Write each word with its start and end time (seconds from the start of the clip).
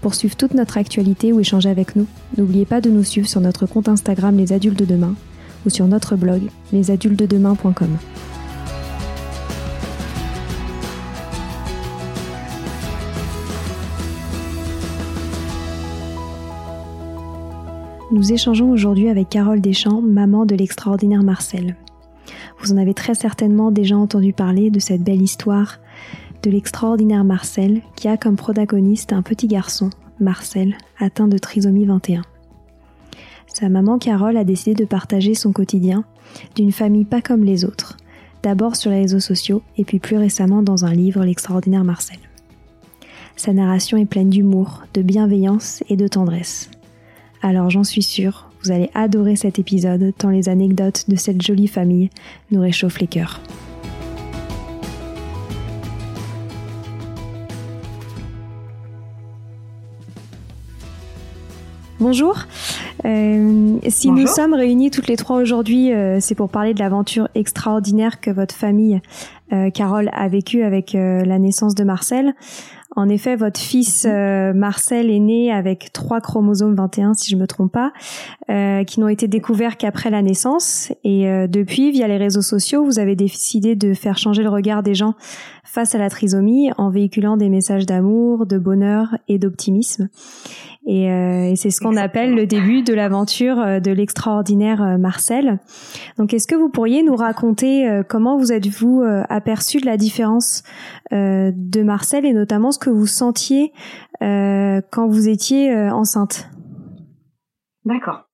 Pour 0.00 0.14
suivre 0.14 0.36
toute 0.36 0.54
notre 0.54 0.78
actualité 0.78 1.32
ou 1.32 1.40
échanger 1.40 1.68
avec 1.68 1.96
nous, 1.96 2.06
n'oubliez 2.36 2.64
pas 2.64 2.80
de 2.80 2.88
nous 2.88 3.02
suivre 3.02 3.28
sur 3.28 3.40
notre 3.40 3.66
compte 3.66 3.88
Instagram 3.88 4.36
Les 4.36 4.52
Adultes 4.52 4.78
de 4.78 4.84
Demain 4.84 5.14
ou 5.66 5.70
sur 5.70 5.86
notre 5.88 6.14
blog 6.14 6.42
lesadultesdedemain.com. 6.72 7.98
Nous 18.10 18.32
échangeons 18.32 18.70
aujourd'hui 18.70 19.10
avec 19.10 19.28
Carole 19.28 19.60
Deschamps, 19.60 20.00
maman 20.00 20.46
de 20.46 20.54
l'extraordinaire 20.54 21.22
Marcel. 21.22 21.76
Vous 22.60 22.72
en 22.72 22.76
avez 22.76 22.94
très 22.94 23.14
certainement 23.14 23.70
déjà 23.70 23.96
entendu 23.96 24.32
parler 24.32 24.70
de 24.70 24.78
cette 24.80 25.02
belle 25.02 25.20
histoire 25.20 25.78
de 26.42 26.50
l'extraordinaire 26.50 27.24
Marcel 27.24 27.82
qui 27.96 28.08
a 28.08 28.16
comme 28.16 28.36
protagoniste 28.36 29.12
un 29.12 29.22
petit 29.22 29.46
garçon, 29.46 29.90
Marcel, 30.20 30.76
atteint 30.98 31.28
de 31.28 31.38
trisomie 31.38 31.84
21. 31.84 32.22
Sa 33.46 33.68
maman 33.68 33.98
Carole 33.98 34.36
a 34.36 34.44
décidé 34.44 34.74
de 34.74 34.84
partager 34.84 35.34
son 35.34 35.52
quotidien 35.52 36.04
d'une 36.54 36.72
famille 36.72 37.04
pas 37.04 37.22
comme 37.22 37.44
les 37.44 37.64
autres, 37.64 37.96
d'abord 38.42 38.76
sur 38.76 38.90
les 38.90 39.00
réseaux 39.00 39.20
sociaux 39.20 39.62
et 39.76 39.84
puis 39.84 39.98
plus 39.98 40.16
récemment 40.16 40.62
dans 40.62 40.84
un 40.84 40.92
livre, 40.92 41.24
L'extraordinaire 41.24 41.84
Marcel. 41.84 42.18
Sa 43.36 43.52
narration 43.52 43.98
est 43.98 44.06
pleine 44.06 44.30
d'humour, 44.30 44.82
de 44.94 45.02
bienveillance 45.02 45.82
et 45.88 45.96
de 45.96 46.08
tendresse. 46.08 46.70
Alors 47.42 47.70
j'en 47.70 47.84
suis 47.84 48.02
sûre, 48.02 48.50
vous 48.62 48.72
allez 48.72 48.90
adorer 48.94 49.36
cet 49.36 49.58
épisode 49.58 50.12
tant 50.16 50.30
les 50.30 50.48
anecdotes 50.48 51.04
de 51.08 51.16
cette 51.16 51.40
jolie 51.40 51.68
famille 51.68 52.10
nous 52.50 52.60
réchauffent 52.60 53.00
les 53.00 53.06
cœurs. 53.06 53.40
Bonjour. 62.00 62.36
Euh, 63.04 63.76
si 63.88 64.12
nous 64.12 64.28
sommes 64.28 64.54
réunis 64.54 64.92
toutes 64.92 65.08
les 65.08 65.16
trois 65.16 65.38
aujourd'hui, 65.38 65.92
euh, 65.92 66.18
c'est 66.20 66.36
pour 66.36 66.48
parler 66.48 66.72
de 66.72 66.78
l'aventure 66.78 67.28
extraordinaire 67.34 68.20
que 68.20 68.30
votre 68.30 68.54
famille, 68.54 69.00
euh, 69.52 69.70
Carole, 69.70 70.08
a 70.12 70.28
vécue 70.28 70.62
avec 70.62 70.92
la 70.92 71.38
naissance 71.40 71.74
de 71.74 71.82
Marcel. 71.82 72.34
En 72.94 73.08
effet, 73.08 73.34
votre 73.34 73.60
fils 73.60 74.06
Marcel 74.06 75.10
est 75.10 75.18
né 75.18 75.52
avec 75.52 75.92
trois 75.92 76.20
chromosomes 76.20 76.74
21, 76.74 77.14
si 77.14 77.30
je 77.30 77.36
me 77.36 77.46
trompe 77.46 77.72
pas, 77.72 77.92
qui 78.84 78.98
n'ont 78.98 79.08
été 79.08 79.28
découverts 79.28 79.76
qu'après 79.76 80.10
la 80.10 80.22
naissance. 80.22 80.92
Et 81.04 81.26
depuis, 81.48 81.92
via 81.92 82.08
les 82.08 82.16
réseaux 82.16 82.42
sociaux, 82.42 82.84
vous 82.84 82.98
avez 82.98 83.14
décidé 83.14 83.76
de 83.76 83.94
faire 83.94 84.18
changer 84.18 84.42
le 84.42 84.48
regard 84.48 84.82
des 84.82 84.94
gens 84.94 85.14
face 85.68 85.94
à 85.94 85.98
la 85.98 86.08
trisomie 86.08 86.70
en 86.78 86.88
véhiculant 86.88 87.36
des 87.36 87.50
messages 87.50 87.84
d'amour, 87.84 88.46
de 88.46 88.58
bonheur 88.58 89.16
et 89.28 89.38
d'optimisme. 89.38 90.08
Et, 90.86 91.12
euh, 91.12 91.50
et 91.50 91.56
c'est 91.56 91.70
ce 91.70 91.80
qu'on 91.82 91.96
appelle 91.96 92.34
le 92.34 92.46
début 92.46 92.82
de 92.82 92.94
l'aventure 92.94 93.60
euh, 93.60 93.78
de 93.78 93.90
l'extraordinaire 93.90 94.82
euh, 94.82 94.96
Marcel. 94.96 95.58
Donc, 96.16 96.32
est-ce 96.32 96.46
que 96.46 96.54
vous 96.54 96.70
pourriez 96.70 97.02
nous 97.02 97.14
raconter 97.14 98.00
comment 98.08 98.38
vous 98.38 98.52
êtes-vous 98.52 99.02
aperçu 99.28 99.78
de 99.78 99.86
la 99.86 99.96
différence 99.96 100.62
de 101.10 101.82
Marcel 101.82 102.24
et 102.24 102.32
notamment 102.32 102.72
ce 102.72 102.78
que 102.78 102.90
vous 102.90 103.06
sentiez 103.06 103.72
quand 104.20 105.06
vous 105.08 105.28
étiez 105.28 105.74
enceinte? 105.90 106.48
D'accord. 107.84 108.27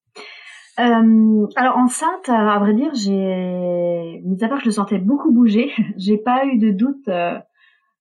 Euh, 0.80 1.46
alors 1.56 1.76
enceinte, 1.78 2.28
à 2.28 2.58
vrai 2.58 2.74
dire, 2.74 2.92
j'ai, 2.94 4.20
mis 4.24 4.42
à 4.42 4.48
part 4.48 4.58
que 4.58 4.64
je 4.64 4.68
le 4.68 4.72
sentais 4.72 4.98
beaucoup 4.98 5.32
bouger, 5.32 5.70
j'ai 5.96 6.18
pas 6.18 6.46
eu 6.46 6.58
de 6.58 6.70
doute 6.70 7.08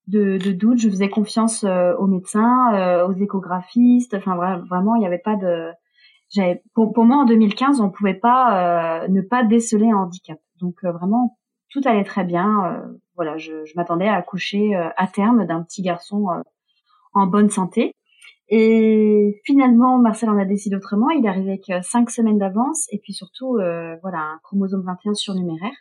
de, 0.07 0.37
de 0.37 0.51
doute. 0.51 0.79
Je 0.79 0.89
faisais 0.89 1.09
confiance 1.09 1.63
euh, 1.63 1.95
aux 1.97 2.07
médecins, 2.07 2.73
euh, 2.75 3.07
aux 3.07 3.13
échographistes. 3.13 4.13
Enfin, 4.13 4.35
vraiment, 4.35 4.95
il 4.95 4.99
n'y 4.99 5.07
avait 5.07 5.19
pas 5.19 5.35
de. 5.35 5.71
J'avais, 6.29 6.63
pour, 6.73 6.93
pour, 6.93 7.05
moi, 7.05 7.17
en 7.17 7.25
2015, 7.25 7.79
on 7.81 7.89
pouvait 7.89 8.13
pas 8.15 9.03
euh, 9.03 9.07
ne 9.07 9.21
pas 9.21 9.43
déceler 9.43 9.91
un 9.91 9.97
handicap. 9.97 10.39
Donc 10.59 10.83
vraiment, 10.83 11.37
tout 11.69 11.81
allait 11.85 12.03
très 12.03 12.23
bien. 12.23 12.81
voilà, 13.15 13.37
je, 13.37 13.65
je 13.65 13.73
m'attendais 13.75 14.07
à 14.07 14.15
accoucher 14.15 14.75
à 14.75 15.07
terme 15.07 15.45
d'un 15.45 15.61
petit 15.63 15.81
garçon 15.81 16.27
en 17.13 17.27
bonne 17.27 17.49
santé. 17.49 17.95
Et 18.55 19.41
finalement, 19.45 19.97
Marcel 19.97 20.29
en 20.29 20.37
a 20.37 20.45
décidé 20.45 20.75
autrement. 20.75 21.09
Il 21.09 21.25
est 21.25 21.27
arrivé 21.27 21.59
avec 21.67 21.83
cinq 21.83 22.11
semaines 22.11 22.37
d'avance 22.37 22.87
et 22.91 22.99
puis 22.99 23.13
surtout, 23.13 23.53
voilà, 24.01 24.19
un 24.19 24.39
chromosome 24.43 24.83
21 24.85 25.15
surnuméraire. 25.15 25.73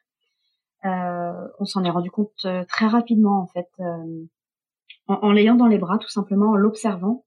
Euh, 0.85 1.49
on 1.61 1.65
s'en 1.65 1.85
est 1.85 1.91
rendu 1.91 2.11
compte 2.11 2.33
euh, 2.45 2.65
très 2.65 2.89
rapidement 2.89 3.41
en 3.41 3.47
fait, 3.47 3.69
euh, 3.79 4.25
en, 5.07 5.31
l'ayant 5.31 5.55
dans 5.55 5.69
les 5.69 5.79
bras 5.79 5.99
tout 5.99 6.09
simplement, 6.09 6.51
en 6.51 6.57
l'observant. 6.57 7.25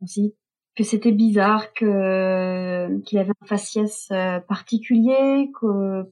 On 0.00 0.06
s'est 0.06 0.22
dit 0.22 0.34
que 0.76 0.84
c'était 0.84 1.12
bizarre, 1.12 1.72
que 1.74 2.98
qu'il 3.02 3.18
avait 3.18 3.32
un 3.42 3.46
faciès 3.46 4.08
particulier, 4.48 5.50
que 5.60 6.04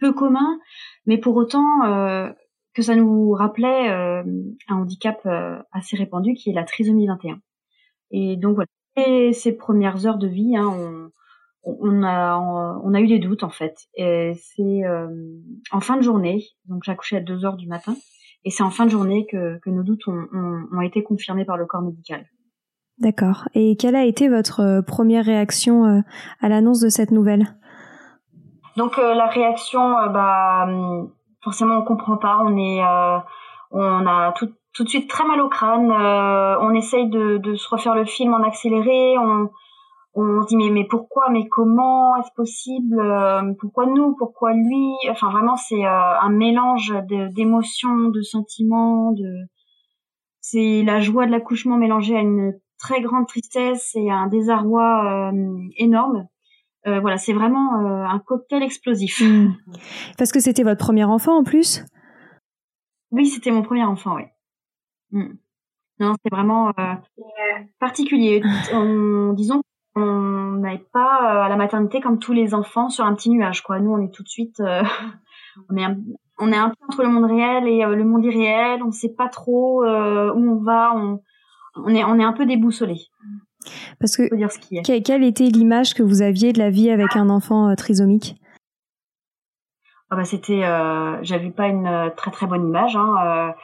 peu 0.00 0.12
commun, 0.12 0.58
mais 1.06 1.18
pour 1.18 1.36
autant 1.36 2.34
que 2.74 2.82
ça 2.82 2.96
nous 2.96 3.30
rappelait 3.30 3.88
un 3.88 4.24
handicap 4.68 5.26
assez 5.70 5.96
répandu 5.96 6.34
qui 6.34 6.50
est 6.50 6.52
la 6.52 6.64
trisomie 6.64 7.06
21. 7.06 7.40
Et 8.10 8.36
donc 8.36 8.54
voilà, 8.54 8.68
et 8.96 9.32
ces 9.32 9.56
premières 9.56 10.06
heures 10.06 10.18
de 10.18 10.26
vie, 10.26 10.56
hein, 10.56 10.66
on, 10.66 11.10
on 11.62 12.02
a 12.02 12.36
on 12.36 12.94
a 12.94 13.00
eu 13.00 13.06
des 13.06 13.18
doutes 13.18 13.42
en 13.42 13.50
fait. 13.50 13.76
Et 13.94 14.32
c'est 14.34 14.84
euh, 14.84 15.08
en 15.70 15.80
fin 15.80 15.96
de 15.96 16.02
journée, 16.02 16.44
donc 16.66 16.82
j'ai 16.84 16.92
accouché 16.92 17.16
à 17.16 17.20
2 17.20 17.44
heures 17.44 17.56
du 17.56 17.68
matin, 17.68 17.96
et 18.44 18.50
c'est 18.50 18.62
en 18.62 18.70
fin 18.70 18.86
de 18.86 18.90
journée 18.90 19.26
que, 19.26 19.58
que 19.58 19.70
nos 19.70 19.82
doutes 19.82 20.06
ont, 20.08 20.26
ont, 20.72 20.80
été 20.80 21.02
confirmés 21.02 21.44
par 21.44 21.56
le 21.56 21.66
corps 21.66 21.82
médical. 21.82 22.26
D'accord. 22.98 23.48
Et 23.54 23.76
quelle 23.76 23.94
a 23.94 24.04
été 24.04 24.28
votre 24.28 24.60
euh, 24.60 24.82
première 24.82 25.24
réaction 25.24 25.84
euh, 25.84 26.00
à 26.40 26.48
l'annonce 26.48 26.80
de 26.80 26.88
cette 26.88 27.10
nouvelle? 27.10 27.56
Donc 28.76 28.96
la 28.96 29.26
réaction, 29.26 29.80
bah 30.12 30.66
hum, 30.68 31.10
forcément 31.42 31.78
on 31.78 31.84
comprend 31.84 32.16
pas, 32.16 32.38
on 32.44 32.56
est 32.56 32.80
on 33.72 34.06
a 34.06 34.32
tout, 34.32 34.52
tout 34.74 34.84
de 34.84 34.88
suite 34.88 35.08
très 35.08 35.24
mal 35.24 35.40
au 35.40 35.48
crâne, 35.48 35.90
on 35.90 36.74
essaye 36.74 37.08
de, 37.08 37.38
de 37.38 37.54
se 37.54 37.68
refaire 37.68 37.94
le 37.94 38.04
film 38.04 38.34
en 38.34 38.42
accéléré, 38.42 39.16
on 39.18 39.50
on 40.18 40.42
se 40.42 40.48
dit 40.48 40.56
mais 40.56 40.70
mais 40.70 40.84
pourquoi 40.84 41.30
mais 41.30 41.48
comment 41.48 42.16
est-ce 42.16 42.32
possible 42.34 42.98
euh, 42.98 43.52
pourquoi 43.60 43.86
nous 43.86 44.14
pourquoi 44.16 44.52
lui? 44.52 44.94
Enfin 45.10 45.30
vraiment 45.30 45.56
c'est 45.56 45.84
euh, 45.84 46.20
un 46.20 46.30
mélange 46.30 46.92
d'émotions 47.30 48.08
de, 48.08 48.20
sentiments 48.22 49.12
de 49.12 49.46
c'est 50.40 50.82
la 50.82 51.00
joie 51.00 51.26
de 51.26 51.30
l'accouchement 51.30 51.76
mélangée 51.76 52.16
à 52.16 52.20
une 52.20 52.54
très 52.78 53.00
grande 53.00 53.26
tristesse 53.26 53.92
et 53.94 54.10
un 54.10 54.28
désarroi 54.28 55.30
euh, 55.32 55.58
énorme. 55.76 56.26
Voilà 56.86 57.18
c'est 57.18 57.34
vraiment 57.34 57.74
un 57.74 58.18
cocktail 58.18 58.62
explosif. 58.62 59.20
Hmm. 59.20 59.52
parce 60.16 60.32
que 60.32 60.40
c'était 60.40 60.62
votre 60.62 60.82
premier 60.82 61.04
enfant 61.04 61.36
en 61.36 61.44
plus? 61.44 61.84
Oui 63.10 63.26
c'était 63.26 63.50
mon 63.50 63.60
premier 63.60 63.84
enfant 63.84 64.14
oui 64.14 64.22
hmm. 65.12 65.34
non 66.00 66.14
c'est 66.22 66.30
vraiment 66.30 66.72
particulier 67.78 68.42
disons 69.34 69.62
on 69.98 70.52
n'est 70.60 70.78
pas 70.92 71.20
euh, 71.22 71.42
à 71.42 71.48
la 71.48 71.56
maternité 71.56 72.00
comme 72.00 72.18
tous 72.18 72.32
les 72.32 72.54
enfants 72.54 72.88
sur 72.88 73.04
un 73.04 73.14
petit 73.14 73.30
nuage 73.30 73.62
quoi. 73.62 73.80
Nous 73.80 73.90
on 73.90 74.02
est 74.02 74.12
tout 74.12 74.22
de 74.22 74.28
suite 74.28 74.60
euh, 74.60 74.82
on 75.70 75.76
est 75.76 75.84
un, 75.84 75.96
on 76.38 76.52
est 76.52 76.56
un 76.56 76.70
peu 76.70 76.76
entre 76.88 77.02
le 77.02 77.08
monde 77.08 77.30
réel 77.30 77.66
et 77.66 77.84
euh, 77.84 77.94
le 77.94 78.04
monde 78.04 78.24
irréel, 78.24 78.82
on 78.82 78.92
sait 78.92 79.14
pas 79.14 79.28
trop 79.28 79.84
où 79.84 79.86
on 79.86 80.62
va, 80.62 80.92
on, 80.94 81.20
on 81.76 81.94
est 81.94 82.04
on 82.04 82.18
est 82.18 82.24
un 82.24 82.32
peu 82.32 82.46
déboussolé. 82.46 82.96
Parce 84.00 84.16
que 84.16 84.34
dire 84.34 84.50
ce 84.50 85.00
quelle 85.00 85.24
était 85.24 85.44
l'image 85.44 85.94
que 85.94 86.02
vous 86.02 86.22
aviez 86.22 86.52
de 86.52 86.58
la 86.58 86.70
vie 86.70 86.90
avec 86.90 87.16
un 87.16 87.28
enfant 87.28 87.74
trisomique? 87.74 88.36
Ah 90.10 90.16
bah 90.16 90.24
c'était, 90.24 90.64
euh, 90.64 91.18
j'avais 91.22 91.50
pas 91.50 91.66
une 91.66 92.12
très 92.16 92.30
très 92.30 92.46
bonne 92.46 92.66
image. 92.66 92.96
Hein, 92.96 93.54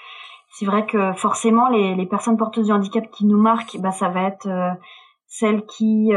c'est 0.56 0.66
vrai 0.66 0.86
que 0.86 1.12
forcément 1.14 1.68
les, 1.68 1.94
les, 1.94 2.06
personnes 2.06 2.36
porteuses 2.36 2.68
de 2.68 2.72
handicap 2.72 3.10
qui 3.10 3.26
nous 3.26 3.40
marquent, 3.40 3.78
bah 3.80 3.90
ça 3.90 4.08
va 4.08 4.22
être 4.24 4.48
celles 5.26 5.64
qui 5.66 6.10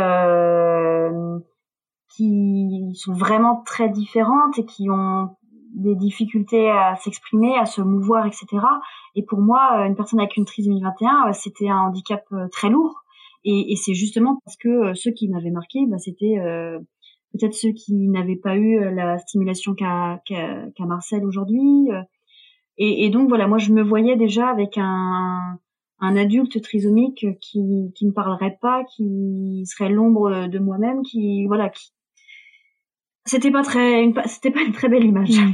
qui 2.16 2.92
sont 2.96 3.14
vraiment 3.14 3.62
très 3.66 3.90
différentes 3.90 4.58
et 4.58 4.66
qui 4.66 4.90
ont 4.90 5.36
des 5.76 5.96
difficultés 5.96 6.70
à 6.70 6.96
s'exprimer, 6.96 7.58
à 7.58 7.66
se 7.66 7.82
mouvoir, 7.82 8.26
etc. 8.26 8.46
Et 9.16 9.24
pour 9.24 9.40
moi, 9.40 9.86
une 9.86 9.96
personne 9.96 10.20
avec 10.20 10.38
une 10.38 10.46
trisomie 10.46 10.82
21, 10.82 11.34
c'était 11.34 11.70
un 11.70 11.82
handicap 11.82 12.24
très 12.52 12.70
lourd. 12.70 13.04
Et, 13.44 13.72
et 13.72 13.76
c'est 13.76 13.94
justement 13.94 14.40
parce 14.44 14.58
que 14.58 14.94
ceux 14.96 15.12
qui 15.12 15.30
m'avaient 15.30 15.52
marqué, 15.52 15.86
bah, 15.88 15.98
c'était 16.00 16.38
peut-être 17.34 17.54
ceux 17.54 17.72
qui 17.72 17.94
n'avaient 18.08 18.36
pas 18.36 18.56
eu 18.56 18.78
euh, 18.78 18.92
la 18.92 19.18
stimulation 19.20 19.74
qu'a 19.74 20.22
qu 20.26 20.84
Marcel 20.86 21.26
aujourd'hui. 21.26 21.90
Euh. 22.80 22.84
Et, 22.84 23.06
et, 23.06 23.10
donc 23.10 23.30
voilà, 23.30 23.48
moi 23.48 23.58
je 23.58 23.72
me 23.72 23.82
voyais 23.82 24.16
déjà 24.16 24.48
avec 24.48 24.78
un, 24.78 25.60
un 26.00 26.18
adulte 26.18 26.62
trisomique 26.62 27.26
qui, 27.40 27.92
qui 27.96 28.06
ne 28.06 28.12
parlerait 28.12 28.58
pas, 28.62 28.84
qui 28.96 29.64
serait 29.66 29.90
l'ombre 29.90 30.48
de 30.48 30.60
moi-même, 30.60 31.02
qui 31.04 31.46
voilà, 31.48 31.70
qui 31.70 31.92
c'était 33.26 33.52
pas 33.52 33.64
très 33.64 34.12
c'était 34.26 34.52
pas 34.52 34.62
une 34.62 34.72
très 34.72 34.90
belle 34.90 35.04
image. 35.04 35.38
Mmh. 35.38 35.54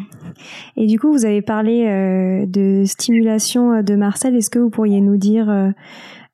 Et 0.77 0.85
du 0.85 0.99
coup, 0.99 1.11
vous 1.11 1.25
avez 1.25 1.41
parlé 1.41 1.87
euh, 1.87 2.45
de 2.45 2.83
stimulation 2.85 3.81
de 3.81 3.95
Marcel. 3.95 4.35
Est-ce 4.35 4.49
que 4.49 4.59
vous 4.59 4.69
pourriez 4.69 5.01
nous 5.01 5.17
dire 5.17 5.49
euh, 5.49 5.71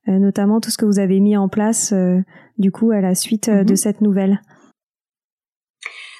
notamment 0.07 0.59
tout 0.59 0.69
ce 0.69 0.77
que 0.77 0.85
vous 0.85 0.99
avez 0.99 1.19
mis 1.19 1.37
en 1.37 1.47
place 1.47 1.93
euh, 1.93 2.19
du 2.57 2.71
coup 2.71 2.91
à 2.91 2.99
la 2.99 3.15
suite 3.15 3.49
de 3.49 3.73
mmh 3.73 3.75
cette 3.75 4.01
nouvelle? 4.01 4.41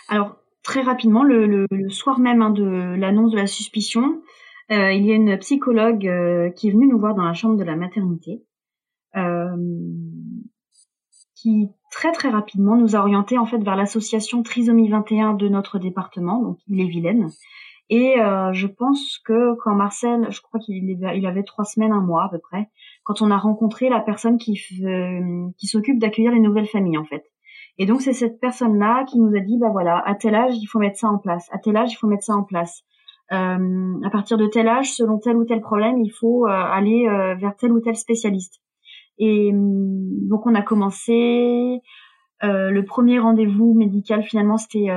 Alors 0.07 0.37
très 0.63 0.81
rapidement, 0.81 1.23
le, 1.23 1.67
soir 1.89 2.19
même 2.19 2.41
hein, 2.41 2.51
de 2.51 2.95
l'annonce 2.95 3.31
de 3.31 3.37
la 3.37 3.47
suspicion, 3.47 4.21
euh, 4.71 4.91
il 4.93 5.05
y 5.05 5.11
a 5.11 5.15
une 5.15 5.37
psychologue 5.39 6.07
euh, 6.07 6.51
qui 6.51 6.67
est 6.67 6.71
venue 6.71 6.87
nous 6.87 6.99
voir 6.99 7.15
dans 7.15 7.23
la 7.23 7.33
chambre 7.33 7.57
de 7.57 7.63
la 7.63 7.75
maternité, 7.75 8.43
euh, 9.15 9.55
qui 11.35 11.69
très 11.91 12.11
très 12.11 12.29
rapidement 12.29 12.75
nous 12.75 12.95
a 12.95 12.99
orienté 12.99 13.37
en 13.37 13.45
fait 13.45 13.57
vers 13.57 13.75
l'association 13.75 14.43
Trisomie 14.43 14.89
21 14.89 15.33
de 15.33 15.47
notre 15.49 15.79
département, 15.79 16.41
donc 16.41 16.57
il 16.67 16.81
est 16.81 16.87
Vilaine. 16.87 17.29
Et 17.91 18.17
je 18.17 18.67
pense 18.67 19.17
que 19.25 19.55
quand 19.63 19.73
Marcel, 19.73 20.27
je 20.29 20.41
crois 20.41 20.59
qu'il 20.59 20.87
il 20.87 21.25
avait 21.25 21.41
trois 21.41 21.65
semaines, 21.65 21.91
un 21.91 22.01
mois 22.01 22.25
à 22.25 22.29
peu 22.29 22.37
près, 22.37 22.69
quand 23.03 23.23
on 23.23 23.31
a 23.31 23.37
rencontré 23.37 23.89
la 23.89 23.99
personne 23.99 24.37
qui, 24.37 24.53
qui 25.57 25.67
s'occupe 25.67 25.97
d'accueillir 25.97 26.31
les 26.31 26.39
nouvelles 26.39 26.67
familles 26.67 26.99
en 26.99 27.05
fait. 27.05 27.23
Et 27.79 27.87
donc 27.87 28.01
c'est 28.01 28.13
cette 28.13 28.39
personne-là 28.39 29.05
qui 29.05 29.17
nous 29.17 29.35
a 29.35 29.39
dit, 29.39 29.57
bah 29.57 29.69
voilà, 29.71 30.03
à 30.05 30.13
tel 30.13 30.35
âge 30.35 30.53
il 30.55 30.67
faut 30.67 30.77
mettre 30.77 30.99
ça 30.99 31.07
en 31.07 31.17
place, 31.17 31.47
à 31.51 31.57
tel 31.57 31.77
âge 31.77 31.91
il 31.91 31.95
faut 31.95 32.07
mettre 32.07 32.25
ça 32.25 32.35
en 32.35 32.43
place. 32.43 32.83
Euh, 33.31 34.01
à 34.03 34.09
partir 34.09 34.37
de 34.37 34.47
tel 34.47 34.67
âge, 34.67 34.93
selon 34.93 35.19
tel 35.19 35.37
ou 35.37 35.45
tel 35.45 35.61
problème, 35.61 35.99
il 35.99 36.09
faut 36.09 36.47
euh, 36.47 36.49
aller 36.49 37.07
euh, 37.07 37.35
vers 37.35 37.55
tel 37.55 37.71
ou 37.71 37.79
tel 37.79 37.95
spécialiste. 37.95 38.61
Et 39.17 39.51
hum, 39.53 40.27
donc 40.27 40.45
on 40.45 40.55
a 40.55 40.61
commencé. 40.61 41.81
le 42.41 42.81
premier 42.81 43.19
rendez-vous 43.19 43.73
médical 43.73 44.23
finalement 44.23 44.57
c'était 44.57 44.87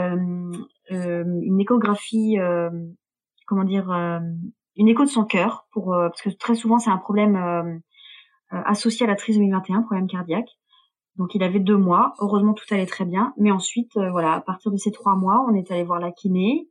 une 0.91 1.61
échographie, 1.61 2.39
comment 3.47 3.65
dire, 3.65 3.91
une 4.77 4.89
écho 4.89 5.05
de 5.05 5.09
son 5.09 5.25
cœur 5.25 5.67
pour 5.73 5.87
parce 5.91 6.23
que 6.23 6.31
très 6.31 6.55
souvent 6.55 6.79
c'est 6.79 6.91
un 6.91 6.99
problème 6.99 7.83
associé 8.51 9.07
à 9.07 9.09
la 9.09 9.17
trisomie 9.17 9.51
21, 9.51 9.83
problème 9.83 10.07
cardiaque. 10.07 10.51
Donc 11.17 11.35
il 11.35 11.43
avait 11.43 11.61
deux 11.61 11.77
mois. 11.77 12.15
Heureusement 12.21 12.55
tout 12.55 12.65
allait 12.71 12.87
très 12.87 13.05
bien. 13.05 13.35
Mais 13.37 13.51
ensuite, 13.51 13.97
euh, 13.97 14.11
voilà, 14.11 14.35
à 14.35 14.41
partir 14.41 14.71
de 14.71 14.77
ces 14.77 14.93
trois 14.93 15.15
mois, 15.15 15.45
on 15.49 15.55
est 15.55 15.71
allé 15.71 15.85
voir 15.85 16.01
la 16.01 16.11
kiné. 16.11 16.69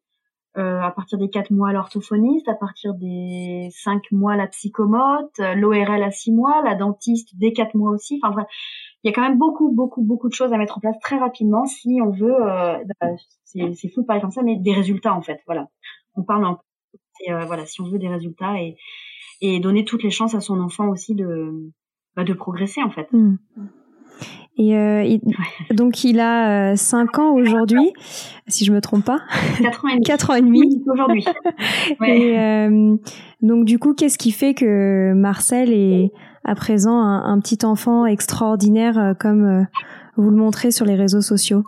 Euh, 0.57 0.81
à 0.81 0.91
partir 0.91 1.17
des 1.17 1.29
quatre 1.29 1.51
mois, 1.51 1.71
l'orthophoniste. 1.71 2.49
À 2.49 2.55
partir 2.55 2.93
des 2.93 3.69
cinq 3.71 4.11
mois, 4.11 4.35
la 4.35 4.47
psychomote. 4.47 5.39
Euh, 5.39 5.55
L'ORL 5.55 6.03
à 6.03 6.11
six 6.11 6.31
mois. 6.31 6.61
La 6.63 6.75
dentiste 6.75 7.29
dès 7.37 7.53
quatre 7.53 7.75
mois 7.75 7.91
aussi. 7.91 8.19
Enfin 8.21 8.33
voilà, 8.33 8.47
il 9.03 9.07
y 9.07 9.11
a 9.11 9.13
quand 9.13 9.21
même 9.21 9.37
beaucoup, 9.37 9.71
beaucoup, 9.71 10.01
beaucoup 10.03 10.27
de 10.27 10.33
choses 10.33 10.51
à 10.51 10.57
mettre 10.57 10.77
en 10.77 10.81
place 10.81 10.99
très 10.99 11.17
rapidement 11.17 11.65
si 11.65 11.99
on 12.03 12.11
veut. 12.11 12.35
Euh, 12.35 12.77
bah, 12.99 13.07
c'est 13.45 13.89
fou 13.89 14.01
de 14.01 14.05
parler 14.05 14.21
comme 14.21 14.31
ça, 14.31 14.43
mais 14.43 14.57
des 14.57 14.73
résultats 14.73 15.13
en 15.15 15.21
fait. 15.21 15.39
Voilà, 15.45 15.67
on 16.15 16.23
parle 16.23 16.45
un 16.45 16.53
peu. 16.55 17.31
Euh, 17.31 17.45
voilà, 17.45 17.65
si 17.65 17.81
on 17.81 17.85
veut 17.85 17.99
des 17.99 18.09
résultats 18.09 18.59
et 18.59 18.75
et 19.41 19.59
donner 19.59 19.85
toutes 19.85 20.03
les 20.03 20.11
chances 20.11 20.35
à 20.35 20.39
son 20.39 20.59
enfant 20.59 20.89
aussi 20.89 21.15
de 21.15 21.71
bah, 22.15 22.23
de 22.23 22.33
progresser 22.33 22.83
en 22.83 22.91
fait. 22.91 23.11
Mmh. 23.11 23.37
Et 24.57 24.77
euh, 24.77 25.17
donc 25.71 26.03
il 26.03 26.19
a 26.19 26.75
5 26.75 27.17
euh, 27.17 27.21
ans 27.21 27.31
aujourd'hui, 27.31 27.93
si 28.47 28.65
je 28.65 28.71
me 28.71 28.81
trompe 28.81 29.05
pas. 29.05 29.19
4 29.61 29.85
ans 29.85 29.87
et 29.87 29.93
demi. 29.93 30.03
4 30.03 30.29
ans 30.29 30.33
et 30.35 30.41
demi. 30.41 30.83
aujourd'hui. 30.91 31.25
Et 32.05 32.37
euh, 32.37 32.95
donc 33.41 33.65
du 33.65 33.79
coup, 33.79 33.93
qu'est-ce 33.93 34.17
qui 34.17 34.31
fait 34.31 34.53
que 34.53 35.13
Marcel 35.13 35.71
est 35.73 36.11
à 36.43 36.53
présent 36.55 37.01
un, 37.01 37.39
petit 37.39 37.65
enfant 37.65 38.05
extraordinaire 38.05 39.15
comme 39.19 39.65
vous 40.17 40.29
le 40.29 40.35
montrez 40.35 40.71
sur 40.71 40.85
les 40.85 40.95
réseaux 40.95 41.21
sociaux? 41.21 41.63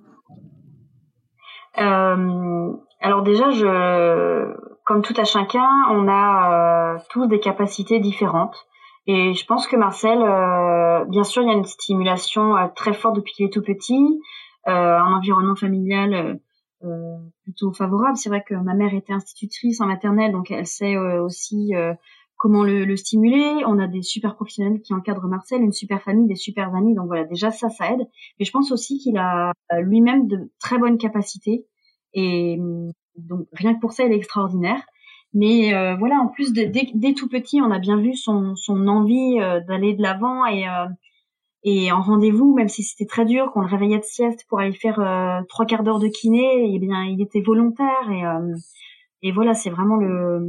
Alors 1.75 3.23
déjà, 3.23 3.49
je, 3.49 4.53
comme 4.85 5.01
tout 5.01 5.15
à 5.17 5.23
chacun, 5.23 5.67
on 5.89 6.07
a 6.07 6.97
tous 7.09 7.27
des 7.27 7.39
capacités 7.39 7.99
différentes. 7.99 8.67
Et 9.05 9.33
je 9.33 9.45
pense 9.45 9.67
que 9.67 9.75
Marcel, 9.75 10.19
euh, 10.21 11.05
bien 11.05 11.23
sûr, 11.23 11.41
il 11.41 11.49
y 11.49 11.51
a 11.51 11.57
une 11.57 11.65
stimulation 11.65 12.55
euh, 12.55 12.67
très 12.73 12.93
forte 12.93 13.15
depuis 13.15 13.33
qu'il 13.33 13.45
est 13.45 13.53
tout 13.53 13.61
petit, 13.61 14.21
euh, 14.67 14.71
un 14.71 15.13
environnement 15.13 15.55
familial 15.55 16.39
euh, 16.83 17.17
plutôt 17.43 17.73
favorable. 17.73 18.15
C'est 18.15 18.29
vrai 18.29 18.43
que 18.47 18.55
ma 18.55 18.73
mère 18.73 18.93
était 18.93 19.13
institutrice 19.13 19.81
en 19.81 19.87
maternelle, 19.87 20.31
donc 20.31 20.51
elle 20.51 20.67
sait 20.67 20.97
aussi 20.97 21.71
comment 22.37 22.63
le, 22.63 22.83
le, 22.83 22.95
stimuler. 22.97 23.63
On 23.65 23.79
a 23.79 23.87
des 23.87 24.01
super 24.01 24.35
professionnels 24.35 24.81
qui 24.81 24.93
encadrent 24.93 25.27
Marcel, 25.27 25.61
une 25.61 25.71
super 25.71 26.01
famille, 26.01 26.27
des 26.27 26.35
super 26.35 26.73
amis. 26.75 26.93
Donc 26.93 27.07
voilà, 27.07 27.23
déjà 27.23 27.51
ça, 27.51 27.69
ça 27.69 27.91
aide. 27.91 28.05
Mais 28.39 28.45
je 28.45 28.51
pense 28.51 28.71
aussi 28.71 28.99
qu'il 28.99 29.17
a 29.17 29.53
lui-même 29.79 30.27
de 30.27 30.51
très 30.59 30.77
bonnes 30.77 30.97
capacités. 30.97 31.65
Et 32.13 32.59
donc 33.15 33.47
rien 33.53 33.75
que 33.75 33.79
pour 33.79 33.93
ça, 33.93 34.03
il 34.03 34.11
est 34.11 34.17
extraordinaire. 34.17 34.81
Mais 35.33 35.73
euh, 35.73 35.95
voilà, 35.95 36.17
en 36.17 36.27
plus, 36.27 36.53
de, 36.53 36.63
dès, 36.63 37.13
tout 37.13 37.27
petit, 37.27 37.61
on 37.61 37.71
a 37.71 37.79
bien 37.79 37.97
vu 37.97 38.15
son, 38.15 38.55
son 38.55 38.87
envie 38.87 39.39
euh, 39.39 39.61
d'aller 39.61 39.93
de 39.93 40.01
l'avant 40.01 40.45
et, 40.45 40.67
euh, 40.67 40.85
et 41.63 41.91
en 41.91 42.01
rendez-vous, 42.01 42.53
même 42.53 42.69
si 42.69 42.83
c'était 42.83 43.07
très 43.07 43.25
dur, 43.25 43.51
qu'on 43.51 43.61
le 43.61 43.67
réveillait 43.67 43.99
de 43.99 44.03
sieste 44.03 44.45
pour 44.49 44.59
aller 44.59 44.73
faire 44.73 44.97
trois 45.49 45.65
quarts 45.65 45.83
d'heure 45.83 45.99
de 45.99 46.07
kiné, 46.07 46.65
et 46.65 46.75
eh 46.75 46.79
bien, 46.79 47.03
il 47.05 47.21
était 47.21 47.41
volontaire 47.41 48.11
et, 48.11 48.23
et 49.27 49.31
voilà, 49.31 49.53
c'est 49.53 49.69
vraiment 49.69 49.95
le 49.95 50.41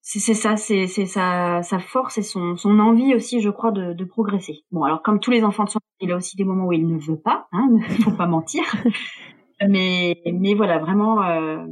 c'est 0.00 0.32
ça, 0.32 0.56
c'est 0.56 0.86
sa, 0.86 1.62
sa 1.62 1.78
force 1.78 2.16
et 2.16 2.22
son, 2.22 2.56
son 2.56 2.78
envie 2.78 3.14
aussi, 3.14 3.42
je 3.42 3.50
crois, 3.50 3.72
de, 3.72 3.92
de 3.92 4.04
progresser. 4.06 4.64
Bon, 4.72 4.84
alors 4.84 5.02
comme 5.02 5.20
tous 5.20 5.30
les 5.30 5.44
enfants 5.44 5.64
de 5.64 5.68
son 5.68 5.80
il 6.00 6.10
a 6.12 6.16
aussi 6.16 6.36
des 6.36 6.44
moments 6.44 6.66
où 6.66 6.72
il 6.72 6.86
ne 6.86 6.98
veut 6.98 7.20
pas, 7.20 7.46
hein, 7.52 7.68
ne 7.70 8.02
faut 8.02 8.12
pas 8.12 8.26
mentir. 8.26 8.62
mais 9.68 10.16
mais 10.32 10.54
voilà, 10.54 10.78
vraiment, 10.78 11.22
euh, 11.22 11.66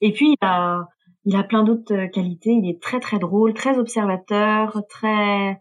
et 0.00 0.12
puis, 0.12 0.32
il 0.32 0.46
a, 0.46 0.88
il 1.24 1.36
a 1.36 1.42
plein 1.42 1.64
d'autres 1.64 1.94
euh, 1.94 2.08
qualités. 2.08 2.50
Il 2.50 2.68
est 2.68 2.80
très, 2.80 3.00
très 3.00 3.18
drôle, 3.18 3.54
très 3.54 3.78
observateur, 3.78 4.82
très, 4.88 5.58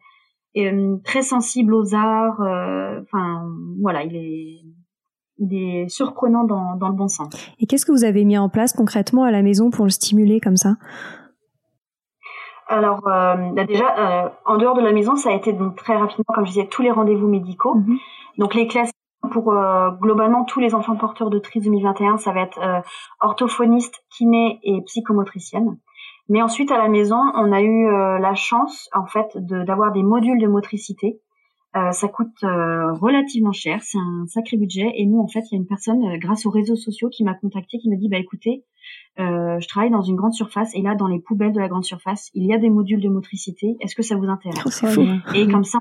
euh, 0.58 0.98
très 1.03 1.22
sensible 1.22 1.74
aux 1.74 1.93
arts. 1.93 2.41
Euh, 2.41 3.01
enfin, 3.01 3.46
voilà, 3.81 4.03
il 4.03 4.15
est, 4.15 4.62
il 5.38 5.53
est 5.53 5.89
surprenant 5.89 6.43
dans, 6.43 6.75
dans 6.75 6.89
le 6.89 6.96
bon 6.96 7.08
sens. 7.08 7.29
Et 7.60 7.65
qu'est-ce 7.65 7.86
que 7.86 7.91
vous 7.91 8.03
avez 8.03 8.25
mis 8.25 8.38
en 8.38 8.50
place 8.50 8.74
concrètement 8.74 9.24
à 9.24 9.31
la 9.31 9.41
maison 9.41 9.69
pour 9.69 9.86
le 9.86 9.91
stimuler 9.91 10.39
comme 10.39 10.58
ça? 10.58 10.75
Alors 12.72 13.01
bah 13.01 13.65
déjà, 13.65 14.36
en 14.46 14.58
dehors 14.58 14.75
de 14.75 14.81
la 14.81 14.91
maison, 14.91 15.15
ça 15.15 15.31
a 15.31 15.34
été 15.34 15.53
donc 15.53 15.75
très 15.75 15.98
rapidement, 15.98 16.25
comme 16.27 16.46
je 16.46 16.51
disais, 16.51 16.67
tous 16.67 16.84
les 16.84 16.91
rendez-vous 16.91 17.27
médicaux. 17.27 17.75
Mm-hmm. 17.75 17.98
Donc 18.38 18.53
les 18.53 18.67
classes 18.67 18.91
pour 19.29 19.53
euh, 19.53 19.91
globalement 19.91 20.43
tous 20.43 20.59
les 20.59 20.75
enfants 20.75 20.95
porteurs 20.95 21.29
de 21.29 21.39
trisomie 21.39 21.81
2021, 21.81 22.17
ça 22.17 22.31
va 22.31 22.41
être 22.41 22.59
euh, 22.59 22.81
orthophoniste, 23.19 24.03
kiné 24.09 24.59
et 24.63 24.81
psychomotricienne. 24.83 25.77
Mais 26.27 26.41
ensuite 26.41 26.71
à 26.71 26.77
la 26.77 26.89
maison, 26.89 27.17
on 27.36 27.51
a 27.51 27.62
eu 27.62 27.88
euh, 27.88 28.19
la 28.19 28.36
chance 28.36 28.89
en 28.93 29.05
fait 29.05 29.29
d'avoir 29.36 29.91
des 29.91 30.03
modules 30.03 30.39
de 30.39 30.48
motricité. 30.48 31.19
ça 31.74 32.07
coûte 32.07 32.41
relativement 32.41 33.51
cher, 33.51 33.81
c'est 33.81 33.98
un 33.98 34.25
sacré 34.27 34.57
budget. 34.57 34.91
Et 34.95 35.05
nous 35.05 35.19
en 35.19 35.27
fait, 35.27 35.41
il 35.50 35.55
y 35.55 35.55
a 35.55 35.62
une 35.62 35.67
personne 35.67 36.17
grâce 36.19 36.45
aux 36.45 36.51
réseaux 36.51 36.75
sociaux 36.75 37.09
qui 37.09 37.24
m'a 37.24 37.33
contacté, 37.33 37.77
qui 37.79 37.89
m'a 37.89 37.95
dit 37.95 38.09
bah 38.09 38.17
écoutez, 38.17 38.63
je 39.17 39.67
travaille 39.67 39.91
dans 39.91 40.01
une 40.01 40.15
grande 40.15 40.33
surface 40.33 40.75
et 40.75 40.81
là 40.81 40.93
dans 40.95 41.07
les 41.07 41.19
poubelles 41.19 41.53
de 41.53 41.59
la 41.59 41.67
grande 41.67 41.86
surface, 41.86 42.29
il 42.33 42.45
y 42.45 42.53
a 42.53 42.57
des 42.57 42.69
modules 42.69 43.01
de 43.01 43.09
motricité. 43.09 43.77
Est-ce 43.81 43.95
que 43.95 44.03
ça 44.03 44.15
vous 44.15 44.25
intéresse? 44.25 44.83
Oh, 44.98 45.01
Et 45.33 45.48
comme 45.48 45.63
ça, 45.63 45.79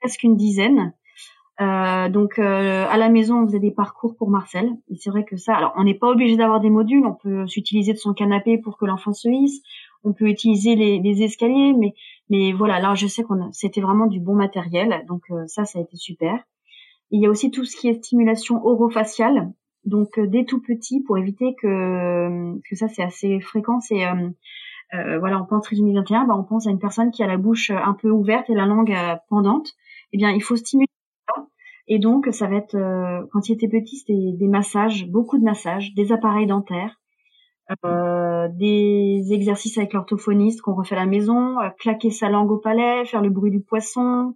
presque 0.00 0.22
une 0.22 0.36
dizaine. 0.36 0.92
Euh, 1.60 2.08
donc 2.08 2.38
euh, 2.38 2.86
à 2.88 2.96
la 2.96 3.08
maison, 3.08 3.42
on 3.42 3.46
faisait 3.46 3.58
des 3.58 3.72
parcours 3.72 4.16
pour 4.16 4.30
Marcel. 4.30 4.70
C'est 4.96 5.10
vrai 5.10 5.24
que 5.24 5.36
ça, 5.36 5.56
alors 5.56 5.72
on 5.76 5.84
n'est 5.84 5.94
pas 5.94 6.08
obligé 6.08 6.36
d'avoir 6.36 6.60
des 6.60 6.70
modules, 6.70 7.04
on 7.04 7.14
peut 7.14 7.46
s'utiliser 7.48 7.92
de 7.92 7.98
son 7.98 8.14
canapé 8.14 8.58
pour 8.58 8.78
que 8.78 8.86
l'enfant 8.86 9.12
se 9.12 9.28
hisse, 9.28 9.60
on 10.04 10.12
peut 10.12 10.28
utiliser 10.28 10.76
les, 10.76 11.00
les, 11.00 11.22
escaliers, 11.22 11.72
mais 11.72 11.94
mais 12.30 12.52
voilà, 12.52 12.78
là 12.78 12.94
je 12.94 13.08
sais 13.08 13.24
qu'on 13.24 13.50
c'était 13.52 13.80
vraiment 13.80 14.06
du 14.06 14.20
bon 14.20 14.34
matériel, 14.34 15.04
donc 15.08 15.22
euh, 15.30 15.46
ça, 15.48 15.64
ça 15.64 15.80
a 15.80 15.82
été 15.82 15.96
super. 15.96 16.38
Il 17.10 17.20
y 17.20 17.26
a 17.26 17.30
aussi 17.30 17.50
tout 17.50 17.64
ce 17.64 17.76
qui 17.76 17.88
est 17.88 17.94
stimulation 17.94 18.64
orofaciale. 18.64 19.52
Donc 19.84 20.20
dès 20.20 20.44
tout 20.44 20.60
petit, 20.60 21.00
pour 21.02 21.18
éviter 21.18 21.54
que, 21.54 22.58
que 22.68 22.76
ça 22.76 22.88
c'est 22.88 23.02
assez 23.02 23.40
fréquent, 23.40 23.80
c'est 23.80 24.04
voilà, 24.92 25.40
on 25.40 25.46
pense 25.46 25.64
trisomie 25.64 25.94
21, 25.94 26.26
bah, 26.26 26.34
on 26.36 26.44
pense 26.44 26.66
à 26.66 26.70
une 26.70 26.78
personne 26.78 27.10
qui 27.10 27.22
a 27.22 27.26
la 27.26 27.36
bouche 27.38 27.70
un 27.70 27.94
peu 27.94 28.10
ouverte 28.10 28.50
et 28.50 28.54
la 28.54 28.66
langue 28.66 28.94
pendante. 29.28 29.68
Eh 30.12 30.18
bien, 30.18 30.30
il 30.30 30.42
faut 30.42 30.56
stimuler 30.56 30.88
et 31.88 31.98
donc, 31.98 32.28
ça 32.32 32.46
va 32.46 32.56
être, 32.56 32.74
euh, 32.74 33.26
quand 33.32 33.48
il 33.48 33.52
était 33.54 33.68
petit, 33.68 33.96
c'était 33.96 34.32
des 34.34 34.48
massages, 34.48 35.06
beaucoup 35.08 35.38
de 35.38 35.44
massages, 35.44 35.94
des 35.94 36.12
appareils 36.12 36.46
dentaires, 36.46 37.00
euh, 37.84 38.48
des 38.50 39.24
exercices 39.32 39.78
avec 39.78 39.94
l'orthophoniste 39.94 40.60
qu'on 40.62 40.74
refait 40.74 40.96
à 40.96 41.00
la 41.00 41.06
maison, 41.06 41.60
euh, 41.60 41.70
claquer 41.78 42.10
sa 42.10 42.28
langue 42.30 42.50
au 42.50 42.58
palais, 42.58 43.04
faire 43.06 43.22
le 43.22 43.30
bruit 43.30 43.50
du 43.50 43.60
poisson. 43.60 44.34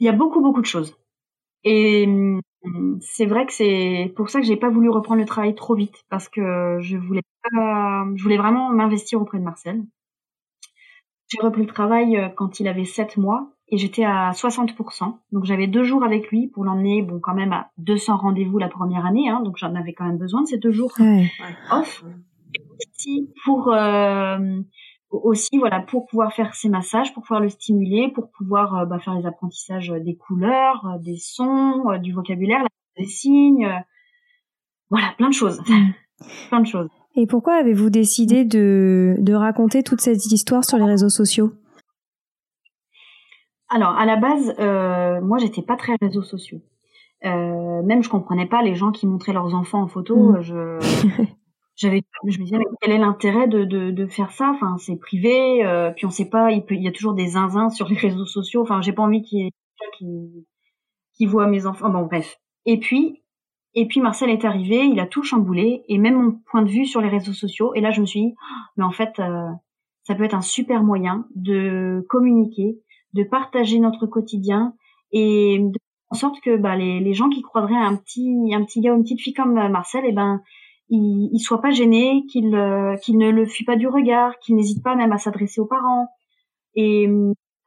Il 0.00 0.06
y 0.06 0.08
a 0.08 0.12
beaucoup, 0.12 0.40
beaucoup 0.40 0.60
de 0.60 0.66
choses. 0.66 0.96
Et 1.64 2.06
hum, 2.06 2.40
c'est 3.00 3.26
vrai 3.26 3.46
que 3.46 3.52
c'est 3.52 4.12
pour 4.16 4.30
ça 4.30 4.40
que 4.40 4.46
j'ai 4.46 4.56
pas 4.56 4.70
voulu 4.70 4.90
reprendre 4.90 5.20
le 5.20 5.26
travail 5.26 5.54
trop 5.54 5.74
vite, 5.74 6.04
parce 6.10 6.28
que 6.28 6.78
je 6.80 6.96
voulais 6.96 7.22
je 7.52 8.22
voulais 8.22 8.36
vraiment 8.36 8.70
m'investir 8.70 9.20
auprès 9.22 9.38
de 9.38 9.44
Marcel. 9.44 9.82
J'ai 11.28 11.40
repris 11.40 11.62
le 11.62 11.68
travail 11.68 12.32
quand 12.36 12.60
il 12.60 12.68
avait 12.68 12.84
sept 12.84 13.16
mois 13.16 13.52
et 13.70 13.78
j'étais 13.78 14.04
à 14.04 14.32
60%. 14.32 15.18
Donc 15.32 15.44
j'avais 15.44 15.66
deux 15.66 15.84
jours 15.84 16.02
avec 16.04 16.30
lui 16.30 16.48
pour 16.48 16.64
l'emmener, 16.64 17.02
bon 17.02 17.20
quand 17.20 17.34
même 17.34 17.52
à 17.52 17.70
200 17.78 18.16
rendez-vous 18.16 18.58
la 18.58 18.68
première 18.68 19.04
année, 19.04 19.28
hein, 19.28 19.40
donc 19.44 19.56
j'en 19.58 19.74
avais 19.74 19.92
quand 19.92 20.06
même 20.06 20.18
besoin 20.18 20.42
de 20.42 20.46
ces 20.46 20.58
deux 20.58 20.70
jours 20.70 20.92
off. 21.70 22.04
Aussi 22.80 23.30
pour 23.44 23.72
euh, 23.72 24.38
aussi 25.10 25.58
voilà 25.58 25.80
pour 25.80 26.06
pouvoir 26.06 26.32
faire 26.32 26.54
ses 26.54 26.68
massages, 26.68 27.12
pour 27.12 27.22
pouvoir 27.22 27.40
le 27.40 27.48
stimuler, 27.48 28.10
pour 28.14 28.30
pouvoir 28.30 28.76
euh, 28.76 28.86
bah, 28.86 28.98
faire 28.98 29.14
les 29.14 29.26
apprentissages 29.26 29.88
des 29.88 30.16
couleurs, 30.16 30.86
euh, 30.86 30.98
des 30.98 31.18
sons, 31.18 31.98
du 32.00 32.12
vocabulaire, 32.12 32.64
des 32.96 33.04
signes, 33.04 33.68
voilà 34.88 35.12
plein 35.18 35.28
de 35.28 35.34
choses, 35.34 35.60
plein 36.48 36.60
de 36.60 36.66
choses. 36.66 36.88
Et 37.16 37.26
pourquoi 37.26 37.54
avez-vous 37.54 37.90
décidé 37.90 38.44
de, 38.44 39.16
de 39.18 39.34
raconter 39.34 39.82
toute 39.82 40.00
cette 40.00 40.24
histoire 40.26 40.64
sur 40.64 40.78
les 40.78 40.84
réseaux 40.84 41.08
sociaux? 41.08 41.52
Alors, 43.68 43.90
à 43.90 44.06
la 44.06 44.16
base, 44.16 44.54
euh, 44.58 45.20
moi, 45.20 45.38
j'étais 45.38 45.62
pas 45.62 45.76
très 45.76 45.96
réseaux 46.00 46.22
sociaux. 46.22 46.60
Euh, 47.24 47.82
même, 47.82 48.02
je 48.02 48.08
comprenais 48.08 48.46
pas 48.46 48.62
les 48.62 48.74
gens 48.74 48.92
qui 48.92 49.06
montraient 49.06 49.32
leurs 49.32 49.54
enfants 49.54 49.82
en 49.82 49.88
photo. 49.88 50.32
Mm. 50.32 50.40
Je, 50.40 50.78
j'avais, 51.76 52.02
je 52.26 52.38
me 52.38 52.44
disais, 52.44 52.58
mais 52.58 52.64
quel 52.80 52.92
est 52.92 52.98
l'intérêt 52.98 53.46
de, 53.46 53.64
de, 53.64 53.90
de 53.90 54.06
faire 54.06 54.30
ça? 54.30 54.50
Enfin, 54.54 54.76
c'est 54.78 54.96
privé. 54.96 55.64
Euh, 55.66 55.90
puis 55.90 56.06
on 56.06 56.10
sait 56.10 56.30
pas. 56.30 56.50
Il, 56.52 56.64
peut, 56.64 56.76
il 56.76 56.82
y 56.82 56.88
a 56.88 56.92
toujours 56.92 57.14
des 57.14 57.28
zinzins 57.28 57.70
sur 57.70 57.88
les 57.88 57.96
réseaux 57.96 58.26
sociaux. 58.26 58.62
Enfin, 58.62 58.80
j'ai 58.80 58.92
pas 58.92 59.02
envie 59.02 59.22
qu'il 59.22 59.40
y 59.40 59.46
ait 59.46 59.52
qui, 59.98 60.46
qui 61.14 61.26
voit 61.26 61.46
mes 61.46 61.66
enfants. 61.66 61.90
Bon, 61.90 62.06
bref. 62.06 62.38
Et 62.64 62.78
puis, 62.78 63.22
et 63.74 63.86
puis 63.86 64.00
Marcel 64.00 64.30
est 64.30 64.46
arrivé. 64.46 64.86
Il 64.86 65.00
a 65.00 65.06
tout 65.06 65.22
chamboulé 65.22 65.84
et 65.88 65.98
même 65.98 66.22
mon 66.22 66.40
point 66.50 66.62
de 66.62 66.70
vue 66.70 66.86
sur 66.86 67.02
les 67.02 67.08
réseaux 67.08 67.34
sociaux. 67.34 67.74
Et 67.74 67.80
là, 67.82 67.90
je 67.90 68.00
me 68.00 68.06
suis 68.06 68.20
dit, 68.20 68.34
oh, 68.34 68.64
mais 68.78 68.84
en 68.84 68.92
fait, 68.92 69.18
euh, 69.18 69.48
ça 70.04 70.14
peut 70.14 70.24
être 70.24 70.34
un 70.34 70.40
super 70.40 70.82
moyen 70.82 71.26
de 71.34 72.06
communiquer 72.08 72.80
de 73.18 73.24
partager 73.24 73.78
notre 73.78 74.06
quotidien 74.06 74.74
et 75.12 75.58
de 75.60 75.78
en 76.10 76.14
sorte 76.14 76.40
que 76.40 76.56
bah, 76.56 76.76
les, 76.76 77.00
les, 77.00 77.12
gens 77.12 77.28
qui 77.28 77.42
croiseraient 77.42 77.74
un 77.74 77.96
petit 77.96 78.54
un 78.54 78.64
petit 78.64 78.80
gars 78.80 78.92
ou 78.92 78.96
une 78.96 79.02
petite 79.02 79.20
fille 79.20 79.34
comme 79.34 79.58
euh, 79.58 79.68
Marcel, 79.68 80.04
et 80.04 80.08
eh 80.08 80.12
ben 80.12 80.40
ils, 80.88 81.28
ils 81.32 81.40
soient 81.40 81.60
pas 81.60 81.70
gênés, 81.70 82.24
qu'ils 82.30 82.54
euh, 82.54 82.96
ne 83.08 83.30
le 83.30 83.46
fuient 83.46 83.66
pas 83.66 83.76
du 83.76 83.86
regard, 83.88 84.38
qu'ils 84.38 84.56
n'hésitent 84.56 84.82
pas 84.82 84.94
même 84.94 85.12
à 85.12 85.18
s'adresser 85.18 85.60
aux 85.60 85.66
parents. 85.66 86.08
Et 86.74 87.08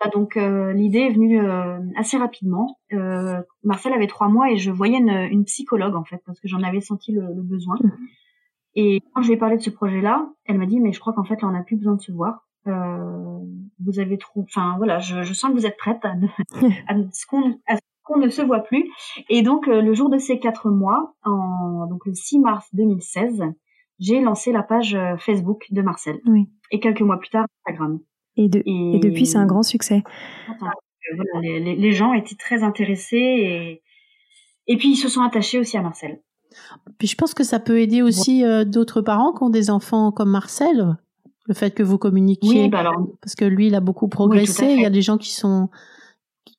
bah, 0.03 0.10
donc 0.12 0.38
euh, 0.38 0.74
l'idée 0.74 1.01
est 1.01 1.13
venue 1.13 1.39
assez 1.96 2.17
rapidement. 2.17 2.79
Marcel 3.63 3.93
avait 3.93 4.08
trois 4.08 4.27
mois 4.27 4.50
et 4.50 4.58
je 4.58 4.72
voyais 4.72 4.98
une, 4.98 5.10
une 5.10 5.46
psychologue 5.46 5.96
en 5.96 6.03
fait 6.03 6.22
parce 6.25 6.39
que 6.39 6.48
j'en 6.48 6.63
avais 6.63 6.81
senti 6.81 7.12
le, 7.12 7.22
le 7.22 7.43
besoin. 7.43 7.75
Mmh. 7.81 7.91
Et 8.74 9.01
quand 9.13 9.22
je 9.22 9.27
lui 9.27 9.34
ai 9.36 9.38
parlé 9.38 9.58
de 9.58 9.62
ce 9.62 9.70
projet-là, 9.70 10.29
elle 10.46 10.58
m'a 10.58 10.65
dit 10.65 10.79
mais 10.79 10.93
je 10.93 11.00
crois 11.00 11.13
qu'en 11.13 11.25
fait 11.25 11.41
là 11.41 11.48
on 11.48 11.51
n'a 11.51 11.62
plus 11.62 11.75
besoin 11.75 11.96
de 11.96 12.01
se 12.01 12.12
voir. 12.12 12.48
Euh, 12.68 13.39
vous 13.84 14.00
avez 14.00 14.18
trop, 14.18 14.41
enfin 14.41 14.75
voilà, 14.77 15.00
je, 15.00 15.24
je, 15.24 15.34
sens 15.34 15.51
que 15.51 15.56
vous 15.56 15.65
êtes 15.65 15.77
prête 15.77 16.03
à, 16.03 16.12
à 16.88 16.96
ce 17.12 17.25
qu'on 17.25 18.20
ne 18.20 18.30
se 18.30 18.41
voit 18.41 18.60
plus. 18.60 18.89
Et 19.30 19.41
donc 19.41 19.68
euh, 19.68 19.82
le 19.82 19.94
jour 19.94 20.10
de 20.10 20.18
ces 20.18 20.39
quatre 20.39 20.70
mois, 20.70 21.15
en, 21.24 21.88
donc 21.88 22.06
le 22.06 22.13
6 22.13 22.39
mars 22.39 22.68
2016, 22.74 23.44
j'ai 24.00 24.22
lancé 24.22 24.51
la 24.51 24.63
page 24.63 24.96
euh, 24.96 25.18
Facebook 25.18 25.65
de 25.72 25.82
Marcel. 25.82 26.20
Oui. 26.25 26.50
Et 26.72 26.80
quelques 26.80 27.01
mois 27.01 27.18
plus 27.18 27.30
tard, 27.30 27.46
Instagram. 27.65 28.00
Et, 28.38 28.48
de, 28.48 28.62
et, 28.65 29.00
depuis, 29.00 29.25
c'est 29.25 29.38
un 29.38 29.46
grand 29.46 29.63
succès. 29.63 30.03
Voilà, 30.60 30.74
les, 31.41 31.60
les, 31.60 31.75
les, 31.75 31.91
gens 31.91 32.13
étaient 32.13 32.36
très 32.36 32.63
intéressés 32.63 33.18
et, 33.18 33.82
et 34.68 34.77
puis 34.77 34.91
ils 34.91 34.96
se 34.96 35.10
sont 35.10 35.22
attachés 35.22 35.60
aussi 35.60 35.77
à 35.77 35.82
Marcel. 35.82 36.22
Puis 36.98 37.08
je 37.08 37.15
pense 37.15 37.34
que 37.34 37.44
ça 37.44 37.60
peut 37.60 37.80
aider 37.80 38.01
aussi 38.01 38.46
euh, 38.46 38.65
d'autres 38.65 39.01
parents 39.01 39.34
qui 39.34 39.44
ont 39.44 39.50
des 39.50 39.70
enfants 39.70 40.12
comme 40.12 40.32
Marcel 40.32 40.98
le 41.51 41.55
fait 41.55 41.72
que 41.72 41.84
vous 41.84 41.98
communiquiez. 41.98 42.70
Bah 42.70 42.91
parce 43.22 43.36
que 43.36 43.46
lui, 43.46 43.67
il 43.67 43.75
a 43.75 43.81
beaucoup 43.81 44.08
progressé. 44.08 44.65
il 44.72 44.81
y 44.81 44.86
a 44.86 44.89
des 44.89 45.01
gens 45.01 45.17
qui 45.17 45.31
sont 45.34 45.70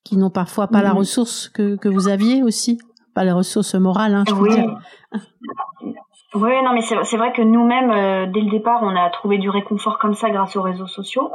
qui 0.04 0.16
n'ont 0.16 0.30
parfois 0.30 0.66
pas 0.68 0.82
la 0.82 0.92
ressource 0.92 1.48
que, 1.48 1.76
que 1.76 1.88
vous 1.88 2.08
aviez 2.08 2.42
aussi, 2.42 2.78
pas 3.14 3.24
la 3.24 3.34
ressource 3.34 3.74
morale, 3.76 4.14
hein, 4.14 4.24
je 4.28 4.34
oui. 4.34 4.54
dire. 4.54 4.78
Oui, 6.34 6.50
non, 6.64 6.72
mais 6.72 6.80
c'est 6.80 7.16
vrai 7.16 7.32
que 7.32 7.42
nous-mêmes, 7.42 7.90
euh, 7.90 8.26
dès 8.26 8.40
le 8.40 8.50
départ, 8.50 8.80
on 8.82 8.96
a 8.96 9.10
trouvé 9.10 9.38
du 9.38 9.48
réconfort 9.48 9.98
comme 9.98 10.14
ça 10.14 10.30
grâce 10.30 10.56
aux 10.56 10.62
réseaux 10.62 10.86
sociaux. 10.86 11.30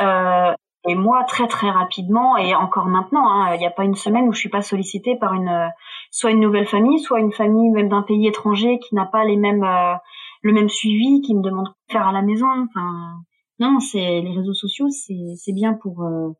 Euh, 0.00 0.52
et 0.88 0.94
moi, 0.94 1.24
très 1.24 1.48
très 1.48 1.68
rapidement, 1.68 2.36
et 2.36 2.54
encore 2.54 2.86
maintenant, 2.86 3.28
hein, 3.28 3.54
il 3.54 3.58
n'y 3.58 3.66
a 3.66 3.70
pas 3.70 3.84
une 3.84 3.96
semaine 3.96 4.28
où 4.28 4.32
je 4.32 4.38
suis 4.38 4.48
pas 4.48 4.62
sollicitée 4.62 5.16
par 5.16 5.34
une 5.34 5.70
soit 6.10 6.30
une 6.30 6.40
nouvelle 6.40 6.66
famille, 6.66 7.00
soit 7.00 7.18
une 7.18 7.32
famille 7.32 7.70
même 7.70 7.88
d'un 7.88 8.02
pays 8.02 8.26
étranger 8.28 8.78
qui 8.78 8.94
n'a 8.94 9.04
pas 9.04 9.24
les 9.24 9.36
mêmes 9.36 9.64
euh, 9.64 9.94
le 10.42 10.52
même 10.52 10.68
suivi, 10.68 11.20
qui 11.22 11.34
me 11.34 11.42
demande 11.42 11.66
de 11.66 11.92
faire 11.92 12.06
à 12.06 12.12
la 12.12 12.22
maison. 12.22 12.46
Enfin, 12.68 13.20
non, 13.58 13.80
c'est 13.80 14.20
les 14.20 14.36
réseaux 14.36 14.54
sociaux, 14.54 14.88
c'est 14.90 15.52
bien 15.52 15.74
pour 15.74 16.02
euh, 16.02 16.30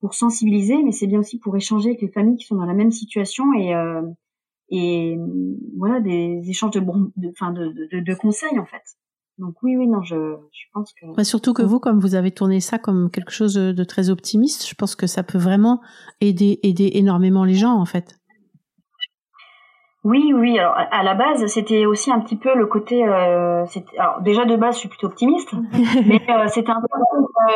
pour 0.00 0.14
sensibiliser, 0.14 0.82
mais 0.82 0.92
c'est 0.92 1.06
bien 1.06 1.20
aussi 1.20 1.38
pour 1.38 1.56
échanger 1.56 1.90
avec 1.90 2.02
les 2.02 2.10
familles 2.10 2.36
qui 2.36 2.44
sont 2.44 2.56
dans 2.56 2.66
la 2.66 2.74
même 2.74 2.90
situation 2.90 3.52
et 3.54 3.74
euh, 3.74 4.02
et 4.68 5.16
voilà 5.76 6.00
des 6.00 6.42
échanges 6.48 6.72
de 6.72 6.82
enfin 7.30 7.52
de, 7.52 7.68
de, 7.92 8.00
de, 8.00 8.14
conseils 8.14 8.58
en 8.58 8.64
fait. 8.64 8.82
Donc 9.38 9.62
oui, 9.62 9.76
oui, 9.76 9.86
non, 9.86 10.02
je, 10.02 10.14
je 10.52 10.64
pense 10.72 10.92
que. 10.92 11.06
Bah, 11.16 11.24
surtout 11.24 11.52
que 11.52 11.62
vous, 11.62 11.78
comme 11.78 12.00
vous 12.00 12.14
avez 12.14 12.30
tourné 12.30 12.60
ça 12.60 12.78
comme 12.78 13.10
quelque 13.10 13.32
chose 13.32 13.54
de 13.54 13.84
très 13.84 14.10
optimiste, 14.10 14.66
je 14.68 14.74
pense 14.74 14.94
que 14.94 15.06
ça 15.06 15.22
peut 15.22 15.38
vraiment 15.38 15.80
aider 16.20 16.60
aider 16.62 16.90
énormément 16.94 17.44
les 17.44 17.54
gens 17.54 17.74
en 17.74 17.86
fait. 17.86 18.18
Oui, 20.04 20.32
oui. 20.34 20.58
Alors 20.58 20.74
à 20.76 21.02
la 21.04 21.14
base, 21.14 21.46
c'était 21.46 21.86
aussi 21.86 22.10
un 22.10 22.18
petit 22.20 22.36
peu 22.36 22.56
le 22.56 22.66
côté. 22.66 23.06
Euh, 23.06 23.64
alors 23.96 24.20
déjà 24.20 24.44
de 24.44 24.56
base, 24.56 24.74
je 24.74 24.80
suis 24.80 24.88
plutôt 24.88 25.06
optimiste, 25.06 25.52
mais 26.06 26.20
euh, 26.28 26.48
c'était 26.48 26.72
un 26.72 26.80
peu 26.80 26.88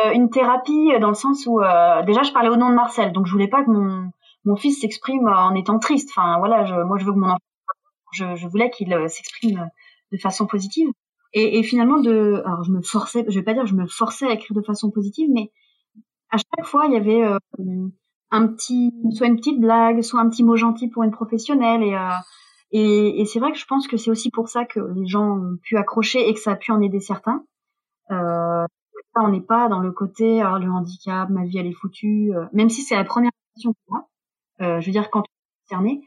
euh, 0.07 0.13
une 0.13 0.29
thérapie 0.29 0.91
dans 1.01 1.09
le 1.09 1.13
sens 1.13 1.45
où 1.45 1.59
euh, 1.59 2.03
déjà 2.03 2.23
je 2.23 2.31
parlais 2.31 2.49
au 2.49 2.55
nom 2.55 2.69
de 2.69 2.75
Marcel, 2.75 3.11
donc 3.11 3.27
je 3.27 3.33
voulais 3.33 3.49
pas 3.49 3.63
que 3.63 3.69
mon 3.69 4.11
mon 4.45 4.55
fils 4.55 4.79
s'exprime 4.79 5.27
en 5.27 5.55
étant 5.55 5.77
triste. 5.77 6.09
Enfin 6.15 6.39
voilà, 6.39 6.63
je, 6.65 6.75
moi 6.75 6.97
je 6.97 7.05
veux 7.05 7.11
que 7.11 7.17
mon 7.19 7.27
enfant, 7.27 7.37
je, 8.13 8.35
je 8.37 8.47
voulais 8.47 8.69
qu'il 8.69 8.95
s'exprime 9.09 9.69
de 10.13 10.17
façon 10.17 10.47
positive. 10.47 10.89
Et, 11.33 11.59
et, 11.59 11.63
finalement 11.63 11.99
de, 11.99 12.41
alors 12.45 12.63
je 12.63 12.71
me 12.71 12.81
forçais, 12.81 13.25
je 13.27 13.37
vais 13.37 13.43
pas 13.43 13.53
dire 13.53 13.65
je 13.65 13.75
me 13.75 13.85
forçais 13.87 14.25
à 14.25 14.31
écrire 14.31 14.55
de 14.55 14.65
façon 14.65 14.89
positive, 14.89 15.29
mais 15.33 15.51
à 16.31 16.37
chaque 16.37 16.65
fois 16.65 16.85
il 16.85 16.93
y 16.93 16.97
avait 16.97 17.23
un 18.31 18.47
petit, 18.47 18.93
soit 19.11 19.27
une 19.27 19.37
petite 19.37 19.59
blague, 19.59 20.01
soit 20.01 20.19
un 20.19 20.29
petit 20.29 20.43
mot 20.43 20.55
gentil 20.55 20.89
pour 20.89 21.03
une 21.03 21.11
professionnelle 21.11 21.83
et 21.83 21.95
et, 22.71 23.21
et 23.21 23.25
c'est 23.25 23.39
vrai 23.39 23.51
que 23.51 23.57
je 23.57 23.65
pense 23.65 23.87
que 23.87 23.95
c'est 23.97 24.11
aussi 24.11 24.29
pour 24.29 24.49
ça 24.49 24.65
que 24.65 24.79
les 24.95 25.07
gens 25.07 25.37
ont 25.37 25.57
pu 25.63 25.77
accrocher 25.77 26.27
et 26.27 26.33
que 26.33 26.39
ça 26.39 26.51
a 26.51 26.55
pu 26.55 26.71
en 26.71 26.81
aider 26.81 26.99
certains. 26.99 27.45
Euh, 28.11 28.65
on 29.15 29.29
n'est 29.29 29.41
pas 29.41 29.67
dans 29.67 29.79
le 29.79 29.91
côté 29.91 30.41
alors, 30.41 30.59
le 30.59 30.69
handicap, 30.69 31.29
ma 31.29 31.45
vie 31.45 31.57
elle 31.57 31.67
est 31.67 31.71
foutue, 31.71 32.31
euh, 32.35 32.45
même 32.53 32.69
si 32.69 32.83
c'est 32.83 32.95
la 32.95 33.03
première 33.03 33.31
question 33.53 33.73
pour 33.73 33.95
moi. 33.95 34.09
Euh, 34.61 34.79
je 34.81 34.85
veux 34.85 34.91
dire 34.91 35.09
quand 35.09 35.21
on 35.21 35.23
est 35.23 35.69
concerné, 35.69 36.01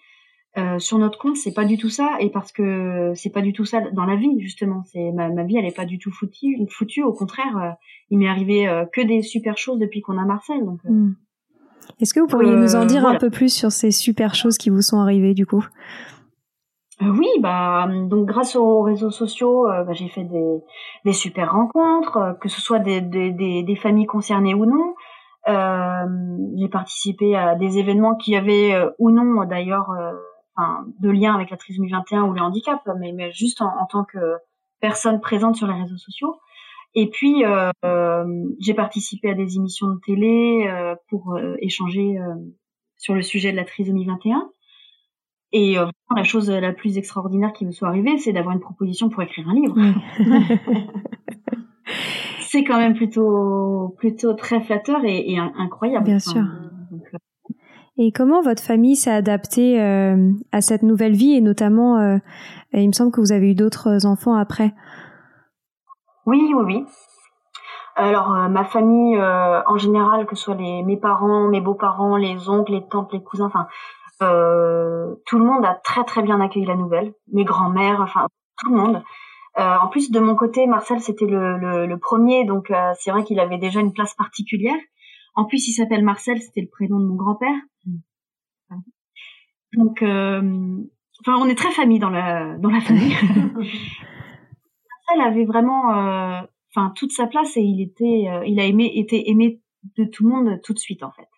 euh, 0.58 0.78
sur 0.80 0.98
notre 0.98 1.18
compte 1.18 1.36
c'est 1.36 1.54
pas 1.54 1.64
du 1.64 1.78
tout 1.78 1.90
ça 1.90 2.16
et 2.18 2.28
parce 2.28 2.50
que 2.50 3.12
c'est 3.14 3.30
pas 3.30 3.40
du 3.40 3.52
tout 3.52 3.64
ça 3.64 3.80
dans 3.92 4.04
la 4.04 4.16
vie 4.16 4.40
justement. 4.40 4.82
C'est 4.84 5.12
ma, 5.12 5.44
vie 5.44 5.56
elle 5.56 5.66
est 5.66 5.76
pas 5.76 5.84
du 5.84 5.98
tout 5.98 6.10
foutue, 6.10 6.56
foutue 6.68 7.02
au 7.02 7.12
contraire, 7.12 7.56
euh, 7.56 7.70
il 8.10 8.18
m'est 8.18 8.28
arrivé 8.28 8.68
euh, 8.68 8.84
que 8.84 9.00
des 9.00 9.22
super 9.22 9.58
choses 9.58 9.78
depuis 9.78 10.02
qu'on 10.02 10.18
a 10.18 10.24
Marcel. 10.24 10.64
Donc, 10.64 10.80
hmm. 10.84 11.12
Est-ce 12.00 12.14
que 12.14 12.20
vous 12.20 12.26
pourriez 12.26 12.54
nous 12.54 12.76
en 12.76 12.86
dire 12.86 13.06
un 13.06 13.16
peu 13.16 13.30
plus 13.30 13.52
sur 13.52 13.70
ces 13.72 13.90
super 13.90 14.34
choses 14.34 14.58
qui 14.58 14.70
vous 14.70 14.82
sont 14.82 15.00
arrivées 15.00 15.34
du 15.34 15.46
coup? 15.46 15.66
Euh, 17.02 17.08
oui, 17.08 17.28
bah 17.40 17.88
donc 17.88 18.26
grâce 18.26 18.56
aux 18.56 18.82
réseaux 18.82 19.10
sociaux, 19.10 19.66
euh, 19.68 19.84
bah, 19.84 19.92
j'ai 19.92 20.08
fait 20.08 20.24
des, 20.24 20.60
des 21.04 21.12
super 21.12 21.52
rencontres, 21.52 22.16
euh, 22.18 22.32
que 22.34 22.48
ce 22.48 22.60
soit 22.60 22.78
des, 22.78 23.00
des, 23.00 23.32
des, 23.62 23.76
familles 23.76 24.06
concernées 24.06 24.54
ou 24.54 24.66
non. 24.66 24.94
j'ai 26.56 26.68
participé 26.68 27.36
à 27.36 27.54
des 27.54 27.78
événements 27.78 28.16
qui 28.16 28.36
avaient 28.36 28.74
ou 28.98 29.10
non 29.10 29.44
d'ailleurs 29.44 29.90
enfin, 30.56 30.84
de 31.00 31.10
lien 31.10 31.34
avec 31.34 31.50
la 31.50 31.56
trisomie 31.56 31.90
21 31.90 32.24
ou 32.24 32.32
le 32.34 32.40
handicap, 32.40 32.80
mais, 32.98 33.12
mais 33.12 33.32
juste 33.32 33.62
en, 33.62 33.86
tant 33.86 34.04
que 34.04 34.36
personne 34.80 35.20
présente 35.20 35.56
sur 35.56 35.66
les 35.66 35.74
réseaux 35.74 35.96
sociaux. 35.96 36.36
Et 36.94 37.08
puis 37.08 37.44
j'ai 38.60 38.74
participé 38.74 39.30
à 39.30 39.34
des 39.34 39.56
émissions 39.56 39.88
de 39.88 40.00
télé 40.04 40.68
pour 41.08 41.38
échanger 41.60 42.18
sur 43.00 43.14
le 43.14 43.22
sujet 43.22 43.50
de 43.50 43.56
la 43.56 43.64
trisomie 43.64 44.04
21. 44.04 44.50
Et 45.52 45.78
euh, 45.78 45.86
la 46.14 46.22
chose 46.22 46.48
la 46.48 46.72
plus 46.72 46.96
extraordinaire 46.96 47.52
qui 47.52 47.66
me 47.66 47.72
soit 47.72 47.88
arrivée, 47.88 48.18
c'est 48.18 48.32
d'avoir 48.32 48.54
une 48.54 48.60
proposition 48.60 49.08
pour 49.08 49.22
écrire 49.22 49.48
un 49.48 49.54
livre. 49.54 49.74
c'est 52.40 52.62
quand 52.62 52.78
même 52.78 52.94
plutôt 52.94 53.96
plutôt 53.98 54.34
très 54.34 54.60
flatteur 54.60 55.04
et, 55.04 55.36
incroyable. 55.38 56.04
Bien 56.04 56.20
sûr. 56.20 56.42
Euh, 56.42 57.18
et 57.96 58.12
comment 58.12 58.42
votre 58.42 58.62
famille 58.62 58.96
s'est 58.96 59.10
adaptée 59.10 59.80
euh, 59.80 60.30
à 60.52 60.60
cette 60.60 60.82
nouvelle 60.82 61.14
vie 61.14 61.32
et 61.32 61.40
notamment, 61.40 61.98
euh, 61.98 62.18
il 62.72 62.86
me 62.86 62.92
semble 62.92 63.10
que 63.10 63.20
vous 63.20 63.32
avez 63.32 63.50
eu 63.50 63.54
d'autres 63.54 64.06
enfants 64.06 64.34
après? 64.34 64.72
Oui, 66.30 66.52
oui, 66.54 66.62
oui. 66.64 66.86
Alors 67.96 68.30
ma 68.48 68.64
famille 68.64 69.20
en 69.20 69.76
général, 69.76 70.26
que 70.26 70.36
ce 70.36 70.44
soit 70.44 70.54
les 70.54 70.82
mes 70.84 70.96
parents, 70.96 71.48
mes 71.48 71.60
beaux-parents, 71.60 72.16
les 72.16 72.48
oncles, 72.48 72.72
les 72.72 72.86
tantes, 72.86 73.12
les 73.12 73.22
cousins, 73.22 73.46
enfin 73.46 73.66
tout 74.20 75.38
le 75.38 75.44
monde 75.44 75.64
a 75.64 75.74
très 75.74 76.04
très 76.04 76.22
bien 76.22 76.40
accueilli 76.40 76.66
la 76.66 76.76
nouvelle. 76.76 77.12
Mes 77.32 77.44
grands-mères, 77.44 78.00
enfin 78.00 78.28
tout 78.58 78.70
le 78.70 78.76
monde. 78.76 79.02
Euh, 79.58 79.76
en 79.76 79.88
plus, 79.88 80.10
de 80.10 80.20
mon 80.20 80.36
côté, 80.36 80.66
Marcel, 80.66 81.00
c'était 81.00 81.26
le, 81.26 81.86
le, 81.86 81.98
premier, 81.98 82.44
donc 82.44 82.70
euh, 82.70 82.92
c'est 82.98 83.10
vrai 83.10 83.24
qu'il 83.24 83.40
avait 83.40 83.58
déjà 83.58 83.80
une 83.80 83.92
place 83.92 84.14
particulière. 84.14 84.78
En 85.34 85.44
plus, 85.44 85.66
il 85.68 85.72
s'appelle 85.72 86.04
Marcel, 86.04 86.40
c'était 86.40 86.60
le 86.60 86.68
prénom 86.68 87.00
de 87.00 87.06
mon 87.06 87.16
grand-père. 87.16 87.56
Donc, 89.72 90.02
euh, 90.02 90.78
enfin, 91.20 91.38
on 91.40 91.48
est 91.48 91.56
très 91.56 91.70
famille 91.72 91.98
dans 91.98 92.10
la 92.10 92.56
dans 92.58 92.70
la 92.70 92.80
famille. 92.80 93.14
Marcel 95.16 95.32
avait 95.32 95.44
vraiment, 95.44 95.88
enfin, 96.70 96.92
toute 96.96 97.12
sa 97.12 97.26
place 97.26 97.56
et 97.56 97.62
il 97.62 97.80
était, 97.80 98.28
il 98.46 98.60
a 98.60 98.64
aimé, 98.64 98.90
été 98.94 99.30
aimé 99.30 99.60
de 99.96 100.04
tout 100.04 100.24
le 100.24 100.30
monde 100.30 100.60
tout 100.62 100.72
de 100.72 100.78
suite 100.78 101.02
en 101.02 101.10
fait. 101.10 101.28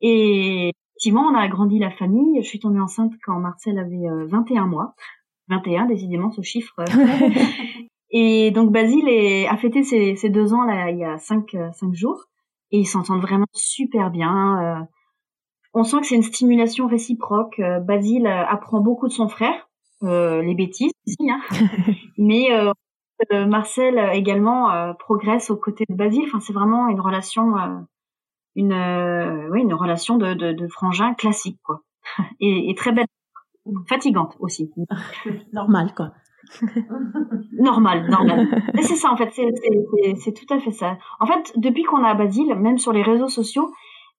Et 0.00 0.72
effectivement, 0.90 1.22
on 1.22 1.34
a 1.34 1.40
agrandi 1.40 1.78
la 1.78 1.90
famille. 1.90 2.42
Je 2.42 2.48
suis 2.48 2.60
tombée 2.60 2.80
enceinte 2.80 3.12
quand 3.24 3.38
Marcel 3.38 3.78
avait 3.78 4.26
21 4.26 4.66
mois. 4.66 4.94
21, 5.48 5.86
décidément, 5.86 6.30
ce 6.30 6.42
chiffre. 6.42 6.74
et 8.10 8.50
donc 8.50 8.72
Basile 8.72 9.08
est, 9.08 9.46
a 9.46 9.56
fêté 9.56 9.82
ses, 9.82 10.16
ses, 10.16 10.30
deux 10.30 10.54
ans 10.54 10.64
là, 10.64 10.90
il 10.90 10.98
y 10.98 11.04
a 11.04 11.18
cinq, 11.18 11.54
euh, 11.54 11.70
cinq 11.72 11.94
jours 11.94 12.24
et 12.70 12.78
ils 12.78 12.86
s'entendent 12.86 13.22
vraiment 13.22 13.46
super 13.52 14.10
bien. 14.10 14.62
Euh. 14.62 14.84
on 15.74 15.84
sent 15.84 16.00
que 16.00 16.06
c'est 16.06 16.14
une 16.14 16.22
stimulation 16.22 16.86
réciproque. 16.86 17.58
Euh, 17.60 17.80
Basile 17.80 18.26
apprend 18.26 18.80
beaucoup 18.80 19.06
de 19.06 19.12
son 19.12 19.28
frère, 19.28 19.68
les 20.02 20.54
bêtises 20.54 20.92
aussi, 21.06 21.30
hein. 21.30 21.40
mais 22.18 22.48
Marcel 23.30 23.98
également 24.12 24.94
progresse 24.98 25.50
aux 25.50 25.56
côtés 25.56 25.84
de 25.88 25.94
Basile. 25.94 26.24
Enfin, 26.26 26.40
c'est 26.40 26.52
vraiment 26.52 26.88
une 26.88 27.00
relation, 27.00 27.54
une, 28.56 29.48
oui, 29.50 29.60
une 29.60 29.74
relation 29.74 30.16
de, 30.16 30.34
de, 30.34 30.52
de 30.52 30.68
frangin 30.68 31.14
classique, 31.14 31.58
quoi, 31.62 31.82
et, 32.40 32.70
et 32.70 32.74
très 32.74 32.92
belle 32.92 33.06
fatigante 33.88 34.36
aussi. 34.40 34.70
normal, 35.52 35.94
quoi. 35.94 36.12
normal, 37.52 38.08
normal. 38.08 38.48
Mais 38.74 38.82
c'est 38.82 38.96
ça, 38.96 39.10
en 39.10 39.16
fait, 39.16 39.30
c'est 39.32 40.32
tout 40.32 40.54
à 40.54 40.60
fait 40.60 40.70
ça. 40.70 40.98
En 41.20 41.26
fait, 41.26 41.52
depuis 41.56 41.84
qu'on 41.84 42.04
a 42.04 42.14
Basile, 42.14 42.54
même 42.56 42.78
sur 42.78 42.92
les 42.92 43.02
réseaux 43.02 43.28
sociaux, 43.28 43.72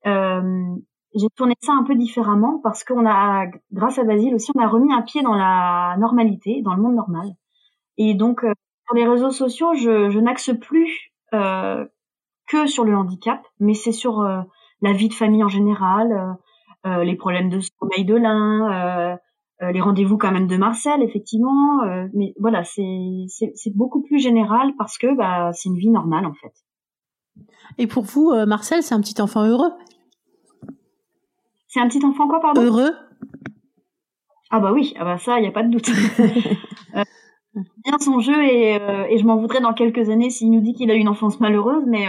euh, 0.05 0.75
j'ai 1.13 1.29
tourné 1.35 1.53
ça 1.61 1.73
un 1.73 1.83
peu 1.83 1.95
différemment 1.95 2.59
parce 2.63 2.83
qu'on 2.83 3.05
a, 3.05 3.45
grâce 3.71 3.99
à 3.99 4.03
Basile 4.03 4.35
aussi, 4.35 4.51
on 4.55 4.61
a 4.61 4.67
remis 4.67 4.93
un 4.93 5.01
pied 5.01 5.21
dans 5.21 5.35
la 5.35 5.95
normalité, 5.99 6.61
dans 6.61 6.73
le 6.73 6.81
monde 6.81 6.95
normal. 6.95 7.27
Et 7.97 8.13
donc, 8.13 8.43
euh, 8.43 8.51
sur 8.85 8.95
les 8.95 9.07
réseaux 9.07 9.31
sociaux, 9.31 9.73
je, 9.73 10.09
je 10.09 10.19
n'axe 10.19 10.51
plus 10.59 11.11
euh, 11.33 11.85
que 12.47 12.67
sur 12.67 12.83
le 12.83 12.95
handicap, 12.95 13.41
mais 13.59 13.73
c'est 13.73 13.91
sur 13.91 14.21
euh, 14.21 14.41
la 14.81 14.93
vie 14.93 15.09
de 15.09 15.13
famille 15.13 15.43
en 15.43 15.49
général, 15.49 16.37
euh, 16.85 17.03
les 17.03 17.15
problèmes 17.15 17.49
de 17.49 17.59
sommeil 17.59 18.05
de 18.05 18.15
l'un, 18.15 19.17
les 19.61 19.81
rendez-vous 19.81 20.17
quand 20.17 20.31
même 20.31 20.47
de 20.47 20.57
Marcel, 20.57 21.01
effectivement. 21.01 21.81
Mais 22.13 22.35
voilà, 22.39 22.63
c'est 22.63 23.73
beaucoup 23.73 24.03
plus 24.03 24.19
général 24.19 24.73
parce 24.77 24.97
que 24.99 25.15
bah, 25.15 25.51
c'est 25.53 25.69
une 25.69 25.77
vie 25.77 25.89
normale 25.89 26.25
en 26.25 26.33
fait. 26.33 26.53
Et 27.79 27.87
pour 27.87 28.03
vous, 28.03 28.31
Marcel, 28.45 28.83
c'est 28.83 28.93
un 28.93 29.01
petit 29.01 29.19
enfant 29.19 29.43
heureux? 29.43 29.71
C'est 31.67 31.79
un 31.79 31.87
petit 31.87 32.05
enfant 32.05 32.27
quoi, 32.27 32.39
pardon? 32.39 32.61
Heureux? 32.61 32.91
Ah 34.51 34.59
bah 34.59 34.71
oui, 34.71 34.93
ah 34.99 35.05
bah 35.05 35.17
ça, 35.17 35.39
il 35.39 35.41
n'y 35.41 35.47
a 35.47 35.51
pas 35.51 35.63
de 35.63 35.69
doute. 35.69 35.89
bien 37.83 37.97
son 37.99 38.19
jeu 38.19 38.43
et, 38.43 38.75
et 38.75 39.17
je 39.17 39.25
m'en 39.25 39.37
voudrais 39.37 39.61
dans 39.61 39.73
quelques 39.73 40.09
années 40.09 40.29
s'il 40.29 40.51
nous 40.51 40.61
dit 40.61 40.73
qu'il 40.73 40.91
a 40.91 40.95
eu 40.95 40.99
une 40.99 41.07
enfance 41.07 41.39
malheureuse, 41.39 41.83
mais 41.87 42.07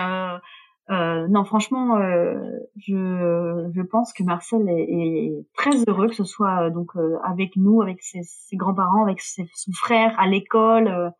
euh, 0.89 1.27
non, 1.29 1.45
franchement, 1.45 1.97
euh, 1.97 2.39
je, 2.77 3.71
je 3.75 3.83
pense 3.83 4.13
que 4.13 4.23
Marcel 4.23 4.69
est, 4.69 4.83
est, 4.83 5.47
très 5.57 5.73
heureux 5.89 6.07
que 6.09 6.15
ce 6.15 6.23
soit 6.23 6.67
euh, 6.67 6.71
donc 6.71 6.95
euh, 6.95 7.17
avec 7.25 7.57
nous, 7.57 7.83
avec 7.83 8.03
ses, 8.03 8.21
ses 8.23 8.57
grands-parents, 8.57 9.03
avec 9.03 9.21
ses, 9.21 9.49
son 9.55 9.73
frère 9.73 10.15
à 10.19 10.29
l'école. 10.29 11.13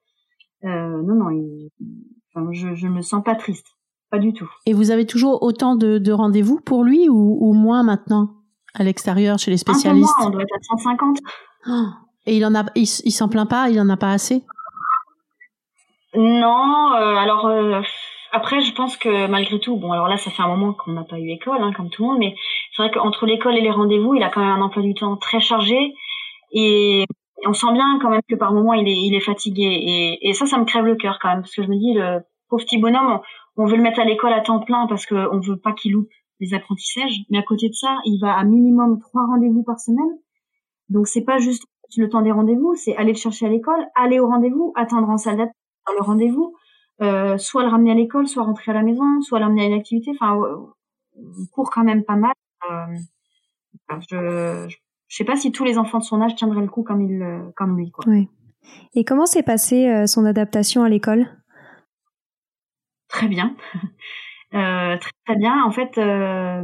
Euh, 0.65 1.03
non, 1.03 1.15
non, 1.17 1.31
il, 1.31 1.71
enfin, 2.33 2.49
je, 2.53 2.75
je 2.75 2.87
me 2.87 3.03
sens 3.03 3.25
pas 3.25 3.35
triste, 3.35 3.67
pas 4.11 4.19
du 4.19 4.33
tout. 4.33 4.49
Et 4.67 4.73
vous 4.73 4.93
avez 4.93 5.05
toujours 5.05 5.43
autant 5.43 5.75
de, 5.75 5.99
de 5.99 6.13
rendez-vous 6.13 6.61
pour 6.61 6.85
lui 6.85 7.09
ou, 7.09 7.37
ou 7.41 7.53
moins 7.53 7.83
maintenant 7.83 8.35
à 8.75 8.85
l'extérieur 8.85 9.39
chez 9.39 9.51
les 9.51 9.57
spécialistes 9.57 10.13
Un 10.17 10.17
peu 10.17 10.23
moins, 10.23 10.29
on 10.29 10.31
doit 10.31 10.43
être 10.43 10.55
à 10.55 10.77
150. 10.77 11.19
Et 12.27 12.37
il 12.37 12.45
en 12.45 12.55
a, 12.55 12.65
il, 12.75 12.87
s'en 12.87 13.29
plaint 13.29 13.49
pas, 13.49 13.69
il 13.71 13.81
en 13.81 13.89
a 13.89 13.97
pas 13.97 14.11
assez? 14.11 14.43
Non, 16.15 16.93
alors 16.93 17.51
après, 18.33 18.61
je 18.61 18.75
pense 18.75 18.97
que 18.97 19.29
malgré 19.29 19.59
tout, 19.61 19.77
bon, 19.77 19.93
alors 19.93 20.09
là, 20.09 20.17
ça 20.19 20.31
fait 20.31 20.43
un 20.43 20.49
moment 20.49 20.73
qu'on 20.73 20.93
n'a 20.93 21.05
pas 21.05 21.19
eu 21.19 21.31
école, 21.31 21.63
hein, 21.63 21.73
comme 21.75 21.91
tout 21.91 22.03
le 22.03 22.09
monde, 22.09 22.19
mais 22.19 22.35
c'est 22.73 22.83
vrai 22.83 22.91
qu'entre 22.91 23.27
l'école 23.27 23.57
et 23.57 23.61
les 23.61 23.71
rendez-vous, 23.71 24.15
il 24.15 24.23
a 24.23 24.29
quand 24.29 24.41
même 24.41 24.51
un 24.51 24.61
emploi 24.61 24.83
du 24.83 24.95
temps 24.95 25.17
très 25.17 25.41
chargé 25.41 25.95
et 26.53 27.05
on 27.47 27.53
sent 27.53 27.73
bien 27.73 27.99
quand 28.01 28.11
même 28.11 28.21
que 28.29 28.35
par 28.35 28.53
moment 28.53 28.75
il 28.75 28.87
est, 28.89 28.97
il 28.97 29.15
est 29.15 29.21
fatigué 29.21 29.63
et, 29.63 30.29
et 30.29 30.33
ça, 30.33 30.47
ça 30.47 30.59
me 30.59 30.65
crève 30.65 30.85
le 30.85 30.97
cœur 30.97 31.19
quand 31.21 31.29
même 31.29 31.41
parce 31.41 31.55
que 31.55 31.63
je 31.63 31.69
me 31.69 31.77
dis 31.77 31.95
le 31.95 32.21
pauvre 32.49 32.63
petit 32.65 32.79
bonhomme, 32.79 33.21
on, 33.57 33.67
veut 33.67 33.77
le 33.77 33.83
mettre 33.83 34.01
à 34.01 34.05
l'école 34.05 34.33
à 34.33 34.41
temps 34.41 34.61
plein 34.61 34.87
parce 34.87 35.07
qu'on 35.07 35.41
veut 35.41 35.59
pas 35.59 35.73
qu'il 35.73 35.93
loupe 35.93 36.11
les 36.41 36.55
apprentissages, 36.55 37.21
mais 37.31 37.39
à 37.39 37.43
côté 37.43 37.69
de 37.69 37.75
ça, 37.75 37.97
il 38.05 38.19
va 38.21 38.35
à 38.35 38.45
minimum 38.45 39.01
trois 39.01 39.27
rendez-vous 39.27 39.63
par 39.63 39.81
semaine, 39.81 40.19
donc 40.91 41.07
c'est 41.07 41.25
pas 41.25 41.39
juste 41.39 41.65
le 41.97 42.09
temps 42.09 42.23
des 42.23 42.33
rendez-vous, 42.33 42.75
c'est 42.75 42.97
aller 42.97 43.13
le 43.13 43.19
chercher 43.19 43.47
à 43.47 43.49
l'école, 43.49 43.87
aller 43.95 44.21
au 44.21 44.27
rendez-vous, 44.27 44.73
attendre 44.77 45.09
en 45.09 45.17
salle 45.17 45.37
d'attente 45.37 45.55
le 45.97 46.03
rendez-vous, 46.03 46.55
euh, 47.01 47.39
soit 47.39 47.63
le 47.63 47.69
ramener 47.69 47.93
à 47.93 47.95
l'école, 47.95 48.27
soit 48.27 48.43
rentrer 48.43 48.73
à 48.73 48.75
la 48.75 48.83
maison, 48.83 49.21
soit 49.21 49.39
l'emmener 49.39 49.63
à 49.63 49.67
une 49.67 49.75
activité. 49.75 50.11
Enfin, 50.11 50.37
on 51.17 51.47
court 51.53 51.71
quand 51.71 51.85
même 51.85 52.05
pas 52.05 52.17
mal. 52.17 52.35
Euh, 52.71 53.97
je, 54.11 54.67
je, 54.69 55.17
sais 55.17 55.25
pas 55.25 55.37
si 55.37 55.53
tous 55.53 55.65
les 55.65 55.79
enfants 55.79 55.99
de 55.99 56.05
son 56.05 56.21
âge 56.21 56.35
tiendraient 56.35 56.61
le 56.61 56.69
coup 56.69 56.83
comme 56.83 57.03
il, 57.03 57.53
comme 57.55 57.77
lui. 57.77 57.93
Quoi. 57.93 58.05
Oui. 58.09 58.29
Et 58.95 59.05
comment 59.05 59.27
s'est 59.27 59.43
passée 59.43 59.89
euh, 59.89 60.07
son 60.07 60.25
adaptation 60.25 60.83
à 60.83 60.89
l'école? 60.89 61.27
Très 63.09 63.29
bien, 63.29 63.57
euh, 64.55 64.97
très, 64.99 65.13
très 65.25 65.37
bien. 65.37 65.63
En 65.65 65.71
fait, 65.71 65.97
euh, 65.99 66.63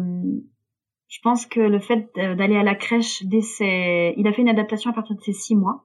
je 1.13 1.19
pense 1.23 1.45
que 1.45 1.61
le 1.61 1.79
fait 1.79 2.11
d'aller 2.15 2.57
à 2.57 2.63
la 2.63 2.75
crèche 2.75 3.23
dès 3.25 3.43
ses, 3.43 4.15
il 4.17 4.27
a 4.27 4.33
fait 4.33 4.41
une 4.41 4.49
adaptation 4.49 4.91
à 4.91 4.95
partir 4.95 5.15
de 5.15 5.21
ses 5.21 5.35
six 5.35 5.55
mois 5.55 5.85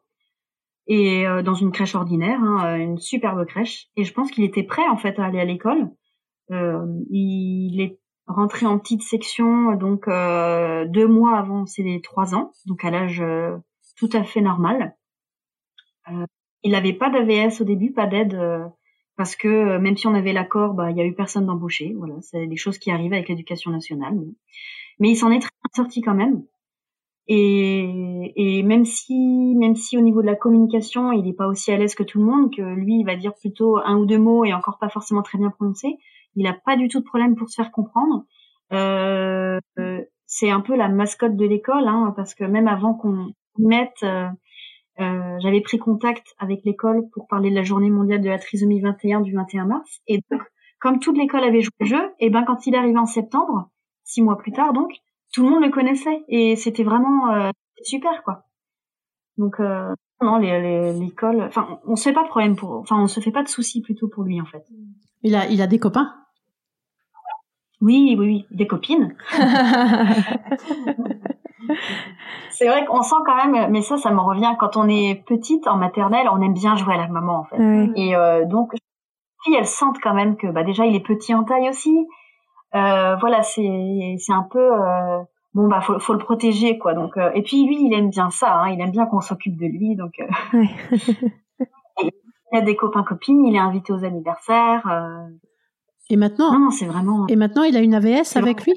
et 0.88 1.28
euh, 1.28 1.42
dans 1.42 1.54
une 1.54 1.74
crèche 1.74 1.96
ordinaire, 1.96 2.40
hein, 2.42 2.66
euh, 2.66 2.78
une 2.78 2.98
superbe 2.98 3.46
crèche. 3.46 3.88
Et 3.98 4.06
je 4.06 4.14
pense 4.14 4.32
qu'il 4.32 4.46
était 4.46 4.64
prêt 4.64 4.88
en 4.88 4.96
fait 4.96 5.20
à 5.20 5.26
aller 5.26 5.42
à 5.42 5.44
l'école. 5.44 5.92
Euh, 6.52 6.86
il 7.10 7.82
est 7.82 8.00
rentré 8.26 8.66
en 8.66 8.80
petite 8.80 9.02
section 9.02 9.74
donc 9.76 10.08
euh, 10.08 10.86
deux 10.86 11.10
mois 11.10 11.38
avant 11.38 11.66
ses 11.66 12.00
trois 12.02 12.34
ans, 12.34 12.54
donc 12.66 12.86
à 12.86 12.90
l'âge 12.90 13.22
tout 13.98 14.10
à 14.14 14.24
fait 14.24 14.40
normal. 14.40 14.96
il 16.64 16.72
n'avait 16.72 16.94
pas 16.94 17.10
d'AVS 17.10 17.60
au 17.60 17.66
début, 17.66 17.92
pas 17.92 18.08
d'aide 18.08 18.40
parce 19.18 19.36
que 19.36 19.78
même 19.78 19.98
si 19.98 20.08
on 20.08 20.14
avait 20.14 20.32
l'accord, 20.32 20.74
bah 20.74 20.90
il 20.90 20.96
y 20.96 21.02
a 21.02 21.06
eu 21.06 21.14
personne 21.14 21.48
d'embauché. 21.48 21.94
Voilà, 21.98 22.14
c'est 22.22 22.48
des 22.48 22.56
choses 22.56 22.78
qui 22.78 22.92
arrivent 22.92 23.12
avec 23.12 23.28
l'éducation 23.28 23.72
nationale. 23.72 24.16
Il 25.00 25.16
s'en 25.16 25.32
est 25.32 25.40
très 25.40 25.52
sorti 25.76 26.02
quand 26.02 26.16
même. 26.16 26.44
Et, 27.30 28.32
et, 28.36 28.64
même 28.64 28.86
si, 28.86 29.54
même 29.58 29.76
si 29.76 29.98
au 29.98 30.02
niveau 30.02 30.22
de 30.22 30.28
la 30.28 30.36
communication, 30.36 31.12
il 31.12 31.24
n'est 31.24 31.34
pas 31.34 31.48
aussi 31.48 31.72
à 31.72 31.78
l'aise 31.78 31.94
que 31.94 32.04
tout 32.04 32.20
le 32.20 32.26
monde, 32.26 32.56
que 32.56 32.62
lui, 32.62 33.00
il 33.00 33.04
va 33.06 33.18
dire 33.18 33.34
plutôt 33.36 33.78
un 33.78 33.98
ou 33.98 34.06
deux 34.06 34.18
mots 34.18 34.46
et 34.46 34.54
encore 34.54 34.78
pas 34.80 34.88
forcément 34.88 35.24
très 35.24 35.38
bien 35.38 35.50
prononcé, 35.50 35.98
il 36.36 36.44
n'a 36.44 36.54
pas 36.54 36.78
du 36.78 36.88
tout 36.88 37.00
de 37.00 37.06
problème 37.06 37.36
pour 37.36 37.50
se 37.50 37.56
faire 37.56 37.72
comprendre. 37.72 38.24
Euh, 38.72 39.60
c'est 40.26 40.50
un 40.50 40.62
peu 40.62 40.76
la 40.76 40.90
mascotte 40.90 41.36
de 41.36 41.46
l'école, 41.46 41.88
hein, 41.88 42.14
parce 42.16 42.36
que 42.36 42.44
même 42.44 42.68
avant 42.68 42.94
qu'on 42.94 43.34
mette, 43.58 44.04
euh, 44.04 44.28
euh, 45.00 45.38
j'avais 45.40 45.62
pris 45.62 45.78
contact 45.80 46.36
avec 46.38 46.64
l'école 46.64 47.04
pour 47.14 47.28
parler 47.28 47.50
de 47.50 47.56
la 47.56 47.64
journée 47.64 47.90
mondiale 47.90 48.22
de 48.22 48.30
la 48.30 48.40
trisomie 48.40 48.82
21 48.82 49.22
du 49.22 49.34
21 49.34 49.66
mars. 49.66 50.00
Et 50.08 50.20
donc, 50.30 50.42
comme 50.80 51.00
toute 51.00 51.18
l'école 51.18 51.44
avait 51.44 51.62
joué 51.62 51.72
le 51.80 51.86
jeu, 51.86 52.12
et 52.20 52.30
ben 52.30 52.44
quand 52.44 52.68
il 52.68 52.76
est 52.76 52.78
arrivé 52.78 52.98
en 52.98 53.06
septembre, 53.06 53.70
six 54.08 54.24
mois 54.24 54.38
plus 54.38 54.52
tard 54.52 54.74
donc, 54.74 54.92
tout 55.34 55.44
le 55.44 55.52
monde 55.52 55.64
le 55.64 55.70
connaissait 55.70 56.24
et 56.30 56.56
c'était 56.56 56.84
vraiment 56.84 57.32
euh, 57.32 57.52
super 57.84 58.24
quoi. 58.24 58.46
Donc 59.38 59.60
euh, 59.60 59.94
non, 60.22 60.38
l'école, 60.38 61.44
enfin, 61.44 61.80
on 61.86 61.96
se 61.96 62.06
fait 62.10 62.14
pas 62.14 62.24
de 62.24 62.30
problème 62.30 62.56
pour, 62.56 62.80
enfin, 62.80 63.00
on 63.00 63.06
se 63.06 63.20
fait 63.20 63.32
pas 63.32 63.44
de 63.44 63.50
soucis 63.50 63.82
plutôt 63.82 64.08
pour 64.08 64.24
lui 64.24 64.42
en 64.42 64.46
fait. 64.46 64.66
Il 65.22 65.36
a, 65.36 65.48
il 65.48 65.62
a 65.62 65.68
des 65.68 65.78
copains? 65.78 66.16
Oui, 67.80 68.16
oui, 68.18 68.26
oui, 68.26 68.48
des 68.50 68.66
copines. 68.66 69.16
c'est 72.50 72.68
vrai 72.68 72.86
qu'on 72.86 73.04
sent 73.04 73.16
quand 73.24 73.36
même, 73.46 73.72
mais 73.72 73.84
ça, 73.84 73.98
ça 73.98 74.10
me 74.12 74.20
revient 74.20 74.56
quand 74.58 74.78
on 74.78 74.88
est 74.88 75.24
petite 75.28 75.68
en 75.68 75.78
maternelle, 75.78 76.28
on 76.32 76.42
aime 76.42 76.56
bien 76.56 76.76
jouer 76.76 76.96
à 76.96 76.98
la 76.98 77.08
maman 77.08 77.42
en 77.42 77.44
fait. 77.44 77.58
Et 77.96 78.16
euh, 78.16 78.46
donc, 78.46 78.72
puis 79.44 79.54
elles 79.54 79.68
sentent 79.68 80.00
quand 80.02 80.16
même 80.16 80.38
que 80.38 80.48
bah 80.48 80.64
déjà 80.64 80.88
il 80.88 80.96
est 80.96 81.06
petit 81.06 81.36
en 81.36 81.44
taille 81.44 81.70
aussi. 81.70 82.08
Euh, 82.76 83.16
voilà, 83.18 83.44
c'est 83.44 84.16
c'est 84.20 84.34
un 84.34 84.48
peu 84.50 84.60
euh, 84.60 85.20
bon 85.54 85.68
bah 85.68 85.82
faut 85.82 86.00
faut 86.00 86.14
le 86.14 86.20
protéger 86.20 86.78
quoi. 86.78 86.94
Donc 86.94 87.18
euh, 87.18 87.32
et 87.34 87.42
puis 87.42 87.66
lui 87.66 87.86
il 87.86 87.94
aime 87.94 88.10
bien 88.10 88.30
ça, 88.30 88.54
hein, 88.56 88.70
il 88.70 88.82
aime 88.82 88.92
bien 88.92 89.06
qu'on 89.06 89.22
s'occupe 89.22 89.58
de 89.58 89.66
lui 89.66 89.96
donc. 89.96 90.14
Euh, 90.20 90.64
il 92.04 92.58
a 92.58 92.62
des 92.62 92.76
copains 92.76 93.04
copines, 93.04 93.46
il 93.46 93.56
est 93.56 93.60
invité 93.60 93.94
aux 93.94 94.04
anniversaires. 94.04 94.84
Et 96.10 96.16
maintenant 96.16 96.58
Non, 96.58 96.72
c'est 96.72 96.86
vraiment. 96.86 97.28
Et 97.28 97.36
maintenant 97.36 97.64
il 97.64 97.76
a 97.76 97.82
une 97.82 97.94
AVS 97.94 98.36
avec 98.36 98.66
lui? 98.66 98.74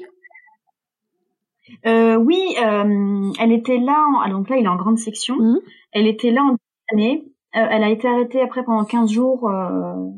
Euh, 1.85 2.15
oui, 2.15 2.55
euh, 2.61 3.31
elle 3.39 3.51
était 3.51 3.77
là. 3.77 4.05
En... 4.25 4.29
donc 4.29 4.49
là, 4.49 4.57
il 4.57 4.65
est 4.65 4.69
en 4.69 4.75
grande 4.75 4.99
section. 4.99 5.35
Mmh. 5.35 5.59
Elle 5.93 6.07
était 6.07 6.31
là 6.31 6.41
en 6.43 6.57
année. 6.93 7.25
Euh, 7.55 7.67
elle 7.69 7.83
a 7.83 7.89
été 7.89 8.07
arrêtée 8.07 8.41
après 8.41 8.63
pendant 8.63 8.85
15 8.85 9.11
jours 9.11 9.49
euh, 9.49 10.09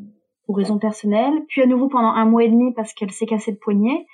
pour 0.46 0.58
raisons 0.58 0.78
personnelles, 0.78 1.46
puis 1.48 1.62
à 1.62 1.66
nouveau 1.66 1.88
pendant 1.88 2.10
un 2.10 2.26
mois 2.26 2.44
et 2.44 2.50
demi 2.50 2.74
parce 2.74 2.94
qu'elle 2.94 3.12
s'est 3.12 3.26
cassée 3.26 3.52
le 3.52 3.58
poignet. 3.58 4.06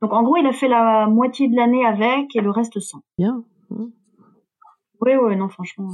Donc 0.00 0.12
en 0.12 0.22
gros, 0.22 0.36
il 0.36 0.46
a 0.46 0.52
fait 0.52 0.68
la 0.68 1.06
moitié 1.06 1.48
de 1.48 1.56
l'année 1.56 1.84
avec 1.84 2.34
et 2.34 2.40
le 2.40 2.50
reste 2.50 2.78
sans. 2.80 3.00
Bien. 3.18 3.44
Mmh. 3.70 3.84
Oui, 5.00 5.12
oui, 5.20 5.36
non, 5.36 5.48
franchement. 5.48 5.90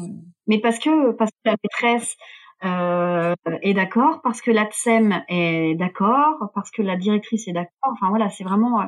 Mais 0.46 0.58
parce 0.58 0.78
que 0.78 1.12
parce 1.12 1.30
que 1.30 1.50
la 1.50 1.56
maîtresse 1.64 2.16
euh, 2.64 3.34
est 3.62 3.74
d'accord, 3.74 4.20
parce 4.22 4.40
que 4.40 4.50
l'ATSEM 4.50 5.22
est 5.28 5.74
d'accord, 5.76 6.50
parce 6.54 6.70
que 6.70 6.82
la 6.82 6.96
directrice 6.96 7.48
est 7.48 7.52
d'accord. 7.52 7.92
Enfin 7.92 8.08
voilà, 8.10 8.30
c'est 8.30 8.44
vraiment 8.44 8.82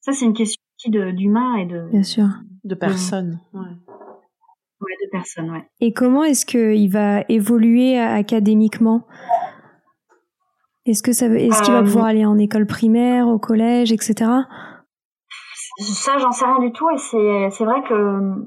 ça, 0.00 0.12
c'est 0.12 0.24
une 0.24 0.34
question 0.34 0.62
d'humain 0.86 1.56
et 1.56 1.66
de 1.66 1.88
bien 1.90 2.02
sûr 2.02 2.28
de 2.64 2.74
personnes. 2.74 3.40
Ouais. 3.52 3.60
ouais. 3.60 4.96
de 5.04 5.10
personnes, 5.10 5.50
ouais. 5.50 5.66
Et 5.80 5.92
comment 5.92 6.24
est-ce 6.24 6.46
qu'il 6.46 6.90
va 6.90 7.24
évoluer 7.28 7.98
académiquement? 7.98 9.06
Est-ce 10.88 11.02
que 11.02 11.12
ça, 11.12 11.26
est-ce 11.26 11.62
qu'il 11.62 11.74
va 11.74 11.82
pouvoir 11.82 12.06
euh, 12.06 12.08
aller 12.08 12.26
en 12.26 12.38
école 12.38 12.66
primaire, 12.66 13.28
au 13.28 13.38
collège, 13.38 13.92
etc. 13.92 14.30
Ça, 15.80 16.18
j'en 16.18 16.32
sais 16.32 16.44
rien 16.44 16.58
du 16.58 16.72
tout. 16.72 16.88
Et 16.90 16.98
c'est 16.98 17.50
c'est 17.50 17.64
vrai 17.64 17.82
que 17.82 17.94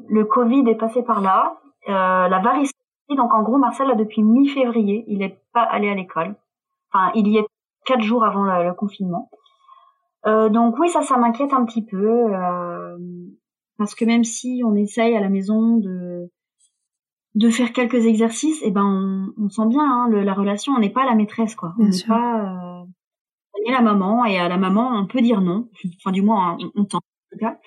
le 0.10 0.26
Covid 0.26 0.70
est 0.70 0.76
passé 0.76 1.04
par 1.04 1.22
là. 1.22 1.58
Euh, 1.88 2.28
la 2.28 2.40
varicelle, 2.40 2.74
donc 3.16 3.34
en 3.34 3.44
gros, 3.44 3.58
Marcel 3.58 3.88
là 3.88 3.96
depuis 3.96 4.24
mi-février, 4.24 5.06
il 5.08 5.20
n'est 5.20 5.42
pas 5.54 5.64
allé 5.64 5.90
à 5.90 5.96
l'école. 5.96 6.36
Enfin, 6.94 7.12
il 7.16 7.28
y 7.28 7.38
est 7.38 7.46
quatre 7.86 8.02
jours 8.02 8.24
avant 8.24 8.44
le 8.44 8.74
confinement. 8.74 9.30
Euh, 10.28 10.50
donc 10.50 10.78
oui, 10.78 10.90
ça, 10.90 11.02
ça 11.02 11.18
m'inquiète 11.18 11.54
un 11.54 11.66
petit 11.66 11.84
peu 11.84 12.34
euh, 12.34 12.98
parce 13.78 13.96
que 13.96 14.06
même 14.06 14.24
si 14.24 14.62
on 14.66 14.76
essaye 14.76 15.16
à 15.16 15.20
la 15.20 15.30
maison 15.30 15.78
de 15.78 16.30
de 17.36 17.50
faire 17.50 17.72
quelques 17.74 18.06
exercices, 18.06 18.62
et 18.62 18.68
eh 18.68 18.72
ben 18.72 19.34
on, 19.38 19.50
sent 19.50 19.68
bien 19.68 19.84
hein, 19.84 20.08
le, 20.10 20.24
la 20.24 20.34
relation. 20.34 20.74
On 20.74 20.80
n'est 20.80 20.90
pas 20.90 21.06
la 21.06 21.16
maîtresse, 21.16 21.56
quoi. 21.56 21.74
on 21.80 21.86
n'est 21.86 22.04
pas 22.08 22.42
euh, 22.42 22.86
on 23.54 23.70
est 23.70 23.72
la 23.72 23.82
maman 23.82 24.26
et 24.26 24.38
à 24.38 24.50
la 24.50 24.58
maman 24.58 24.90
on 24.94 25.08
peut 25.08 25.22
dire 25.22 25.42
non. 25.42 25.70
Enfin 26.00 26.12
du 26.12 26.22
moins 26.22 26.58
on, 26.60 26.72
on 26.76 26.86
tente 26.86 27.04
en 27.04 27.30
tout 27.32 27.40
cas. 27.40 27.58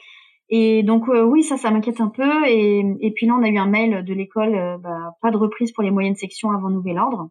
Et 0.51 0.83
donc 0.83 1.09
euh, 1.09 1.23
oui, 1.23 1.43
ça, 1.43 1.57
ça 1.57 1.71
m'inquiète 1.71 2.01
un 2.01 2.09
peu. 2.09 2.47
Et, 2.47 2.85
et 3.01 3.11
puis 3.13 3.27
là, 3.27 3.35
on 3.39 3.43
a 3.43 3.49
eu 3.49 3.59
un 3.59 3.67
mail 3.67 4.05
de 4.05 4.15
l'école, 4.15 4.55
euh, 4.55 4.79
bah, 4.79 5.17
pas 5.23 5.31
de 5.31 5.37
reprise 5.37 5.73
pour 5.73 5.83
les 5.83 5.91
moyennes 5.91 6.17
sections 6.17 6.51
avant 6.51 6.71
nouvel 6.71 6.99
ordre. 6.99 7.31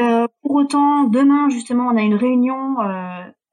Euh, 0.00 0.26
pour 0.42 0.52
autant, 0.54 1.04
demain 1.04 1.48
justement, 1.48 1.88
on 1.88 1.96
a 1.96 2.02
une 2.02 2.14
réunion 2.14 2.76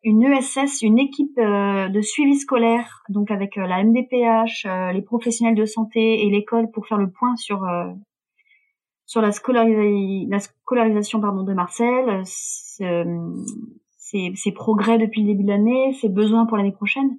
une 0.03 0.23
ESS, 0.23 0.81
une 0.81 0.99
équipe 0.99 1.37
euh, 1.37 1.89
de 1.89 2.01
suivi 2.01 2.37
scolaire, 2.37 3.03
donc 3.09 3.31
avec 3.31 3.57
euh, 3.57 3.65
la 3.65 3.83
MDPH, 3.83 4.65
euh, 4.65 4.91
les 4.91 5.01
professionnels 5.01 5.55
de 5.55 5.65
santé 5.65 6.25
et 6.25 6.29
l'école 6.29 6.69
pour 6.71 6.87
faire 6.87 6.97
le 6.97 7.09
point 7.09 7.35
sur 7.35 7.67
sur 9.05 9.21
la, 9.21 9.29
la 9.29 10.39
scolarisation 10.39 11.21
pardon 11.21 11.43
de 11.43 11.53
Marcel, 11.53 12.21
ses, 12.25 13.05
ses, 14.35 14.51
progrès 14.51 14.97
depuis 14.97 15.21
le 15.21 15.27
début 15.27 15.43
de 15.43 15.49
l'année, 15.49 15.93
ses 15.93 16.09
besoins 16.09 16.45
pour 16.45 16.57
l'année 16.57 16.73
prochaine. 16.73 17.17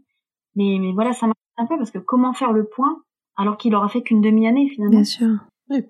Mais, 0.54 0.76
mais 0.80 0.92
voilà, 0.92 1.12
ça 1.14 1.26
m'inquiète 1.26 1.36
un 1.56 1.66
peu 1.66 1.78
parce 1.78 1.90
que 1.90 1.98
comment 1.98 2.34
faire 2.34 2.52
le 2.52 2.64
point 2.64 3.02
alors 3.36 3.56
qu'il 3.56 3.74
aura 3.74 3.88
fait 3.88 4.02
qu'une 4.02 4.20
demi-année 4.20 4.68
finalement? 4.68 4.96
Bien 4.96 5.04
sûr. 5.04 5.38
Oui. 5.70 5.82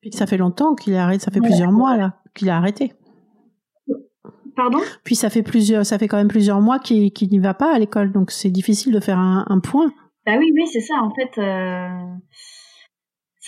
Puis 0.00 0.12
ça 0.12 0.26
fait 0.26 0.36
longtemps 0.36 0.74
qu'il 0.74 0.94
a 0.94 1.04
arrêté, 1.04 1.24
ça 1.24 1.30
fait 1.32 1.40
plusieurs 1.40 1.72
mois 1.72 1.96
là 1.96 2.14
qu'il 2.34 2.48
a 2.48 2.56
arrêté. 2.56 2.92
Pardon? 4.56 4.80
Puis 5.04 5.14
ça 5.14 5.30
fait 5.30 5.42
plusieurs, 5.42 5.86
ça 5.86 5.98
fait 5.98 6.08
quand 6.08 6.16
même 6.16 6.28
plusieurs 6.28 6.60
mois 6.60 6.78
qu'il 6.78 7.10
n'y 7.30 7.38
va 7.38 7.54
pas 7.54 7.74
à 7.74 7.78
l'école, 7.78 8.12
donc 8.12 8.30
c'est 8.30 8.50
difficile 8.50 8.92
de 8.92 9.00
faire 9.00 9.18
un, 9.18 9.44
un, 9.48 9.60
point. 9.60 9.92
Bah 10.26 10.34
oui, 10.38 10.52
oui, 10.54 10.66
c'est 10.66 10.80
ça. 10.80 10.94
En 11.02 11.12
fait, 11.14 11.38
euh... 11.38 11.88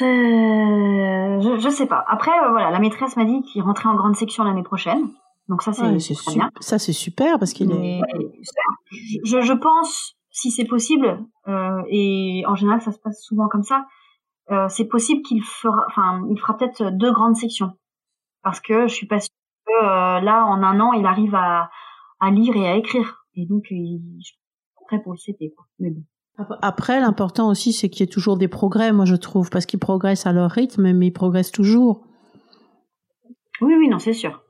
je, 0.00 1.58
je 1.58 1.68
sais 1.68 1.86
pas. 1.86 2.04
Après, 2.08 2.30
euh, 2.30 2.50
voilà, 2.50 2.70
la 2.70 2.78
maîtresse 2.78 3.16
m'a 3.16 3.24
dit 3.24 3.42
qu'il 3.42 3.62
rentrait 3.62 3.88
en 3.88 3.94
grande 3.94 4.16
section 4.16 4.44
l'année 4.44 4.62
prochaine. 4.62 5.10
Donc 5.48 5.62
ça, 5.62 5.72
c'est 5.74 5.82
bien. 6.32 6.50
Ça, 6.60 6.78
c'est 6.78 6.94
super 6.94 7.38
parce 7.38 7.52
qu'il 7.52 7.70
est. 7.70 8.00
Je, 9.24 9.42
je, 9.42 9.52
pense, 9.52 10.16
si 10.30 10.50
c'est 10.50 10.64
possible, 10.64 11.22
euh, 11.48 11.82
et 11.90 12.44
en 12.46 12.54
général, 12.54 12.80
ça 12.80 12.92
se 12.92 12.98
passe 12.98 13.22
souvent 13.22 13.48
comme 13.48 13.62
ça. 13.62 13.86
C'est 14.68 14.86
possible 14.86 15.22
qu'il 15.22 15.42
fera, 15.42 15.84
enfin, 15.88 16.22
il 16.30 16.38
fera 16.38 16.56
peut-être 16.56 16.90
deux 16.90 17.12
grandes 17.12 17.36
sections 17.36 17.72
parce 18.44 18.60
que 18.60 18.86
je 18.86 18.94
suis 18.94 19.06
pas 19.06 19.18
sûre 19.18 19.33
euh, 19.68 20.20
là, 20.20 20.44
en 20.46 20.62
un 20.62 20.80
an, 20.80 20.92
il 20.92 21.06
arrive 21.06 21.34
à, 21.34 21.70
à 22.20 22.30
lire 22.30 22.56
et 22.56 22.68
à 22.68 22.76
écrire. 22.76 23.24
Et 23.36 23.46
donc, 23.46 23.64
il 23.70 23.96
est 23.96 24.84
prêt 24.86 25.02
pour 25.02 25.12
le 25.12 25.18
CP. 25.18 25.52
Quoi. 25.56 25.66
Mais 25.78 25.90
bon. 25.90 26.02
Après, 26.62 27.00
l'important 27.00 27.48
aussi, 27.48 27.72
c'est 27.72 27.88
qu'il 27.88 28.00
y 28.00 28.08
ait 28.08 28.12
toujours 28.12 28.36
des 28.36 28.48
progrès, 28.48 28.92
moi 28.92 29.04
je 29.04 29.14
trouve, 29.14 29.50
parce 29.50 29.66
qu'ils 29.66 29.78
progressent 29.78 30.26
à 30.26 30.32
leur 30.32 30.50
rythme, 30.50 30.92
mais 30.92 31.06
ils 31.06 31.12
progressent 31.12 31.52
toujours. 31.52 32.02
Oui, 33.60 33.74
oui, 33.78 33.88
non, 33.88 34.00
c'est 34.00 34.12
sûr. 34.12 34.42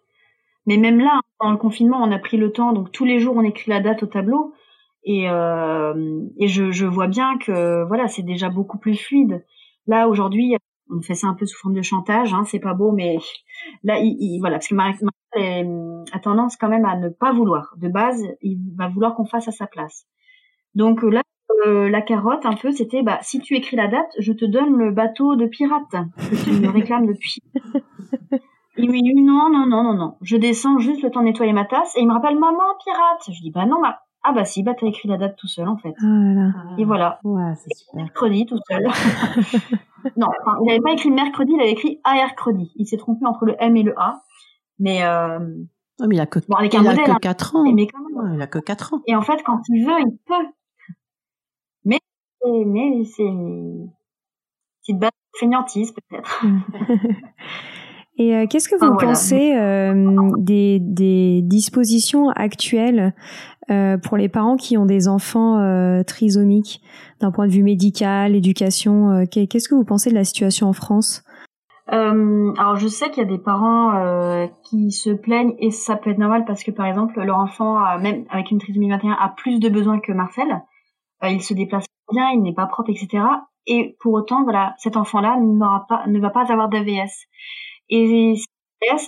Mais 0.66 0.78
même 0.78 0.98
là, 0.98 1.20
dans 1.42 1.50
le 1.50 1.58
confinement, 1.58 1.98
on 2.02 2.10
a 2.10 2.18
pris 2.18 2.38
le 2.38 2.52
temps, 2.52 2.72
donc 2.72 2.90
tous 2.90 3.04
les 3.04 3.20
jours, 3.20 3.36
on 3.36 3.42
écrit 3.42 3.70
la 3.70 3.80
date 3.80 4.02
au 4.02 4.06
tableau, 4.06 4.54
et, 5.04 5.28
euh, 5.28 6.22
et 6.38 6.48
je, 6.48 6.70
je 6.72 6.86
vois 6.86 7.06
bien 7.06 7.36
que 7.36 7.84
voilà, 7.84 8.08
c'est 8.08 8.22
déjà 8.22 8.48
beaucoup 8.48 8.78
plus 8.78 8.96
fluide. 8.96 9.44
Là, 9.86 10.08
aujourd'hui, 10.08 10.56
on 10.90 11.00
fait 11.00 11.14
ça 11.14 11.26
un 11.26 11.34
peu 11.34 11.46
sous 11.46 11.58
forme 11.58 11.74
de 11.74 11.82
chantage, 11.82 12.34
hein, 12.34 12.44
c'est 12.44 12.58
pas 12.58 12.74
beau, 12.74 12.92
mais 12.92 13.18
là, 13.82 13.98
il, 14.00 14.38
voilà, 14.40 14.56
parce 14.56 14.68
que 14.68 14.74
Marc 14.74 15.00
a 16.12 16.18
tendance 16.20 16.56
quand 16.56 16.68
même 16.68 16.84
à 16.84 16.96
ne 16.96 17.08
pas 17.08 17.32
vouloir. 17.32 17.74
De 17.78 17.88
base, 17.88 18.22
il 18.42 18.58
va 18.76 18.88
vouloir 18.88 19.14
qu'on 19.14 19.24
fasse 19.24 19.48
à 19.48 19.52
sa 19.52 19.66
place. 19.66 20.06
Donc 20.74 21.02
là, 21.02 21.22
euh, 21.66 21.88
la 21.88 22.02
carotte, 22.02 22.46
un 22.46 22.54
peu, 22.54 22.72
c'était, 22.72 23.02
bah, 23.02 23.18
si 23.22 23.40
tu 23.40 23.54
écris 23.54 23.76
la 23.76 23.88
date, 23.88 24.10
je 24.18 24.32
te 24.32 24.44
donne 24.44 24.76
le 24.76 24.90
bateau 24.90 25.36
de 25.36 25.46
pirate 25.46 25.90
que 25.90 26.44
tu 26.44 26.60
me 26.60 26.68
réclames 26.68 27.06
depuis. 27.06 27.38
Il 28.76 28.90
me 28.90 29.00
dit 29.00 29.22
non, 29.22 29.50
non, 29.50 29.66
non, 29.66 29.84
non, 29.84 29.94
non. 29.94 30.16
Je 30.20 30.36
descends 30.36 30.78
juste 30.78 31.02
le 31.02 31.10
temps 31.10 31.20
de 31.20 31.26
nettoyer 31.26 31.52
ma 31.52 31.64
tasse 31.64 31.96
et 31.96 32.00
il 32.00 32.08
me 32.08 32.12
rappelle 32.12 32.36
maman 32.36 32.64
pirate. 32.84 33.22
Je 33.28 33.40
dis 33.40 33.52
bah 33.52 33.66
non, 33.66 33.80
bah 33.80 34.00
ah 34.26 34.32
bah 34.32 34.46
si, 34.46 34.62
bah 34.62 34.72
t'as 34.74 34.86
écrit 34.86 35.06
la 35.06 35.18
date 35.18 35.36
tout 35.36 35.46
seul 35.46 35.68
en 35.68 35.76
fait. 35.76 35.94
Ah 36.02 36.76
et 36.78 36.84
voilà. 36.84 37.20
Ouais, 37.24 37.52
c'est 37.56 37.74
super. 37.74 37.96
Mercredi 37.96 38.46
tout 38.46 38.58
seul. 38.68 38.82
non, 40.16 40.28
enfin, 40.40 40.58
il 40.62 40.66
n'avait 40.66 40.80
pas 40.80 40.92
écrit 40.92 41.10
mercredi, 41.10 41.52
il 41.54 41.60
avait 41.60 41.72
écrit 41.72 42.00
ARcredi. 42.04 42.72
Il 42.76 42.86
s'est 42.86 42.96
trompé 42.96 43.26
entre 43.26 43.44
le 43.44 43.54
M 43.58 43.76
et 43.76 43.82
le 43.82 43.94
A. 44.00 44.22
Mais 44.78 45.04
euh... 45.04 45.38
non, 45.38 46.06
mais 46.08 46.16
il 46.16 46.20
a 46.20 46.26
que 46.26 46.38
bon, 46.48 46.56
avec 46.56 46.74
un 46.74 46.80
il 46.80 46.84
modèle, 46.84 47.10
a 47.10 47.14
que 47.14 47.20
4 47.20 47.56
ans. 47.56 47.72
Mais 47.72 47.86
quand 47.86 48.22
même. 48.22 48.34
il 48.34 48.42
a 48.42 48.46
que 48.46 48.58
4 48.58 48.94
ans. 48.94 49.02
Et 49.06 49.14
en 49.14 49.22
fait, 49.22 49.42
quand 49.44 49.60
il 49.68 49.84
veut, 49.84 50.00
il 50.00 50.18
peut. 50.26 50.48
Mais 51.84 51.98
mais 52.64 53.04
c'est 53.04 53.24
une 53.24 53.90
petite 54.80 54.98
base 54.98 55.10
de 55.10 55.38
fainéantise 55.38 55.92
peut-être. 55.92 56.42
Et 58.16 58.34
euh, 58.34 58.46
qu'est-ce 58.48 58.68
que 58.68 58.76
vous 58.76 58.92
ah, 58.92 58.96
pensez 58.98 59.56
euh, 59.56 60.30
des, 60.38 60.78
des, 60.80 61.40
dispositions 61.42 62.30
actuelles 62.30 63.12
euh, 63.70 63.98
pour 63.98 64.16
les 64.16 64.28
parents 64.28 64.56
qui 64.56 64.78
ont 64.78 64.86
des 64.86 65.08
enfants 65.08 65.58
trisomiques 66.04 66.80
d'un 67.20 67.32
point 67.32 67.46
de 67.46 67.52
vue 67.52 67.62
médical, 67.62 68.36
éducation 68.36 69.24
Qu'est-ce 69.30 69.68
que 69.68 69.74
vous 69.74 69.84
pensez 69.84 70.10
de 70.10 70.14
la 70.14 70.24
situation 70.24 70.68
en 70.68 70.72
France? 70.72 71.24
Alors 71.86 72.76
je 72.76 72.88
sais 72.88 73.10
qu'il 73.10 73.22
y 73.22 73.26
a 73.26 73.28
des 73.28 73.38
parents 73.38 74.48
qui 74.64 74.90
se 74.90 75.10
plaignent 75.10 75.54
et 75.58 75.70
ça 75.70 75.96
peut 75.96 76.10
être 76.10 76.18
normal 76.18 76.44
parce 76.46 76.62
que 76.64 76.70
par 76.70 76.86
exemple 76.86 77.20
leur 77.20 77.38
enfant, 77.38 77.78
même 77.98 78.24
avec 78.30 78.50
une 78.50 78.58
trisomie 78.58 78.90
21, 78.90 79.12
a 79.12 79.34
plus 79.36 79.58
de 79.58 79.68
besoins 79.68 80.00
que 80.00 80.12
Marcel. 80.12 80.62
il 81.22 81.42
se 81.42 81.54
déplace 81.54 81.84
bien, 82.12 82.30
il 82.30 82.42
n'est 82.42 82.54
pas 82.54 82.66
propre, 82.66 82.90
etc. 82.90 83.24
Et 83.66 83.96
pour 84.00 84.12
autant, 84.12 84.44
voilà, 84.44 84.74
cet 84.78 84.96
enfant-là 84.96 85.38
n'aura 85.40 85.86
pas, 85.88 86.06
ne 86.06 86.20
va 86.20 86.30
pas 86.30 86.50
avoir 86.50 86.68
d'AVS. 86.68 87.26
Et 87.90 88.34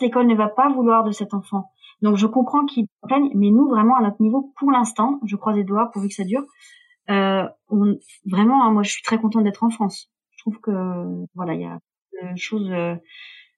l'école 0.01 0.27
ne 0.27 0.35
va 0.35 0.49
pas 0.49 0.69
vouloir 0.69 1.05
de 1.05 1.13
cet 1.13 1.35
enfant. 1.35 1.71
Donc 2.03 2.17
je 2.17 2.27
comprends 2.27 2.67
qu'ils 2.67 2.87
plaignent, 3.03 3.31
mais 3.35 3.51
nous 3.51 3.69
vraiment 3.69 3.97
à 3.97 4.03
notre 4.03 4.21
niveau, 4.21 4.53
pour 4.59 4.71
l'instant, 4.71 5.21
je 5.25 5.37
croise 5.37 5.57
les 5.57 5.65
doigts 5.65 5.91
pourvu 5.93 6.09
que 6.09 6.15
ça 6.15 6.25
dure. 6.25 6.45
Euh, 7.09 7.45
on, 7.69 7.97
vraiment, 8.27 8.65
hein, 8.65 8.71
moi 8.71 8.83
je 8.83 8.91
suis 8.91 9.03
très 9.03 9.19
contente 9.19 9.45
d'être 9.45 9.65
en 9.65 9.71
France. 9.71 10.11
Je 10.31 10.43
trouve 10.43 10.61
que 10.61 10.71
voilà, 11.35 11.55
il 11.55 11.61
y 11.63 11.65
a 11.65 11.79
des 12.23 12.37
choses 12.37 12.71
euh, 12.71 12.95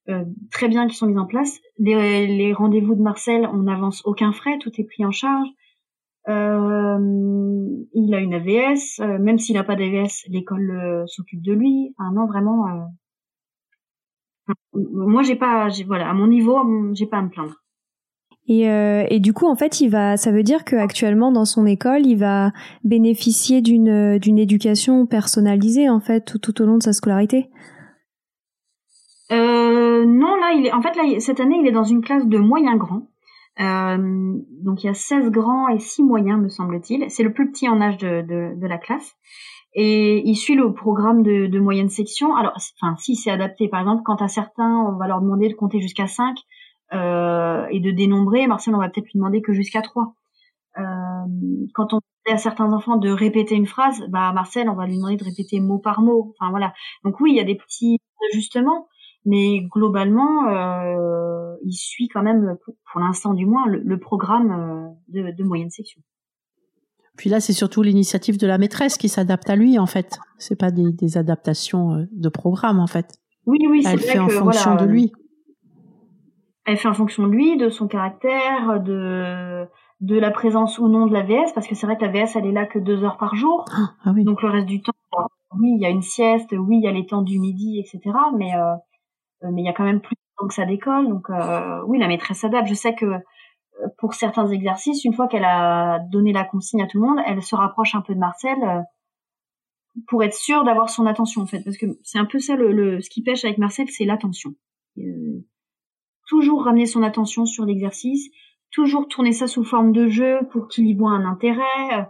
euh, 0.09 0.25
très 0.51 0.69
bien 0.69 0.87
qui 0.87 0.95
sont 0.95 1.07
mises 1.07 1.19
en 1.19 1.27
place. 1.27 1.59
Les, 1.79 2.27
les 2.27 2.53
rendez-vous 2.53 2.95
de 2.95 3.03
Marcel, 3.03 3.49
on 3.53 3.65
n'avance 3.65 4.03
aucun 4.05 4.33
frais, 4.33 4.59
tout 4.59 4.71
est 4.79 4.85
pris 4.85 5.05
en 5.05 5.11
charge. 5.11 5.49
il 6.29 8.15
a 8.15 8.21
une 8.21 8.35
AVS, 8.35 9.01
même 9.01 9.39
s'il 9.39 9.57
n'a 9.57 9.65
pas 9.65 9.77
d'AVS, 9.77 10.25
l'école 10.29 11.05
s'occupe 11.07 11.43
de 11.43 11.53
lui. 11.53 11.95
Enfin 11.99 12.13
non, 12.13 12.27
vraiment. 12.27 12.89
Moi, 14.73 15.23
j'ai 15.23 15.37
pas, 15.37 15.69
voilà, 15.87 16.09
à 16.09 16.15
mon 16.15 16.27
niveau, 16.27 16.59
j'ai 16.95 17.07
pas 17.07 17.19
à 17.19 17.23
me 17.23 17.29
plaindre. 17.29 17.55
Et, 18.47 18.71
euh, 18.71 19.05
et, 19.11 19.21
du 19.21 19.35
coup, 19.35 19.47
en 19.47 19.57
fait, 19.57 19.81
il 19.81 19.91
va, 19.91 20.17
ça 20.17 20.33
veut 20.33 20.43
dire 20.43 20.65
qu'actuellement 20.65 21.31
dans 21.31 21.45
son 21.45 21.67
école, 21.67 22.07
il 22.07 22.17
va 22.17 22.51
bénéficier 22.83 23.61
d'une 23.61 24.19
d'une 24.19 24.39
éducation 24.39 25.05
personnalisée 25.05 25.91
en 25.91 26.01
fait 26.01 26.23
tout, 26.23 26.39
tout 26.39 26.63
au 26.63 26.65
long 26.65 26.79
de 26.79 26.83
sa 26.83 26.95
scolarité? 26.95 27.51
Euh, 29.31 30.07
non, 30.07 30.37
là, 30.37 30.53
il 30.57 30.67
est, 30.67 30.73
en 30.73 30.81
fait, 30.81 30.97
là, 30.97 31.03
cette 31.21 31.41
année, 31.41 31.59
il 31.61 31.67
est 31.67 31.73
dans 31.73 31.85
une 31.85 32.01
classe 32.01 32.27
de 32.27 32.39
moyen 32.39 32.77
grand. 32.77 33.09
Euh, 33.61 34.35
donc, 34.63 34.83
il 34.83 34.87
y 34.87 34.91
a 34.91 34.95
16 34.95 35.31
grands 35.31 35.69
et 35.69 35.79
6 35.79 36.03
moyens, 36.03 36.41
me 36.41 36.49
semble-t-il. 36.49 37.11
C'est 37.11 37.25
le 37.25 37.33
plus 37.33 37.51
petit 37.51 37.69
en 37.69 37.81
âge 37.81 37.99
de, 37.99 38.23
de, 38.23 38.59
de, 38.59 38.67
la 38.67 38.79
classe. 38.79 39.17
Et 39.75 40.27
il 40.29 40.35
suit 40.35 40.55
le 40.55 40.73
programme 40.73 41.23
de, 41.23 41.47
de 41.47 41.59
moyenne 41.61 41.89
section. 41.89 42.35
Alors, 42.37 42.53
enfin, 42.57 42.97
si 42.97 43.17
c'est 43.17 43.31
adapté, 43.31 43.69
par 43.69 43.81
exemple, 43.81 44.03
quand 44.05 44.23
à 44.23 44.29
certains, 44.29 44.75
on 44.89 44.97
va 44.97 45.07
leur 45.07 45.21
demander 45.21 45.49
de 45.49 45.55
compter 45.55 45.81
jusqu'à 45.81 46.07
5, 46.07 46.37
euh, 46.95 47.67
et 47.71 47.81
de 47.81 47.91
dénombrer. 47.91 48.47
Marcel, 48.47 48.75
on 48.75 48.79
va 48.79 48.89
peut-être 48.89 49.07
lui 49.07 49.19
demander 49.19 49.43
que 49.43 49.53
jusqu'à 49.53 49.83
trois. 49.83 50.15
Euh, 50.79 50.83
quand 51.75 51.93
on 51.93 51.99
dit 52.27 52.33
à 52.33 52.39
certains 52.39 52.73
enfants 52.73 52.97
de 52.97 53.11
répéter 53.11 53.57
une 53.57 53.67
phrase, 53.67 54.03
bah 54.09 54.33
Marcel, 54.33 54.71
on 54.71 54.75
va 54.75 54.87
lui 54.87 54.97
demander 54.97 55.17
de 55.17 55.25
répéter 55.25 55.61
mot 55.61 55.79
par 55.79 56.01
mot. 56.01 56.35
Enfin 56.39 56.51
voilà. 56.51 56.73
Donc 57.05 57.21
oui, 57.21 57.33
il 57.33 57.37
y 57.37 57.41
a 57.41 57.45
des 57.45 57.57
petits 57.57 57.99
ajustements, 58.33 58.89
mais 59.27 59.61
globalement, 59.71 60.49
euh, 60.49 61.57
il 61.65 61.75
suit 61.75 62.09
quand 62.09 62.23
même, 62.23 62.57
pour, 62.91 63.01
l'instant 63.01 63.35
du 63.35 63.45
moins, 63.45 63.67
le, 63.67 63.99
programme 63.99 64.97
de, 65.09 65.31
de, 65.31 65.45
moyenne 65.45 65.71
section. 65.71 66.01
Puis 67.19 67.29
là, 67.29 67.41
c'est 67.41 67.53
surtout 67.53 67.83
l'initiative 67.83 68.39
de 68.39 68.47
la 68.47 68.57
maîtresse 68.57 68.97
qui 68.97 69.11
s'adapte 69.11 69.51
à 69.51 69.57
lui, 69.57 69.79
en 69.79 69.87
fait. 69.87 70.19
C'est 70.39 70.59
pas 70.59 70.71
des, 70.71 70.93
des, 70.93 71.19
adaptations 71.19 72.07
de 72.11 72.29
programme, 72.31 72.81
en 72.81 72.87
fait. 72.87 73.19
Oui, 73.45 73.59
oui, 73.69 73.83
c'est 73.83 73.93
Elle 73.93 74.01
fait 74.01 74.19
en 74.19 74.29
fonction 74.29 74.77
de 74.77 74.87
lui 74.87 75.13
elle 76.69 76.77
fait 76.77 76.89
en 76.89 76.95
fonction 76.95 77.27
de 77.27 77.33
lui, 77.33 77.57
de 77.57 77.71
son 77.71 77.89
caractère, 77.89 78.81
de 78.81 79.67
de 80.01 80.17
la 80.17 80.31
présence 80.31 80.79
ou 80.79 80.87
non 80.87 81.07
de 81.07 81.13
la 81.13 81.23
VS, 81.23 81.53
parce 81.55 81.67
que 81.67 81.75
c'est 81.75 81.87
vrai 81.87 81.97
que 81.97 82.05
la 82.05 82.13
VS, 82.13 82.37
elle 82.37 82.47
est 82.47 82.53
là 82.53 82.67
que 82.67 82.79
deux 82.79 83.03
heures 83.03 83.17
par 83.17 83.35
jour. 83.35 83.65
Ah, 83.73 83.95
ah 84.05 84.13
oui. 84.15 84.23
Donc 84.23 84.43
le 84.43 84.51
reste 84.51 84.67
du 84.67 84.81
temps, 84.81 84.93
oui, 85.59 85.73
il 85.77 85.81
y 85.81 85.87
a 85.87 85.89
une 85.89 86.03
sieste, 86.03 86.53
oui, 86.53 86.77
il 86.77 86.85
y 86.85 86.87
a 86.87 86.93
les 86.93 87.07
temps 87.07 87.23
du 87.23 87.41
midi, 87.41 87.81
etc. 87.81 88.17
Mais 88.37 88.55
euh, 88.55 88.75
mais 89.51 89.63
il 89.63 89.65
y 89.65 89.69
a 89.69 89.73
quand 89.73 89.85
même 89.85 90.01
plus 90.01 90.15
de 90.15 90.21
temps 90.39 90.47
que 90.47 90.55
ça 90.55 90.67
décolle. 90.67 91.09
Donc 91.09 91.31
euh, 91.31 91.81
oui, 91.87 91.99
la 91.99 92.07
maîtresse 92.07 92.39
s'adapte. 92.39 92.69
Je 92.69 92.75
sais 92.75 92.95
que 92.95 93.07
euh, 93.07 93.19
pour 93.99 94.15
certains 94.15 94.49
exercices, 94.49 95.05
une 95.05 95.15
fois 95.15 95.29
qu'elle 95.29 95.45
a 95.45 96.01
donné 96.11 96.33
la 96.33 96.45
consigne 96.45 96.83
à 96.83 96.87
tout 96.87 97.01
le 97.01 97.07
monde, 97.07 97.19
elle 97.27 97.43
se 97.43 97.55
rapproche 97.55 97.95
un 97.95 98.01
peu 98.01 98.15
de 98.15 98.19
Marcel 98.19 98.59
euh, 98.63 98.81
pour 100.07 100.23
être 100.23 100.35
sûre 100.35 100.65
d'avoir 100.65 100.91
son 100.91 101.07
attention 101.07 101.43
en 101.43 101.47
fait, 101.47 101.63
parce 101.63 101.77
que 101.77 101.87
c'est 102.05 102.19
un 102.19 102.25
peu 102.25 102.39
ça 102.39 102.57
le, 102.57 102.73
le, 102.73 103.01
ce 103.01 103.11
qui 103.11 103.23
pêche 103.23 103.45
avec 103.45 103.59
Marcel, 103.59 103.89
c'est 103.89 104.05
l'attention. 104.05 104.55
Euh, 104.99 105.45
toujours 106.27 106.65
ramener 106.65 106.87
son 106.87 107.03
attention 107.03 107.47
sur 107.47 107.65
l'exercice, 107.65 108.31
toujours 108.71 109.09
tourner 109.09 109.33
ça 109.33 109.47
sous 109.47 109.65
forme 109.65 109.93
de 109.93 110.09
jeu 110.09 110.41
pour 110.51 110.69
qu'il 110.69 110.87
y 110.87 110.95
voit 110.95 111.11
un 111.11 111.25
intérêt. 111.25 111.63
Euh, 111.95 112.03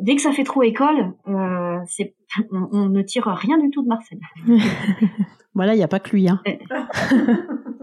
dès 0.00 0.16
que 0.16 0.22
ça 0.22 0.32
fait 0.32 0.44
trop 0.44 0.62
école, 0.62 1.14
euh, 1.28 1.78
c'est, 1.86 2.14
on, 2.50 2.88
ne 2.88 3.02
tire 3.02 3.26
rien 3.26 3.58
du 3.58 3.70
tout 3.70 3.82
de 3.82 3.88
Marcel. 3.88 4.18
voilà, 5.54 5.74
il 5.74 5.78
n'y 5.78 5.84
a 5.84 5.88
pas 5.88 6.00
que 6.00 6.10
lui. 6.10 6.28
Hein. 6.28 6.42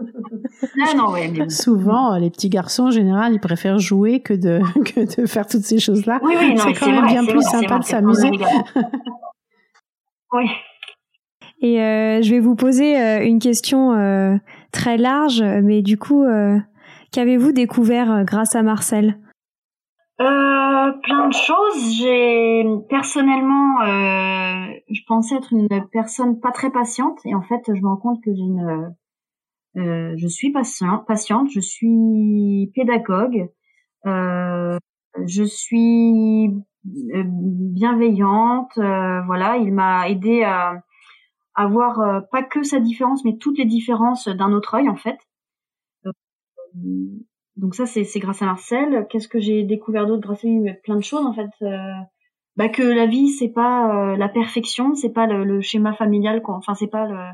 non, 0.76 0.94
non, 0.96 1.12
ouais, 1.12 1.48
Souvent, 1.48 2.16
les 2.16 2.30
petits 2.30 2.48
garçons, 2.48 2.84
en 2.84 2.90
général, 2.90 3.32
ils 3.32 3.40
préfèrent 3.40 3.78
jouer 3.78 4.20
que 4.20 4.34
de, 4.34 4.60
que 4.84 5.20
de 5.20 5.26
faire 5.26 5.46
toutes 5.46 5.62
ces 5.62 5.78
choses-là. 5.78 6.20
Oui, 6.22 6.34
oui, 6.38 6.58
c'est 6.58 6.74
quand 6.74 6.90
même 6.90 7.06
bien 7.06 7.24
plus 7.24 7.42
sympa 7.42 7.78
de 7.78 7.84
s'amuser. 7.84 8.30
oui. 10.32 10.50
Et 11.60 11.82
euh, 11.82 12.22
je 12.22 12.30
vais 12.30 12.40
vous 12.40 12.54
poser 12.54 13.00
euh, 13.00 13.24
une 13.24 13.40
question 13.40 13.92
euh, 13.92 14.36
très 14.72 14.96
large, 14.96 15.42
mais 15.42 15.82
du 15.82 15.98
coup, 15.98 16.24
qu'avez-vous 17.12 17.52
découvert 17.52 18.24
grâce 18.24 18.54
à 18.54 18.62
Marcel? 18.62 19.18
Plein 20.18 21.28
de 21.28 21.34
choses. 21.34 21.96
J'ai 21.98 22.64
personnellement, 22.88 23.84
je 23.84 25.00
pensais 25.06 25.36
être 25.36 25.52
une 25.52 25.68
personne 25.92 26.40
pas 26.40 26.50
très 26.50 26.70
patiente, 26.70 27.18
et 27.24 27.34
en 27.34 27.42
fait, 27.42 27.62
je 27.68 27.80
me 27.80 27.88
rends 27.88 27.96
compte 27.96 28.20
que 28.24 28.34
j'ai 28.34 28.42
une, 28.42 28.94
je 29.78 30.26
suis 30.26 30.50
patient, 30.50 30.98
patiente, 31.06 31.50
je 31.50 31.60
suis 31.60 32.70
pédagogue, 32.74 33.48
je 34.04 35.44
suis 35.44 36.52
bienveillante. 36.84 38.72
voilà, 38.76 39.56
il 39.56 39.72
m'a 39.72 40.08
aidé 40.08 40.42
à 40.42 40.82
avoir 41.58 42.00
euh, 42.00 42.20
pas 42.30 42.44
que 42.44 42.62
sa 42.62 42.78
différence, 42.78 43.24
mais 43.24 43.36
toutes 43.36 43.58
les 43.58 43.64
différences 43.64 44.28
d'un 44.28 44.52
autre 44.52 44.74
œil 44.74 44.88
en 44.88 44.94
fait. 44.94 45.18
Euh, 46.06 46.12
donc 47.56 47.74
ça 47.74 47.84
c'est 47.84 48.20
grâce 48.20 48.42
à 48.42 48.46
Marcel. 48.46 49.06
Qu'est-ce 49.10 49.26
que 49.26 49.40
j'ai 49.40 49.64
découvert 49.64 50.06
d'autre 50.06 50.22
grâce 50.22 50.44
à 50.44 50.48
lui? 50.48 50.72
Plein 50.84 50.96
de 50.96 51.02
choses 51.02 51.26
en 51.26 51.34
fait. 51.34 51.50
Euh, 51.62 51.76
bah 52.56 52.68
que 52.68 52.82
la 52.82 53.06
vie 53.06 53.28
c'est 53.30 53.48
pas 53.48 54.16
la 54.16 54.28
perfection, 54.28 54.94
c'est 54.94 55.12
pas 55.12 55.26
le, 55.26 55.60
schéma 55.60 55.92
familial, 55.94 56.40
enfin 56.46 56.74
c'est 56.74 56.88
pas 56.88 57.06
le, 57.06 57.24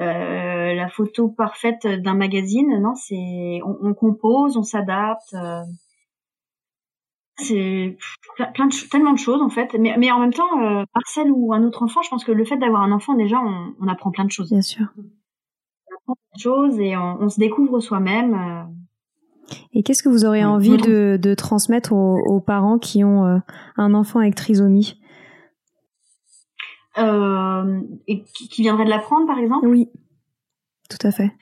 la 0.00 0.88
photo 0.88 1.28
parfaite 1.28 1.86
d'un 1.86 2.14
magazine. 2.14 2.80
Non, 2.80 2.94
c'est 2.94 3.60
on, 3.64 3.76
on, 3.82 3.94
compose, 3.94 4.56
on 4.56 4.62
s'adapte 4.62 5.34
c'est 7.42 7.96
plein 8.54 8.66
de 8.66 8.88
tellement 8.88 9.12
de 9.12 9.18
choses 9.18 9.42
en 9.42 9.48
fait. 9.48 9.74
Mais, 9.78 9.94
mais 9.98 10.10
en 10.10 10.20
même 10.20 10.32
temps 10.32 10.60
euh, 10.60 10.84
Marcel 10.94 11.30
ou 11.30 11.52
un 11.52 11.64
autre 11.64 11.82
enfant 11.82 12.02
je 12.02 12.10
pense 12.10 12.24
que 12.24 12.32
le 12.32 12.44
fait 12.44 12.56
d'avoir 12.56 12.82
un 12.82 12.92
enfant 12.92 13.14
déjà 13.14 13.38
on, 13.38 13.74
on, 13.80 13.88
apprend 13.88 14.10
plein 14.10 14.24
de 14.24 14.30
choses. 14.30 14.50
Bien 14.50 14.62
sûr. 14.62 14.86
On 14.96 15.96
apprend 15.96 16.14
plein 16.14 16.36
de 16.36 16.40
choses 16.40 16.80
et 16.80 16.96
on, 16.96 17.18
on 17.20 17.28
se 17.28 17.38
découvre 17.38 17.80
soi-même 17.80 18.34
euh. 18.34 19.54
et 19.72 19.82
qu'est-ce 19.82 20.02
que 20.02 20.08
vous 20.08 20.24
aurez 20.24 20.44
envie 20.44 20.76
de, 20.76 21.18
de 21.20 21.34
transmettre 21.34 21.92
aux, 21.92 22.18
aux, 22.18 22.40
parents 22.40 22.78
qui 22.78 23.04
ont 23.04 23.26
euh, 23.26 23.38
un 23.76 23.94
enfant 23.94 24.20
avec 24.20 24.34
trisomie? 24.34 24.99
euh, 24.99 24.99
et 26.96 28.22
qui, 28.22 28.48
qui 28.48 28.62
viendraient 28.62 28.84
de 28.84 28.90
l'apprendre 28.90 29.26
par 29.26 29.38
exemple? 29.38 29.66
Oui 29.66 29.90
tout 30.88 31.06
à 31.06 31.12
fait 31.12 31.32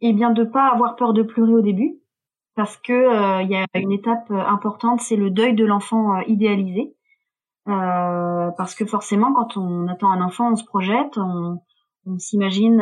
et 0.00 0.12
bien 0.12 0.30
de 0.30 0.44
pas 0.44 0.68
avoir 0.68 0.96
peur 0.96 1.12
de 1.12 1.22
pleurer 1.22 1.52
au 1.52 1.62
début 1.62 1.98
parce 2.54 2.76
que 2.78 2.92
euh, 2.92 3.42
il 3.42 3.50
y 3.50 3.56
a 3.56 3.66
une 3.74 3.92
étape 3.92 4.30
euh, 4.30 4.40
importante, 4.40 5.00
c'est 5.00 5.16
le 5.16 5.30
deuil 5.30 5.54
de 5.54 5.64
l'enfant 5.64 6.16
euh, 6.16 6.22
idéalisé. 6.26 6.94
parce 7.66 8.74
que 8.74 8.86
forcément, 8.86 9.32
quand 9.34 9.56
on 9.56 9.88
attend 9.88 10.10
un 10.10 10.22
enfant, 10.22 10.52
on 10.52 10.56
se 10.56 10.64
projette, 10.64 11.18
on, 11.18 11.60
on 12.06 12.18
s'imagine 12.18 12.78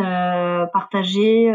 partager 0.73 1.51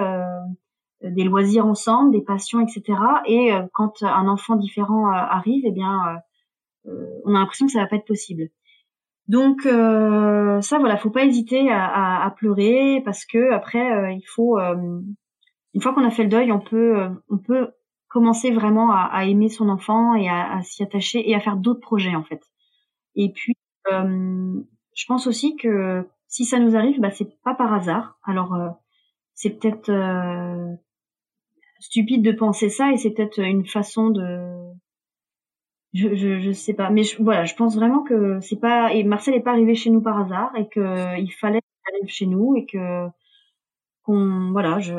des 1.04 1.24
loisirs 1.24 1.67
ensemble, 1.67 2.12
des 2.12 2.22
passions, 2.22 2.60
etc. 2.60 3.00
Et 3.26 3.52
quand 3.74 4.02
un 4.02 4.28
enfant 4.28 4.56
différent 4.56 5.08
arrive, 5.12 5.63
eh 5.67 5.72
bien, 5.72 6.17
on 6.86 7.36
a 7.36 7.39
l'impression 7.39 7.67
que 7.67 7.72
ça 7.74 7.82
va 7.82 7.88
pas 7.88 7.98
être 7.98 8.08
possible. 8.08 8.50
Donc 9.30 9.62
ça, 9.62 10.80
voilà, 10.80 10.98
faut 10.98 11.12
pas 11.12 11.24
hésiter 11.24 11.72
à, 11.72 11.86
à, 11.86 12.26
à 12.26 12.32
pleurer 12.32 13.02
parce 13.06 13.26
que 13.26 13.52
après, 13.54 14.13
il 14.15 14.26
faut 14.28 14.58
une 14.60 15.82
fois 15.82 15.94
qu'on 15.94 16.04
a 16.04 16.10
fait 16.10 16.24
le 16.24 16.30
deuil, 16.30 16.52
on 16.52 16.60
peut, 16.60 17.10
on 17.30 17.38
peut 17.38 17.70
commencer 18.08 18.52
vraiment 18.52 18.92
à, 18.92 19.04
à, 19.04 19.26
aimer 19.26 19.50
son 19.50 19.70
enfant 19.70 20.15
et 20.15 20.28
à, 20.28 20.62
s'y 20.63 20.84
attacher 20.84 21.30
et 21.30 21.36
à 21.36 21.39
faire 21.39 21.56
d'autres 21.58 21.80
projets 21.80 22.15
en 22.15 22.24
fait. 22.24 22.42
Et 23.15 23.32
puis, 23.32 23.56
euh, 23.92 24.62
je 24.96 25.06
pense 25.08 25.28
aussi 25.28 25.56
que 25.56 26.08
si 26.28 26.46
ça 26.46 26.60
nous 26.60 26.76
arrive, 26.76 27.00
bah, 27.00 27.12
c'est 27.12 27.39
pas 27.44 27.56
par 27.56 27.74
hasard. 27.74 28.20
Alors, 28.24 28.54
euh, 28.56 28.70
c'est 29.34 29.52
peut-être 29.52 29.89
euh, 29.89 30.74
stupide 31.80 32.24
de 32.24 32.32
penser 32.32 32.70
ça 32.70 32.92
et 32.92 32.98
c'est 32.98 33.12
peut-être 33.12 33.39
une 33.39 33.65
façon 33.65 34.10
de 34.10 34.72
je, 35.93 36.15
je, 36.15 36.52
sais 36.52 36.73
pas 36.73 36.89
mais 36.89 37.04
je, 37.04 37.21
voilà 37.21 37.45
je 37.45 37.56
pense 37.56 37.75
vraiment 37.75 38.04
que 38.04 38.39
c'est 38.41 38.60
pas 38.60 38.93
et 38.93 39.04
Marcel 39.04 39.34
est 39.34 39.41
pas 39.41 39.52
arrivé 39.52 39.75
chez 39.75 39.89
nous 39.89 40.02
par 40.02 40.19
hasard 40.19 40.52
et 40.56 40.67
que 40.67 41.19
il 41.19 41.32
fallait 41.32 41.62
qu'il 41.62 41.95
arrive 41.95 42.10
chez 42.10 42.25
nous 42.28 42.56
et 42.56 42.65
que 42.65 43.08
qu'on 44.04 44.52
voilà 44.52 44.80
je 44.80 44.93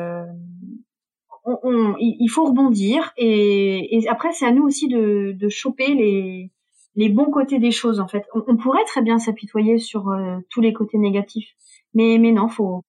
on, 1.45 1.95
il 1.97 2.27
faut 2.27 2.45
rebondir 2.45 3.13
et, 3.17 3.97
et 3.97 4.07
après 4.07 4.31
c'est 4.33 4.45
à 4.45 4.51
nous 4.51 4.63
aussi 4.63 4.87
de, 4.87 5.31
de 5.31 5.49
choper 5.49 5.93
les, 5.93 6.51
les 6.95 7.09
bons 7.09 7.31
côtés 7.31 7.59
des 7.59 7.71
choses 7.71 7.99
en 7.99 8.07
fait. 8.07 8.25
On, 8.33 8.57
pourrait 8.57 8.83
très 8.85 9.01
bien 9.01 9.19
s'apitoyer 9.19 9.79
sur 9.79 10.09
euh, 10.09 10.37
tous 10.49 10.61
les 10.61 10.73
côtés 10.73 10.97
négatifs, 10.97 11.49
mais 11.93 12.17
mais 12.19 12.31
non, 12.31 12.47
faut, 12.47 12.83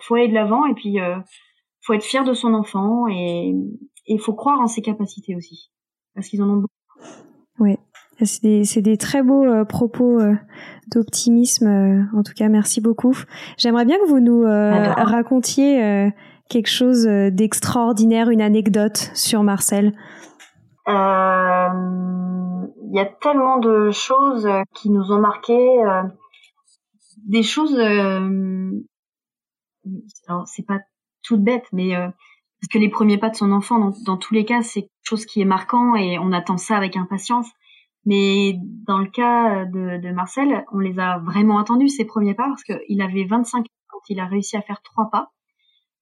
faut 0.00 0.14
aller 0.14 0.28
de 0.28 0.34
l'avant 0.34 0.66
et 0.66 0.74
puis 0.74 1.00
euh, 1.00 1.16
faut 1.80 1.94
être 1.94 2.04
fier 2.04 2.24
de 2.24 2.34
son 2.34 2.54
enfant 2.54 3.06
et 3.08 3.54
il 4.06 4.20
faut 4.20 4.34
croire 4.34 4.60
en 4.60 4.66
ses 4.66 4.82
capacités 4.82 5.36
aussi 5.36 5.70
parce 6.14 6.28
qu'ils 6.28 6.42
en 6.42 6.50
ont 6.50 6.56
beaucoup. 6.56 6.74
Oui, 7.60 7.76
c'est 8.22 8.42
des, 8.42 8.64
c'est 8.64 8.82
des 8.82 8.96
très 8.96 9.22
beaux 9.22 9.44
euh, 9.44 9.64
propos 9.64 10.20
euh, 10.20 10.34
d'optimisme. 10.88 12.08
en 12.14 12.22
tout 12.22 12.34
cas, 12.34 12.48
merci 12.48 12.80
beaucoup. 12.80 13.16
J'aimerais 13.56 13.84
bien 13.84 13.98
que 13.98 14.08
vous 14.08 14.20
nous 14.20 14.42
racontiez 14.42 16.12
quelque 16.48 16.68
chose 16.68 17.06
euh, 17.06 17.30
d'extraordinaire, 17.30 18.30
une 18.30 18.40
anecdote 18.40 19.10
sur 19.14 19.42
Marcel 19.42 19.92
il 20.90 20.94
y 22.96 23.00
a 23.00 23.04
tellement 23.20 23.58
de 23.58 23.90
choses 23.90 24.48
qui 24.74 24.88
nous 24.88 25.12
ont 25.12 25.18
marqué, 25.18 25.58
des 27.26 27.42
choses. 27.42 27.78
alors 30.26 30.46
c'est 30.46 30.66
pas 30.66 30.78
toute 31.22 31.44
bête, 31.44 31.66
mais 31.74 31.92
parce 32.60 32.68
que 32.72 32.78
les 32.78 32.88
premiers 32.88 33.18
pas 33.18 33.30
de 33.30 33.36
son 33.36 33.52
enfant, 33.52 33.78
dans, 33.78 33.92
dans 34.04 34.16
tous 34.16 34.34
les 34.34 34.44
cas, 34.44 34.62
c'est 34.62 34.82
quelque 34.82 34.90
chose 35.04 35.26
qui 35.26 35.40
est 35.40 35.46
marquant 35.46 35.94
et 35.94 36.18
on 36.18 36.32
attend 36.32 36.56
ça 36.56 36.76
avec 36.76 36.96
impatience. 36.96 37.48
Mais 38.04 38.54
dans 38.86 38.98
le 38.98 39.06
cas 39.06 39.64
de, 39.64 40.00
de 40.00 40.12
Marcel, 40.12 40.64
on 40.72 40.78
les 40.78 40.98
a 40.98 41.18
vraiment 41.18 41.58
attendus, 41.58 41.88
ces 41.88 42.04
premiers 42.04 42.34
pas, 42.34 42.48
parce 42.48 42.64
qu'il 42.64 43.02
avait 43.02 43.24
25 43.24 43.60
ans 43.60 43.64
quand 43.88 44.00
il 44.08 44.18
a 44.18 44.26
réussi 44.26 44.56
à 44.56 44.62
faire 44.62 44.82
trois 44.82 45.10
pas. 45.10 45.30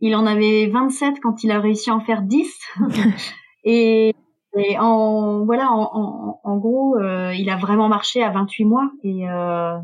Il 0.01 0.15
en 0.15 0.27
avait 0.27 0.67
27 0.69 1.21
quand 1.21 1.43
il 1.43 1.51
a 1.51 1.61
réussi 1.61 1.91
à 1.91 1.95
en 1.95 2.01
faire 2.01 2.23
10. 2.23 2.55
et, 3.65 4.15
et 4.57 4.79
en 4.79 5.45
voilà, 5.45 5.71
en, 5.73 5.91
en, 5.93 6.41
en 6.43 6.57
gros, 6.59 6.97
euh, 6.97 7.35
il 7.35 7.51
a 7.51 7.57
vraiment 7.57 7.89
marché 7.89 8.23
à 8.23 8.31
28 8.31 8.65
mois. 8.65 8.91
Et, 9.03 9.29
euh, 9.29 9.79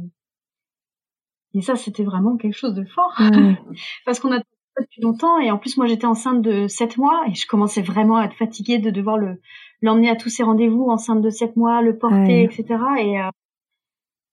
et 1.54 1.60
ça, 1.60 1.76
c'était 1.76 2.04
vraiment 2.04 2.36
quelque 2.36 2.56
chose 2.56 2.74
de 2.74 2.84
fort. 2.84 3.18
parce 4.06 4.20
qu'on 4.20 4.32
a 4.32 4.40
depuis 4.82 5.00
longtemps 5.00 5.38
et 5.38 5.50
en 5.50 5.58
plus 5.58 5.76
moi 5.76 5.86
j'étais 5.86 6.06
enceinte 6.06 6.42
de 6.42 6.68
7 6.68 6.98
mois 6.98 7.24
et 7.28 7.34
je 7.34 7.46
commençais 7.46 7.82
vraiment 7.82 8.16
à 8.16 8.24
être 8.26 8.36
fatiguée 8.36 8.78
de 8.78 8.90
devoir 8.90 9.16
le 9.16 9.40
l'emmener 9.82 10.08
à 10.08 10.16
tous 10.16 10.30
ses 10.30 10.44
rendez-vous 10.44 10.88
enceinte 10.88 11.20
de 11.20 11.30
7 11.30 11.56
mois, 11.56 11.82
le 11.82 11.98
porter, 11.98 12.44
etc. 12.44 12.64
Et 12.98 13.20
euh, 13.20 13.28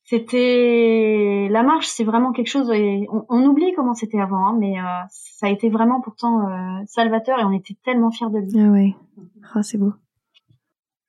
c'était 0.04 1.48
la 1.50 1.64
marche, 1.64 1.88
c'est 1.88 2.04
vraiment 2.04 2.32
quelque 2.32 2.48
chose. 2.48 2.72
Et 2.72 3.08
on, 3.10 3.46
oublie 3.46 3.74
comment 3.76 3.96
c'était 3.96 4.20
avant, 4.20 4.46
hein, 4.46 4.58
mais 4.58 4.80
euh, 4.80 4.84
ça 5.10 5.48
a 5.48 5.50
été 5.50 5.70
vraiment 5.70 6.02
pourtant 6.02 6.48
euh, 6.48 6.82
salvateur 6.86 7.40
et 7.40 7.44
on 7.44 7.52
était 7.52 7.76
tellement 7.84 8.12
fiers 8.12 8.30
de 8.30 8.40
lui. 8.40 8.60
Ah 8.60 8.70
ouais, 8.70 8.96
ah, 9.56 9.64
c'est 9.64 9.78
beau. 9.78 9.94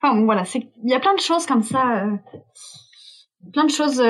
Enfin 0.01 0.15
bon, 0.15 0.25
voilà, 0.25 0.43
c'est 0.43 0.71
il 0.83 0.89
y 0.89 0.95
a 0.95 0.99
plein 0.99 1.13
de 1.13 1.19
choses 1.19 1.45
comme 1.45 1.61
ça, 1.61 2.07
plein 3.53 3.65
de 3.65 3.69
choses 3.69 4.01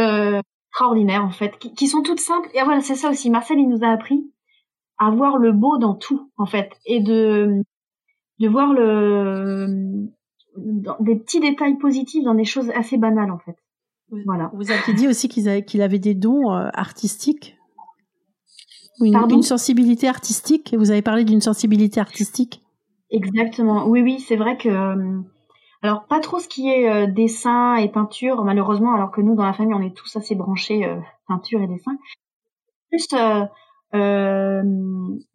extraordinaires 0.70 1.26
en 1.26 1.32
fait, 1.32 1.58
qui, 1.60 1.74
qui, 1.74 1.88
sont 1.88 2.02
toutes 2.02 2.22
simples. 2.22 2.50
Et 2.54 2.64
voilà, 2.64 2.80
c'est 2.80 2.96
ça 2.96 3.10
aussi. 3.10 3.30
Marcel, 3.30 3.60
il 3.60 3.68
nous 3.68 3.84
a 3.84 3.90
appris 3.90 4.32
à 5.02 5.10
voir 5.10 5.38
le 5.38 5.52
beau 5.52 5.80
dans 5.80 5.96
tout 5.96 6.32
en 6.38 6.46
fait 6.46 6.72
et 6.86 7.02
de 7.02 7.64
de 8.40 8.48
voir 8.48 8.72
le 8.72 10.08
des 11.00 11.16
petits 11.16 11.40
détails 11.40 11.78
positifs 11.78 12.24
dans 12.24 12.36
des 12.36 12.46
choses 12.46 12.70
assez 12.76 12.98
banales 12.98 13.32
en 13.32 13.40
fait. 13.40 13.56
Voilà. 14.26 14.52
Vous 14.54 14.70
avez 14.70 14.94
dit 14.94 15.08
aussi 15.08 15.30
qu'il 15.30 15.82
avait, 15.82 16.00
des 16.00 16.14
dons 16.14 16.52
euh, 16.52 16.68
artistiques. 16.74 17.58
Une, 19.00 19.16
une, 19.16 19.42
sensibilité 19.42 20.08
artistique. 20.08 20.76
Vous 20.78 20.92
avez 20.92 21.02
parlé 21.02 21.24
d'une 21.24 21.40
sensibilité 21.40 22.00
artistique. 22.02 22.62
Exactement. 23.10 23.88
Oui, 23.88 24.02
oui, 24.02 24.20
c'est 24.20 24.36
vrai 24.36 24.58
que. 24.58 24.68
Euh, 24.68 25.22
alors, 25.82 26.06
pas 26.08 26.20
trop 26.20 26.40
ce 26.40 26.50
qui 26.50 26.70
est 26.70 26.90
euh, 26.90 27.08
dessin 27.08 27.76
et 27.78 27.88
peinture, 27.90 28.44
malheureusement, 28.44 28.94
alors 28.94 29.12
que 29.12 29.22
nous, 29.22 29.34
dans 29.34 29.46
la 29.46 29.54
famille, 29.54 29.74
on 29.74 29.82
est 29.82 29.96
tous 29.96 30.14
assez 30.18 30.36
branchés 30.36 30.86
peinture 31.28 31.62
et 31.62 31.68
dessin. 31.68 31.94
Plus 32.90 33.08
euh, 33.94 34.62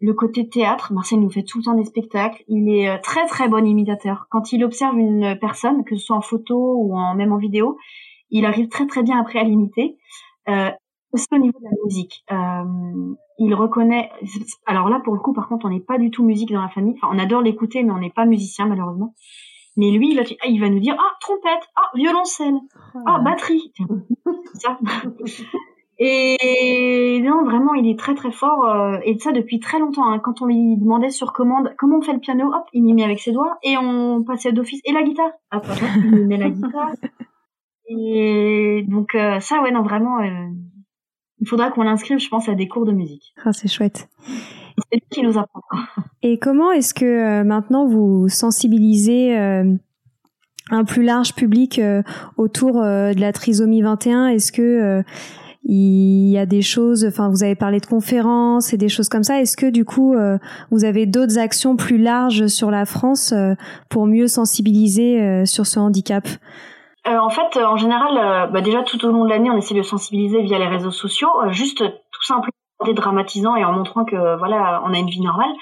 le 0.01 0.13
côté 0.15 0.49
théâtre, 0.49 0.93
Marcel 0.93 1.21
nous 1.21 1.31
fait 1.31 1.43
tout 1.43 1.59
le 1.59 1.65
temps 1.65 1.75
des 1.75 1.85
spectacles. 1.85 2.43
Il 2.49 2.69
est 2.69 2.89
euh, 2.89 2.99
très 3.03 3.27
très 3.27 3.49
bon 3.49 3.65
imitateur. 3.67 4.27
Quand 4.31 4.53
il 4.53 4.65
observe 4.65 4.99
une 4.99 5.39
personne, 5.39 5.85
que 5.85 5.97
ce 5.97 6.07
soit 6.07 6.17
en 6.17 6.23
photo 6.23 6.75
ou 6.79 6.97
en, 6.97 7.15
même 7.15 7.33
en 7.33 7.39
vidéo, 7.39 7.77
il 8.31 8.47
arrive 8.47 8.69
très 8.69 8.87
très 8.87 9.03
bien 9.03 9.21
après 9.21 9.39
à 9.39 9.45
l'imiter. 9.45 9.99
Euh, 10.49 10.71
aussi 11.13 11.27
au 11.33 11.39
niveau 11.39 11.59
de 11.59 11.65
la 11.65 11.85
musique, 11.85 12.25
euh, 12.33 13.15
il 13.39 13.55
reconnaît. 13.55 14.11
Alors 14.67 14.89
là, 14.89 15.01
pour 15.05 15.15
le 15.15 15.21
coup, 15.21 15.33
par 15.33 15.49
contre, 15.49 15.67
on 15.67 15.71
n'est 15.71 15.81
pas 15.81 15.99
du 15.99 16.11
tout 16.11 16.25
musique 16.25 16.53
dans 16.53 16.63
la 16.63 16.69
famille. 16.69 16.95
Enfin, 16.97 17.13
on 17.15 17.19
adore 17.19 17.43
l'écouter, 17.43 17.83
mais 17.83 17.93
on 17.93 17.99
n'est 17.99 18.11
pas 18.11 18.27
musicien 18.27 18.67
malheureusement. 18.67 19.15
Mais 19.77 19.91
lui, 19.91 20.13
il, 20.13 20.25
il 20.49 20.61
va 20.61 20.71
nous 20.71 20.81
dire 20.81 20.97
ah 20.99 21.17
trompette, 21.21 21.69
ah 21.77 21.91
violoncelle, 21.95 22.59
ah 23.07 23.19
batterie. 23.19 23.73
ça. 24.55 24.79
Et 25.99 27.21
non, 27.23 27.45
vraiment, 27.45 27.75
il 27.75 27.89
est 27.89 27.99
très 27.99 28.15
très 28.15 28.31
fort. 28.31 28.67
Euh, 28.67 28.99
et 29.05 29.19
ça 29.19 29.33
depuis 29.33 29.61
très 29.61 29.79
longtemps. 29.79 30.11
Hein. 30.11 30.19
Quand 30.19 30.43
on 30.43 30.47
lui 30.47 30.77
demandait 30.77 31.11
sur 31.11 31.33
commande 31.33 31.75
comment 31.79 31.99
on 31.99 32.03
fait 32.03 32.13
le 32.13 32.21
piano, 32.21 32.49
hop, 32.49 32.65
il 32.73 32.83
m'y 32.83 32.93
met 32.93 33.05
avec 33.05 33.21
ses 33.21 33.33
doigts. 33.33 33.57
Et 33.63 33.77
on 33.79 34.23
passait 34.23 34.53
d'office. 34.53 34.81
Et 34.85 34.93
la 34.93 35.03
guitare 35.03 35.31
Hop, 35.53 35.65
hop, 35.69 35.79
il 36.05 36.27
met 36.27 36.37
la 36.37 36.51
guitare. 36.51 36.93
Et 37.89 38.85
donc 38.89 39.15
euh, 39.15 39.41
ça, 39.41 39.63
ouais, 39.63 39.71
non, 39.71 39.83
vraiment, 39.83 40.21
euh, 40.21 40.49
il 41.41 41.49
faudra 41.49 41.71
qu'on 41.71 41.85
l'inscrive, 41.85 42.19
je 42.19 42.29
pense, 42.29 42.49
à 42.49 42.55
des 42.55 42.69
cours 42.69 42.85
de 42.85 42.93
musique. 42.93 43.33
Ah, 43.45 43.53
c'est 43.53 43.69
chouette. 43.69 44.09
C'est 44.91 44.97
lui 44.97 45.07
qui 45.11 45.23
nous 45.23 45.39
apprend. 45.39 45.63
Et 46.23 46.39
comment 46.39 46.73
est-ce 46.73 46.93
que 46.93 47.43
maintenant 47.43 47.87
vous 47.87 48.29
sensibilisez 48.29 49.37
un 49.37 50.85
plus 50.85 51.05
large 51.05 51.35
public 51.35 51.81
autour 52.37 52.83
de 52.83 53.19
la 53.21 53.33
trisomie 53.33 53.81
21 53.83 54.29
Est-ce 54.29 54.51
que 54.51 55.05
il 55.69 56.29
y 56.31 56.39
a 56.39 56.47
des 56.47 56.63
choses, 56.63 57.05
enfin 57.05 57.29
vous 57.29 57.43
avez 57.43 57.57
parlé 57.57 57.81
de 57.81 57.87
conférences 57.87 58.73
et 58.73 58.77
des 58.77 58.89
choses 58.89 59.09
comme 59.09 59.25
ça. 59.25 59.41
Est-ce 59.41 59.57
que 59.57 59.69
du 59.69 59.85
coup 59.85 60.15
euh, 60.15 60.39
vous 60.71 60.85
avez 60.85 61.07
d'autres 61.07 61.39
actions 61.39 61.77
plus 61.77 61.99
larges 61.99 62.47
sur 62.47 62.71
la 62.71 62.85
France 62.87 63.33
euh, 63.33 63.55
pour 63.91 64.07
mieux 64.07 64.29
sensibiliser 64.29 65.21
euh, 65.21 65.45
sur 65.45 65.67
ce 65.67 65.81
handicap? 65.81 66.29
En 67.05 67.31
fait, 67.31 67.57
en 67.57 67.77
général, 67.77 68.51
bah 68.53 68.61
déjà 68.63 68.83
tout 68.83 69.05
au 69.05 69.13
long 69.13 69.25
de 69.25 69.29
l'année, 69.29 69.49
on 69.49 69.57
essaie 69.57 69.77
de 69.77 69.83
sensibiliser 69.83 70.43
via 70.43 70.59
les 70.59 70.67
réseaux 70.67 70.91
sociaux, 70.91 71.29
juste 71.51 71.79
tout 71.79 72.25
simplement 72.25 72.51
en 72.81 72.85
dédramatisant 72.85 73.55
et 73.55 73.65
en 73.65 73.71
montrant 73.71 74.05
que 74.05 74.37
voilà, 74.39 74.83
on 74.85 74.93
a 74.93 74.99
une 74.99 75.07
vie 75.07 75.21
normale. 75.21 75.53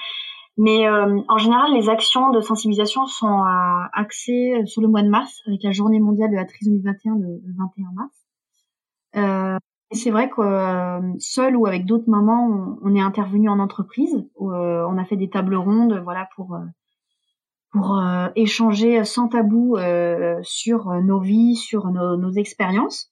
Mais 0.57 0.89
en 0.89 1.37
général, 1.37 1.71
les 1.71 1.87
actions 1.87 2.31
de 2.31 2.41
sensibilisation 2.41 3.05
sont 3.05 3.43
axées 3.93 4.59
sur 4.65 4.81
le 4.81 4.87
mois 4.87 5.03
de 5.03 5.09
mars, 5.09 5.43
avec 5.45 5.61
la 5.61 5.71
journée 5.71 5.99
mondiale 5.99 6.31
de 6.31 6.35
la 6.35 6.45
trisomie 6.45 6.81
21 6.81 7.13
le, 7.19 7.39
21 7.59 7.91
mars. 7.93 8.25
Euh, 9.15 9.57
c'est 9.95 10.11
vrai 10.11 10.29
que 10.29 10.41
euh, 10.41 11.01
seul 11.19 11.55
ou 11.55 11.65
avec 11.65 11.85
d'autres 11.85 12.09
mamans, 12.09 12.77
on, 12.81 12.95
est 12.95 13.01
intervenu 13.01 13.49
en 13.49 13.59
entreprise. 13.59 14.15
Euh, 14.41 14.85
on 14.89 14.97
a 14.97 15.05
fait 15.05 15.15
des 15.15 15.29
tables 15.29 15.55
rondes, 15.55 16.01
voilà, 16.03 16.27
pour 16.35 16.55
euh, 16.55 16.65
pour 17.71 18.01
échanger 18.37 19.03
sans 19.03 19.27
tabou 19.27 19.75
sur 20.43 20.93
nos 21.01 21.19
vies, 21.19 21.57
sur 21.57 21.91
nos, 21.91 22.15
nos 22.15 22.31
expériences. 22.31 23.11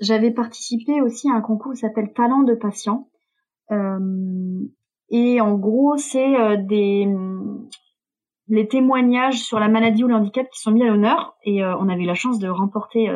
J'avais 0.00 0.30
participé 0.32 1.00
aussi 1.00 1.30
à 1.30 1.34
un 1.34 1.40
concours 1.40 1.72
qui 1.72 1.78
s'appelle 1.78 2.12
Talent 2.12 2.42
de 2.42 2.54
patient. 2.54 3.08
et 3.70 5.40
en 5.40 5.54
gros, 5.54 5.96
c'est 5.96 6.58
des 6.58 7.08
les 8.48 8.68
témoignages 8.68 9.38
sur 9.38 9.58
la 9.58 9.68
maladie 9.68 10.04
ou 10.04 10.08
le 10.08 10.14
handicap 10.16 10.46
qui 10.50 10.60
sont 10.60 10.72
mis 10.72 10.82
à 10.82 10.88
l'honneur. 10.88 11.38
Et 11.42 11.64
on 11.64 11.88
avait 11.88 12.02
eu 12.02 12.06
la 12.06 12.14
chance 12.14 12.38
de 12.38 12.48
remporter 12.48 13.08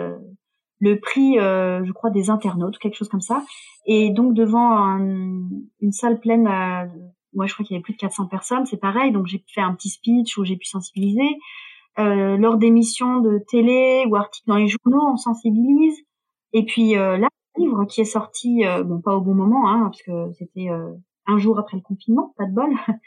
le 0.81 0.99
prix, 0.99 1.39
euh, 1.39 1.85
je 1.85 1.93
crois, 1.93 2.11
des 2.11 2.31
internautes, 2.31 2.79
quelque 2.79 2.97
chose 2.97 3.09
comme 3.09 3.21
ça. 3.21 3.45
Et 3.87 4.11
donc 4.11 4.35
devant 4.35 4.77
une 4.99 5.93
salle 5.93 6.21
pleine, 6.21 6.45
moi 7.35 7.47
je 7.47 7.55
crois 7.55 7.65
qu'il 7.65 7.75
y 7.75 7.77
avait 7.77 7.83
plus 7.83 7.95
de 7.95 7.99
400 7.99 8.27
personnes, 8.27 8.67
c'est 8.67 8.81
pareil. 8.81 9.13
Donc 9.13 9.27
j'ai 9.27 9.45
fait 9.47 9.61
un 9.61 9.75
petit 9.75 9.91
speech 9.91 10.37
où 10.39 10.45
j'ai 10.45 10.57
pu 10.57 10.67
sensibiliser. 10.67 11.39
Euh, 11.99 12.37
lors 12.37 12.57
d'émissions 12.57 13.21
de 13.21 13.39
télé 13.49 14.05
ou 14.09 14.17
articles 14.17 14.47
dans 14.47 14.57
les 14.57 14.69
journaux, 14.69 15.05
on 15.13 15.17
sensibilise. 15.17 15.97
Et 16.53 16.65
puis 16.65 16.97
euh, 16.97 17.17
là, 17.17 17.29
le 17.57 17.65
livre 17.65 17.85
qui 17.85 18.01
est 18.01 18.05
sorti, 18.05 18.65
euh, 18.65 18.83
bon 18.85 19.01
pas 19.01 19.15
au 19.17 19.21
bon 19.21 19.35
moment, 19.35 19.69
hein, 19.69 19.83
parce 19.85 20.03
que 20.03 20.33
c'était 20.39 20.69
un 21.27 21.39
jour 21.39 21.59
après 21.59 21.77
le 21.77 21.83
confinement, 21.83 22.33
pas 22.37 22.47
de 22.47 22.55
bol. 22.55 22.71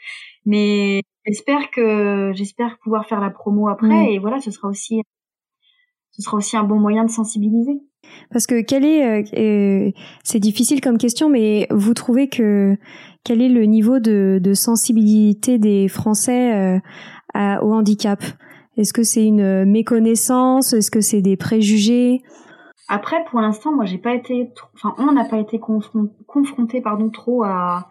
Mais 0.46 1.02
j'espère 1.26 1.70
que 1.70 2.32
j'espère 2.34 2.78
pouvoir 2.78 3.06
faire 3.06 3.20
la 3.20 3.30
promo 3.30 3.68
après. 3.68 4.12
Et 4.12 4.18
voilà, 4.18 4.40
ce 4.40 4.50
sera 4.50 4.68
aussi 4.68 5.02
ce 6.16 6.22
sera 6.22 6.36
aussi 6.36 6.56
un 6.56 6.64
bon 6.64 6.78
moyen 6.78 7.04
de 7.04 7.10
sensibiliser. 7.10 7.80
Parce 8.30 8.46
que 8.46 8.60
quel 8.60 8.84
est, 8.84 9.04
euh, 9.04 9.24
euh, 9.36 9.90
c'est 10.22 10.38
difficile 10.38 10.80
comme 10.80 10.98
question, 10.98 11.28
mais 11.28 11.66
vous 11.70 11.94
trouvez 11.94 12.28
que 12.28 12.76
quel 13.24 13.42
est 13.42 13.48
le 13.48 13.64
niveau 13.64 13.98
de, 13.98 14.38
de 14.42 14.54
sensibilité 14.54 15.58
des 15.58 15.88
Français 15.88 16.54
euh, 16.54 16.78
à, 17.32 17.64
au 17.64 17.72
handicap? 17.72 18.22
Est-ce 18.76 18.92
que 18.92 19.02
c'est 19.02 19.24
une 19.24 19.64
méconnaissance? 19.64 20.72
Est-ce 20.72 20.90
que 20.90 21.00
c'est 21.00 21.22
des 21.22 21.36
préjugés? 21.36 22.22
Après, 22.88 23.24
pour 23.30 23.40
l'instant, 23.40 23.74
moi, 23.74 23.86
j'ai 23.86 23.98
pas 23.98 24.14
été, 24.14 24.50
enfin, 24.74 24.94
on 24.98 25.12
n'a 25.12 25.24
pas 25.24 25.38
été 25.38 25.58
confronté, 25.58 26.80
pardon, 26.82 27.08
trop 27.08 27.44
à 27.44 27.88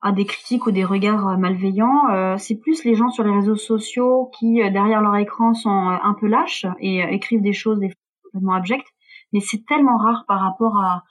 à 0.00 0.12
des 0.12 0.24
critiques 0.24 0.66
ou 0.66 0.70
des 0.70 0.84
regards 0.84 1.28
euh, 1.28 1.36
malveillants. 1.36 2.10
Euh, 2.10 2.36
c'est 2.38 2.56
plus 2.56 2.84
les 2.84 2.94
gens 2.94 3.10
sur 3.10 3.24
les 3.24 3.32
réseaux 3.32 3.56
sociaux 3.56 4.30
qui, 4.38 4.62
euh, 4.62 4.70
derrière 4.70 5.00
leur 5.00 5.16
écran, 5.16 5.54
sont 5.54 5.70
un 5.70 6.14
peu 6.14 6.26
lâches 6.26 6.66
et 6.80 7.00
écrivent 7.12 7.42
des 7.42 7.52
choses 7.52 7.80
des 7.80 7.92
complètement 8.24 8.54
abjectes. 8.54 8.88
Mais 9.32 9.40
c'est 9.40 9.64
tellement 9.66 9.98
rare 9.98 10.24
par 10.26 10.40
rapport 10.40 10.80
à, 10.82 11.02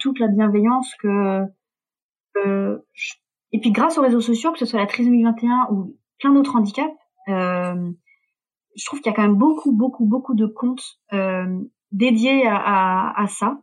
toute 0.00 0.18
la 0.18 0.28
bienveillance 0.28 0.94
que... 0.96 1.44
Et 3.50 3.58
puis 3.60 3.72
grâce 3.72 3.96
aux 3.96 4.02
réseaux 4.02 4.20
sociaux, 4.20 4.52
que 4.52 4.58
ce 4.58 4.66
soit 4.66 4.78
la 4.78 4.86
trisomie 4.86 5.24
21 5.24 5.68
ou 5.70 5.96
plein 6.18 6.32
d'autres 6.32 6.54
handicaps, 6.54 6.94
je 7.26 8.84
trouve 8.84 9.00
qu'il 9.00 9.10
y 9.10 9.14
a 9.14 9.16
quand 9.16 9.22
même 9.22 9.34
beaucoup, 9.34 9.72
beaucoup, 9.72 10.04
beaucoup 10.04 10.34
de 10.34 10.46
comptes 10.46 11.00
dédiés 11.90 12.46
à, 12.46 13.24
ça, 13.28 13.60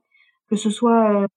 que 0.49 0.55
ce 0.55 0.71
soit 0.71 1.27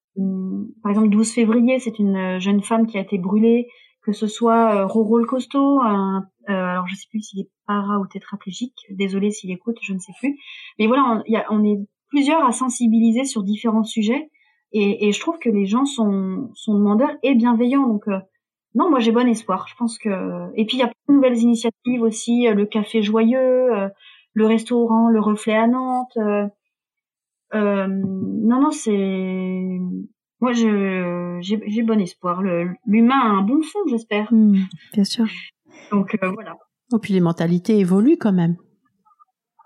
par 0.82 0.90
exemple, 0.90 1.08
12 1.10 1.32
février, 1.32 1.78
c'est 1.78 1.98
une 1.98 2.16
euh, 2.16 2.40
jeune 2.40 2.62
femme 2.62 2.86
qui 2.86 2.98
a 2.98 3.00
été 3.00 3.18
brûlée, 3.18 3.68
que 4.02 4.12
ce 4.12 4.26
soit 4.26 4.84
Roro 4.86 5.18
le 5.18 5.26
costaud, 5.26 5.80
alors 5.80 6.86
je 6.86 6.94
sais 6.94 7.06
plus 7.10 7.20
s'il 7.20 7.40
est 7.40 7.50
para 7.66 7.98
ou 8.00 8.06
tétraplégique, 8.06 8.86
désolé 8.90 9.30
s'il 9.30 9.50
écoute, 9.50 9.76
je 9.82 9.92
ne 9.92 9.98
sais 9.98 10.12
plus. 10.18 10.38
Mais 10.78 10.86
voilà, 10.86 11.22
on, 11.50 11.64
est 11.64 11.78
plusieurs 12.08 12.42
à 12.42 12.52
sensibiliser 12.52 13.24
sur 13.26 13.42
différents 13.42 13.84
sujets 13.84 14.30
et, 14.72 15.12
je 15.12 15.20
trouve 15.20 15.38
que 15.38 15.50
les 15.50 15.66
gens 15.66 15.84
sont, 15.84 16.48
demandeurs 16.68 17.10
et 17.22 17.34
bienveillants. 17.34 17.86
Donc 17.86 18.06
non, 18.74 18.88
moi 18.88 18.98
j'ai 18.98 19.12
bon 19.12 19.28
espoir. 19.28 19.66
Je 19.68 19.74
pense 19.74 19.98
que 19.98 20.08
et 20.56 20.64
puis 20.64 20.78
il 20.78 20.80
y 20.80 20.84
a 20.84 20.86
plein 20.86 20.94
de 21.10 21.14
nouvelles 21.14 21.38
initiatives 21.38 22.00
aussi, 22.00 22.48
le 22.48 22.64
café 22.64 23.02
joyeux, 23.02 23.90
le 24.38 24.46
restaurant, 24.46 25.08
le 25.08 25.20
reflet 25.20 25.54
à 25.54 25.66
Nantes. 25.66 26.16
Euh, 26.16 26.46
non, 27.52 28.60
non, 28.60 28.70
c'est 28.70 29.78
moi, 30.40 30.52
je 30.52 31.38
j'ai 31.40 31.82
bon 31.82 32.00
espoir. 32.00 32.42
L'humain 32.42 33.18
a 33.20 33.28
un 33.28 33.42
bon 33.42 33.62
fond, 33.62 33.80
j'espère. 33.88 34.32
Hmm, 34.32 34.56
bien 34.92 35.04
sûr. 35.04 35.26
Donc 35.90 36.16
euh, 36.22 36.30
voilà. 36.30 36.52
Et 36.52 36.94
oh, 36.94 36.98
puis 36.98 37.12
les 37.12 37.20
mentalités 37.20 37.78
évoluent 37.78 38.18
quand 38.18 38.32
même, 38.32 38.56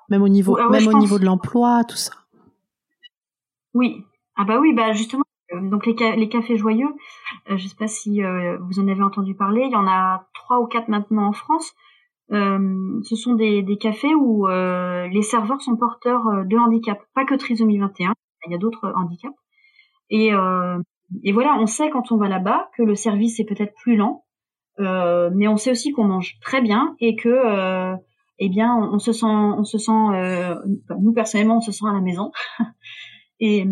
même 0.09 0.22
au 0.22 0.28
niveau, 0.28 0.57
ah 0.59 0.68
même 0.70 0.87
au 0.87 0.99
niveau 0.99 1.18
de 1.18 1.24
l'emploi, 1.24 1.83
tout 1.85 1.97
ça. 1.97 2.12
Oui. 3.74 4.05
Ah 4.37 4.45
bah 4.45 4.59
oui, 4.61 4.72
bah 4.74 4.93
justement. 4.93 5.24
Euh, 5.53 5.68
donc 5.68 5.85
les, 5.87 5.95
les 6.16 6.28
cafés 6.28 6.57
joyeux, 6.57 6.95
euh, 7.51 7.59
je 7.59 7.68
sais 7.68 7.76
pas 7.76 7.87
si 7.87 8.22
vous 8.22 8.80
en 8.80 8.89
avez 8.89 9.03
entendu 9.03 9.35
parler. 9.35 9.62
Il 9.66 9.72
y 9.72 9.76
en 9.76 9.87
a 9.87 10.26
trois 10.33 10.61
ou 10.61 10.66
quatre 10.66 10.89
maintenant 10.89 11.26
en 11.26 11.33
France. 11.33 11.74
Euh, 12.33 13.01
ce 13.03 13.14
sont 13.14 13.35
des, 13.35 13.62
des 13.62 13.76
cafés 13.76 14.14
où 14.14 14.49
euh, 14.49 15.07
les 15.09 15.22
serveurs 15.22 15.61
sont 15.61 15.76
porteurs 15.76 16.26
euh, 16.28 16.45
de 16.45 16.57
handicap, 16.57 16.99
pas 17.14 17.24
que 17.24 17.35
trisomie 17.35 17.78
21, 17.78 18.14
il 18.47 18.53
y 18.53 18.55
a 18.55 18.59
d'autres 18.59 18.93
handicaps. 18.97 19.35
Et, 20.11 20.30
et 21.24 21.33
voilà, 21.33 21.57
on 21.59 21.66
sait 21.66 21.89
quand 21.89 22.12
on 22.12 22.18
va 22.18 22.28
là-bas 22.28 22.68
que 22.76 22.83
le 22.83 22.95
service 22.95 23.41
est 23.41 23.47
peut-être 23.47 23.72
plus 23.74 23.97
lent, 23.97 24.24
mais 24.78 25.49
on 25.49 25.57
sait 25.57 25.70
aussi 25.70 25.93
qu'on 25.93 26.05
mange 26.05 26.39
très 26.43 26.61
bien 26.61 26.95
et 27.01 27.16
que 27.16 27.95
eh 28.39 28.49
bien 28.51 28.76
on, 28.76 28.99
se 28.99 29.14
sent 29.14 29.24
on 29.24 29.64
se 29.64 29.78
sent 29.78 30.61
nous 31.01 31.14
personnellement 31.14 31.59
on 31.59 31.61
se 31.62 31.72
sent 31.72 31.87
à 31.89 31.95
la 31.95 32.03
maison 32.03 32.30
et 33.41 33.64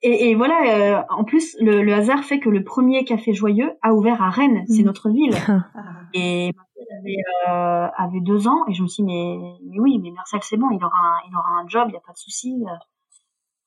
et, 0.00 0.30
et 0.30 0.34
voilà 0.34 1.04
en 1.10 1.24
plus 1.24 1.54
le, 1.60 1.82
le, 1.82 1.92
hasard 1.92 2.24
fait 2.24 2.40
que 2.40 2.48
le 2.48 2.64
premier 2.64 3.04
café 3.04 3.34
joyeux 3.34 3.72
a 3.82 3.92
ouvert 3.92 4.22
à 4.22 4.30
Rennes 4.30 4.64
c'est 4.66 4.80
mmh. 4.80 4.86
notre 4.86 5.10
ville 5.10 5.34
et 6.14 6.52
avait, 6.98 7.22
euh, 7.48 7.88
avait 7.96 8.20
deux 8.20 8.48
ans 8.48 8.64
et 8.68 8.74
je 8.74 8.82
me 8.82 8.88
suis 8.88 9.02
dit 9.02 9.08
mais, 9.08 9.38
mais 9.64 9.78
oui 9.80 9.98
mais 10.02 10.10
Marcel 10.10 10.40
c'est 10.42 10.56
bon 10.56 10.70
il 10.70 10.82
aura 10.84 10.98
un, 10.98 11.18
il 11.28 11.34
aura 11.34 11.60
un 11.60 11.68
job 11.68 11.86
il 11.88 11.94
y 11.94 11.96
a 11.96 12.00
pas 12.00 12.12
de 12.12 12.18
souci 12.18 12.64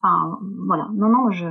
enfin 0.01 0.39
voilà. 0.67 0.87
Non 0.93 1.09
non 1.09 1.31
je 1.31 1.47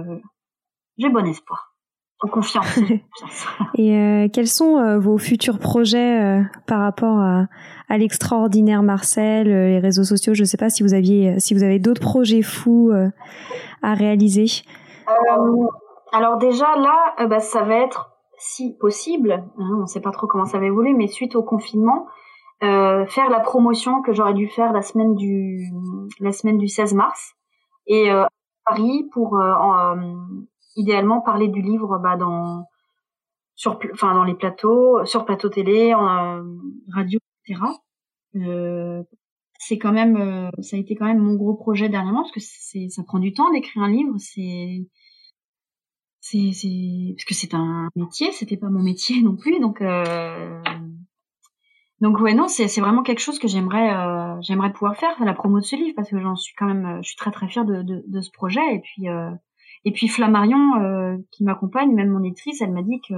j'ai 0.98 1.08
bon 1.08 1.26
espoir. 1.26 1.74
En 2.20 2.26
confiance, 2.26 2.66
et 3.76 3.96
euh, 3.96 4.28
quels 4.32 4.48
sont 4.48 4.76
euh, 4.76 4.98
vos 4.98 5.18
futurs 5.18 5.60
projets 5.60 6.20
euh, 6.20 6.42
par 6.66 6.80
rapport 6.80 7.16
à, 7.20 7.46
à 7.88 7.96
l'extraordinaire 7.96 8.82
Marcel 8.82 9.46
les 9.46 9.78
réseaux 9.78 10.02
sociaux? 10.02 10.34
Je 10.34 10.42
sais 10.42 10.56
pas 10.56 10.68
si 10.68 10.82
vous 10.82 10.94
aviez 10.94 11.38
si 11.38 11.54
vous 11.54 11.62
avez 11.62 11.78
d'autres 11.78 12.00
projets 12.00 12.42
fous 12.42 12.90
à 13.82 13.94
réaliser. 13.94 14.46
Alors 16.12 16.38
déjà 16.38 16.74
là 16.76 17.26
bah, 17.28 17.38
ça 17.38 17.62
va 17.62 17.76
être 17.76 18.17
si 18.38 18.76
possible, 18.78 19.32
hein, 19.32 19.70
on 19.76 19.80
ne 19.82 19.86
sait 19.86 20.00
pas 20.00 20.12
trop 20.12 20.26
comment 20.26 20.46
ça 20.46 20.58
va 20.58 20.66
évoluer, 20.66 20.92
mais 20.92 21.08
suite 21.08 21.36
au 21.36 21.42
confinement, 21.42 22.06
euh, 22.62 23.06
faire 23.06 23.30
la 23.30 23.38
promotion 23.38 24.02
que 24.02 24.12
j'aurais 24.12 24.34
dû 24.34 24.48
faire 24.48 24.72
la 24.72 24.82
semaine 24.82 25.14
du 25.14 25.70
la 26.18 26.32
semaine 26.32 26.58
du 26.58 26.66
16 26.66 26.94
mars 26.94 27.34
et 27.86 28.10
euh, 28.10 28.24
à 28.24 28.28
Paris 28.66 29.08
pour 29.12 29.38
euh, 29.38 29.94
idéalement 30.74 31.20
parler 31.20 31.46
du 31.46 31.62
livre 31.62 31.98
bah, 31.98 32.16
dans 32.16 32.64
sur 33.54 33.78
enfin 33.92 34.12
dans 34.14 34.24
les 34.24 34.34
plateaux, 34.34 35.04
sur 35.04 35.24
plateau 35.24 35.48
télé, 35.48 35.94
radio, 35.94 37.20
etc. 37.46 37.60
c'est 39.60 39.78
quand 39.78 39.92
même 39.92 40.50
ça 40.60 40.76
a 40.76 40.80
été 40.80 40.96
quand 40.96 41.06
même 41.06 41.18
mon 41.18 41.34
gros 41.34 41.54
projet 41.54 41.88
dernièrement 41.88 42.22
parce 42.22 42.32
que 42.32 42.40
c'est 42.40 42.88
ça 42.88 43.04
prend 43.04 43.20
du 43.20 43.32
temps 43.32 43.52
d'écrire 43.52 43.84
un 43.84 43.90
livre, 43.90 44.14
c'est 44.18 44.84
c'est 46.30 47.14
parce 47.14 47.24
que 47.24 47.34
c'est 47.34 47.54
un 47.54 47.88
métier 47.96 48.32
c'était 48.32 48.56
pas 48.56 48.68
mon 48.68 48.82
métier 48.82 49.22
non 49.22 49.36
plus 49.36 49.60
donc 49.60 49.80
euh... 49.80 50.62
donc 52.00 52.20
ouais 52.20 52.34
non 52.34 52.48
c'est 52.48 52.66
vraiment 52.80 53.02
quelque 53.02 53.20
chose 53.20 53.38
que 53.38 53.48
j'aimerais 53.48 53.94
euh, 53.94 54.40
j'aimerais 54.40 54.72
pouvoir 54.72 54.96
faire 54.96 55.22
la 55.24 55.34
promo 55.34 55.60
de 55.60 55.64
ce 55.64 55.76
livre 55.76 55.94
parce 55.96 56.10
que 56.10 56.20
j'en 56.20 56.36
suis 56.36 56.54
quand 56.54 56.66
même 56.66 56.86
euh, 56.86 56.98
je 57.02 57.08
suis 57.08 57.16
très 57.16 57.30
très 57.30 57.48
fière 57.48 57.64
de 57.64 57.82
de, 57.82 58.20
ce 58.20 58.30
projet 58.30 58.74
et 58.74 58.80
puis 58.80 59.06
et 59.84 59.92
puis 59.92 60.08
Flammarion 60.08 61.22
qui 61.30 61.44
m'accompagne 61.44 61.94
même 61.94 62.10
mon 62.10 62.22
éditrice 62.22 62.60
elle 62.60 62.72
m'a 62.72 62.82
dit 62.82 63.00
que 63.08 63.14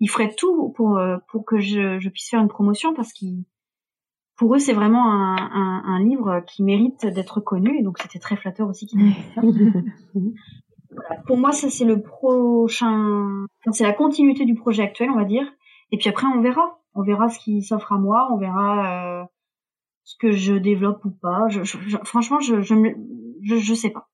il 0.00 0.08
ferait 0.08 0.34
tout 0.34 0.70
pour 0.70 1.00
pour 1.28 1.44
que 1.44 1.60
je, 1.60 2.00
je 2.00 2.08
puisse 2.08 2.28
faire 2.28 2.40
une 2.40 2.48
promotion 2.48 2.92
parce 2.94 3.12
qu'ils 3.12 3.44
pour 4.36 4.56
eux, 4.56 4.58
c'est 4.58 4.72
vraiment 4.72 5.12
un, 5.12 5.36
un, 5.36 5.82
un, 5.84 6.02
livre 6.02 6.42
qui 6.48 6.64
mérite 6.64 7.06
d'être 7.06 7.40
connu, 7.40 7.78
et 7.78 7.82
donc 7.82 7.98
c'était 7.98 8.18
très 8.18 8.34
flatteur 8.34 8.68
aussi 8.68 8.90
Pour 11.26 11.36
moi, 11.36 11.52
ça 11.52 11.70
c'est 11.70 11.84
le 11.84 12.00
prochain, 12.02 13.46
c'est 13.70 13.84
la 13.84 13.92
continuité 13.92 14.44
du 14.44 14.54
projet 14.54 14.82
actuel, 14.82 15.10
on 15.10 15.16
va 15.16 15.24
dire. 15.24 15.46
Et 15.90 15.98
puis 15.98 16.08
après, 16.08 16.26
on 16.26 16.40
verra. 16.40 16.78
On 16.94 17.02
verra 17.02 17.28
ce 17.28 17.38
qui 17.38 17.62
s'offre 17.62 17.92
à 17.92 17.98
moi. 17.98 18.28
On 18.32 18.36
verra 18.36 19.22
euh, 19.22 19.24
ce 20.04 20.16
que 20.18 20.32
je 20.32 20.54
développe 20.54 21.04
ou 21.04 21.10
pas. 21.10 21.48
Je, 21.48 21.62
franchement, 22.04 22.40
je, 22.40 22.60
je, 22.60 22.74
je, 23.42 23.74
sais 23.74 23.90
pas. 23.90 24.08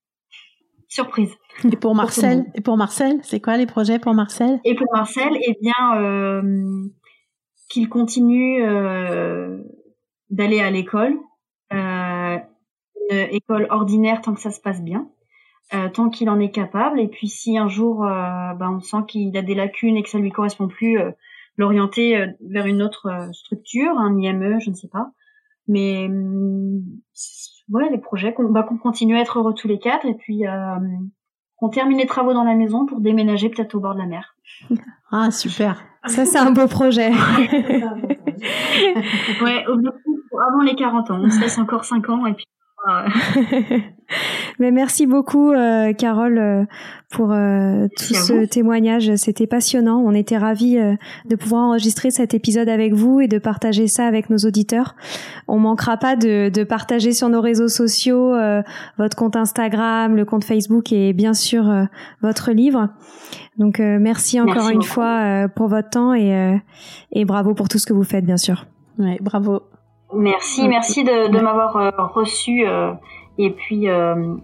Surprise. 0.88 1.34
Et 1.70 1.76
pour 1.76 1.94
Marcel, 1.94 2.46
et 2.54 2.60
pour 2.60 2.76
Marcel, 2.76 3.18
c'est 3.22 3.40
quoi 3.40 3.56
les 3.56 3.66
projets 3.66 3.98
pour 3.98 4.14
Marcel? 4.14 4.60
Et 4.64 4.74
pour 4.74 4.86
Marcel, 4.92 5.36
eh 5.46 5.56
bien, 5.60 6.00
euh, 6.00 6.84
qu'il 7.68 7.88
continue 7.88 8.62
euh, 8.64 9.58
d'aller 10.30 10.60
à 10.60 10.70
l'école, 10.70 11.18
euh, 11.72 12.38
une 13.10 13.16
école 13.30 13.66
ordinaire 13.70 14.20
tant 14.20 14.34
que 14.34 14.40
ça 14.40 14.50
se 14.50 14.60
passe 14.60 14.82
bien. 14.82 15.08
Euh, 15.74 15.90
tant 15.90 16.08
qu'il 16.08 16.30
en 16.30 16.40
est 16.40 16.50
capable. 16.50 16.98
Et 16.98 17.08
puis 17.08 17.28
si 17.28 17.58
un 17.58 17.68
jour 17.68 18.06
euh, 18.06 18.54
ben, 18.54 18.78
on 18.78 18.80
sent 18.80 19.04
qu'il 19.06 19.36
a 19.36 19.42
des 19.42 19.54
lacunes 19.54 19.98
et 19.98 20.02
que 20.02 20.08
ça 20.08 20.18
lui 20.18 20.30
correspond 20.30 20.66
plus, 20.66 20.98
euh, 20.98 21.10
l'orienter 21.58 22.24
vers 22.40 22.64
une 22.64 22.80
autre 22.80 23.28
structure, 23.32 23.98
un 23.98 24.16
IME, 24.16 24.60
je 24.60 24.70
ne 24.70 24.74
sais 24.74 24.88
pas. 24.88 25.10
Mais 25.66 26.08
voilà, 27.68 27.88
mm, 27.88 27.92
les 27.92 27.98
projets, 27.98 28.32
qu'on 28.32 28.44
bah, 28.44 28.62
qu'on 28.62 28.78
continue 28.78 29.18
à 29.18 29.20
être 29.20 29.38
heureux 29.38 29.52
tous 29.52 29.68
les 29.68 29.78
quatre 29.78 30.06
et 30.06 30.14
puis 30.14 30.44
qu'on 31.56 31.68
termine 31.68 31.98
les 31.98 32.06
travaux 32.06 32.32
dans 32.32 32.44
la 32.44 32.54
maison 32.54 32.86
pour 32.86 33.00
déménager 33.00 33.50
peut-être 33.50 33.74
au 33.74 33.80
bord 33.80 33.94
de 33.94 34.00
la 34.00 34.06
mer. 34.06 34.36
Ah 35.10 35.30
super. 35.30 35.82
Ça 36.04 36.26
c'est 36.26 36.36
un 36.36 36.50
beau 36.50 36.66
projet. 36.66 37.10
ouais, 39.42 39.64
avant 39.66 40.62
les 40.62 40.74
40 40.74 41.10
ans, 41.10 41.18
on 41.18 41.30
se 41.30 41.40
laisse 41.40 41.56
encore 41.56 41.86
5 41.86 42.10
ans 42.10 42.26
et 42.26 42.34
puis 42.34 42.44
Mais 44.58 44.70
merci 44.70 45.06
beaucoup, 45.06 45.52
euh, 45.52 45.92
Carole, 45.92 46.38
euh, 46.38 46.64
pour 47.10 47.32
euh, 47.32 47.86
tout 47.96 48.14
ce 48.14 48.44
témoignage. 48.46 49.14
C'était 49.16 49.46
passionnant. 49.46 49.98
On 50.04 50.12
était 50.12 50.38
ravis 50.38 50.76
de 50.76 51.36
pouvoir 51.36 51.64
enregistrer 51.64 52.10
cet 52.10 52.34
épisode 52.34 52.68
avec 52.68 52.92
vous 52.92 53.20
et 53.20 53.28
de 53.28 53.38
partager 53.38 53.86
ça 53.86 54.06
avec 54.06 54.30
nos 54.30 54.38
auditeurs. 54.38 54.94
On 55.46 55.58
manquera 55.58 55.96
pas 55.96 56.16
de, 56.16 56.48
de 56.48 56.64
partager 56.64 57.12
sur 57.12 57.28
nos 57.28 57.40
réseaux 57.40 57.68
sociaux 57.68 58.34
votre 58.98 59.16
compte 59.16 59.36
Instagram, 59.36 60.16
le 60.16 60.24
compte 60.24 60.44
Facebook 60.44 60.92
et 60.92 61.12
bien 61.12 61.34
sûr 61.34 61.86
votre 62.22 62.52
livre. 62.52 62.88
Donc 63.58 63.78
merci 63.78 64.40
encore 64.40 64.68
une 64.68 64.82
fois 64.82 65.48
pour 65.54 65.68
votre 65.68 65.90
temps 65.90 66.14
et, 66.14 66.60
et 67.12 67.24
bravo 67.24 67.54
pour 67.54 67.68
tout 67.68 67.78
ce 67.78 67.86
que 67.86 67.92
vous 67.92 68.04
faites, 68.04 68.24
bien 68.24 68.36
sûr. 68.36 68.66
Ouais, 68.98 69.18
bravo. 69.20 69.62
Merci, 70.14 70.68
merci 70.68 71.04
de, 71.04 71.30
de 71.30 71.40
m'avoir 71.40 72.12
reçu 72.14 72.64
et 73.38 73.50
puis, 73.50 73.88
euh, 73.88 74.34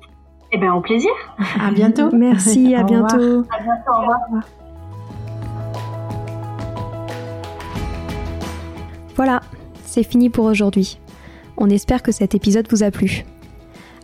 eh 0.53 0.59
ben, 0.59 0.73
au 0.73 0.81
plaisir. 0.81 1.11
À 1.61 1.73
bientôt. 1.73 2.11
Merci, 2.13 2.75
à 2.75 2.85
bientôt. 2.85 3.45
À 3.51 3.63
bientôt, 3.63 3.91
au 3.93 4.01
revoir. 4.01 4.21
Voilà, 9.17 9.41
c'est 9.85 10.05
fini 10.05 10.31
pour 10.31 10.45
aujourd'hui. 10.45 10.99
On 11.57 11.69
espère 11.71 12.03
que 12.03 12.13
cet 12.13 12.35
épisode 12.35 12.67
vous 12.71 12.83
a 12.83 12.91
plu. 12.91 13.25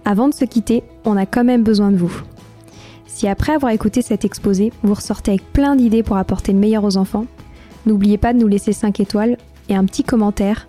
Avant 0.05 0.29
de 0.29 0.35
se 0.35 0.45
quitter, 0.45 0.83
on 1.05 1.17
a 1.17 1.27
quand 1.27 1.45
même 1.45 1.63
besoin 1.63 1.91
de 1.91 1.97
vous. 1.97 2.13
Si 3.07 3.29
après 3.29 3.53
avoir 3.53 3.73
écouté 3.73 4.03
cet 4.03 4.25
exposé, 4.25 4.73
vous 4.83 4.95
ressortez 4.95 5.33
avec 5.33 5.53
plein 5.53 5.77
d'idées 5.77 6.03
pour 6.03 6.17
apporter 6.17 6.53
le 6.53 6.59
meilleur 6.59 6.85
aux 6.85 6.97
enfants, 6.97 7.27
n'oubliez 7.87 8.19
pas 8.19 8.33
de 8.33 8.39
nous 8.39 8.49
laisser 8.49 8.73
5 8.73 9.01
étoiles 9.01 9.37
et 9.69 9.75
un 9.75 9.85
petit 9.85 10.05
commentaire 10.05 10.69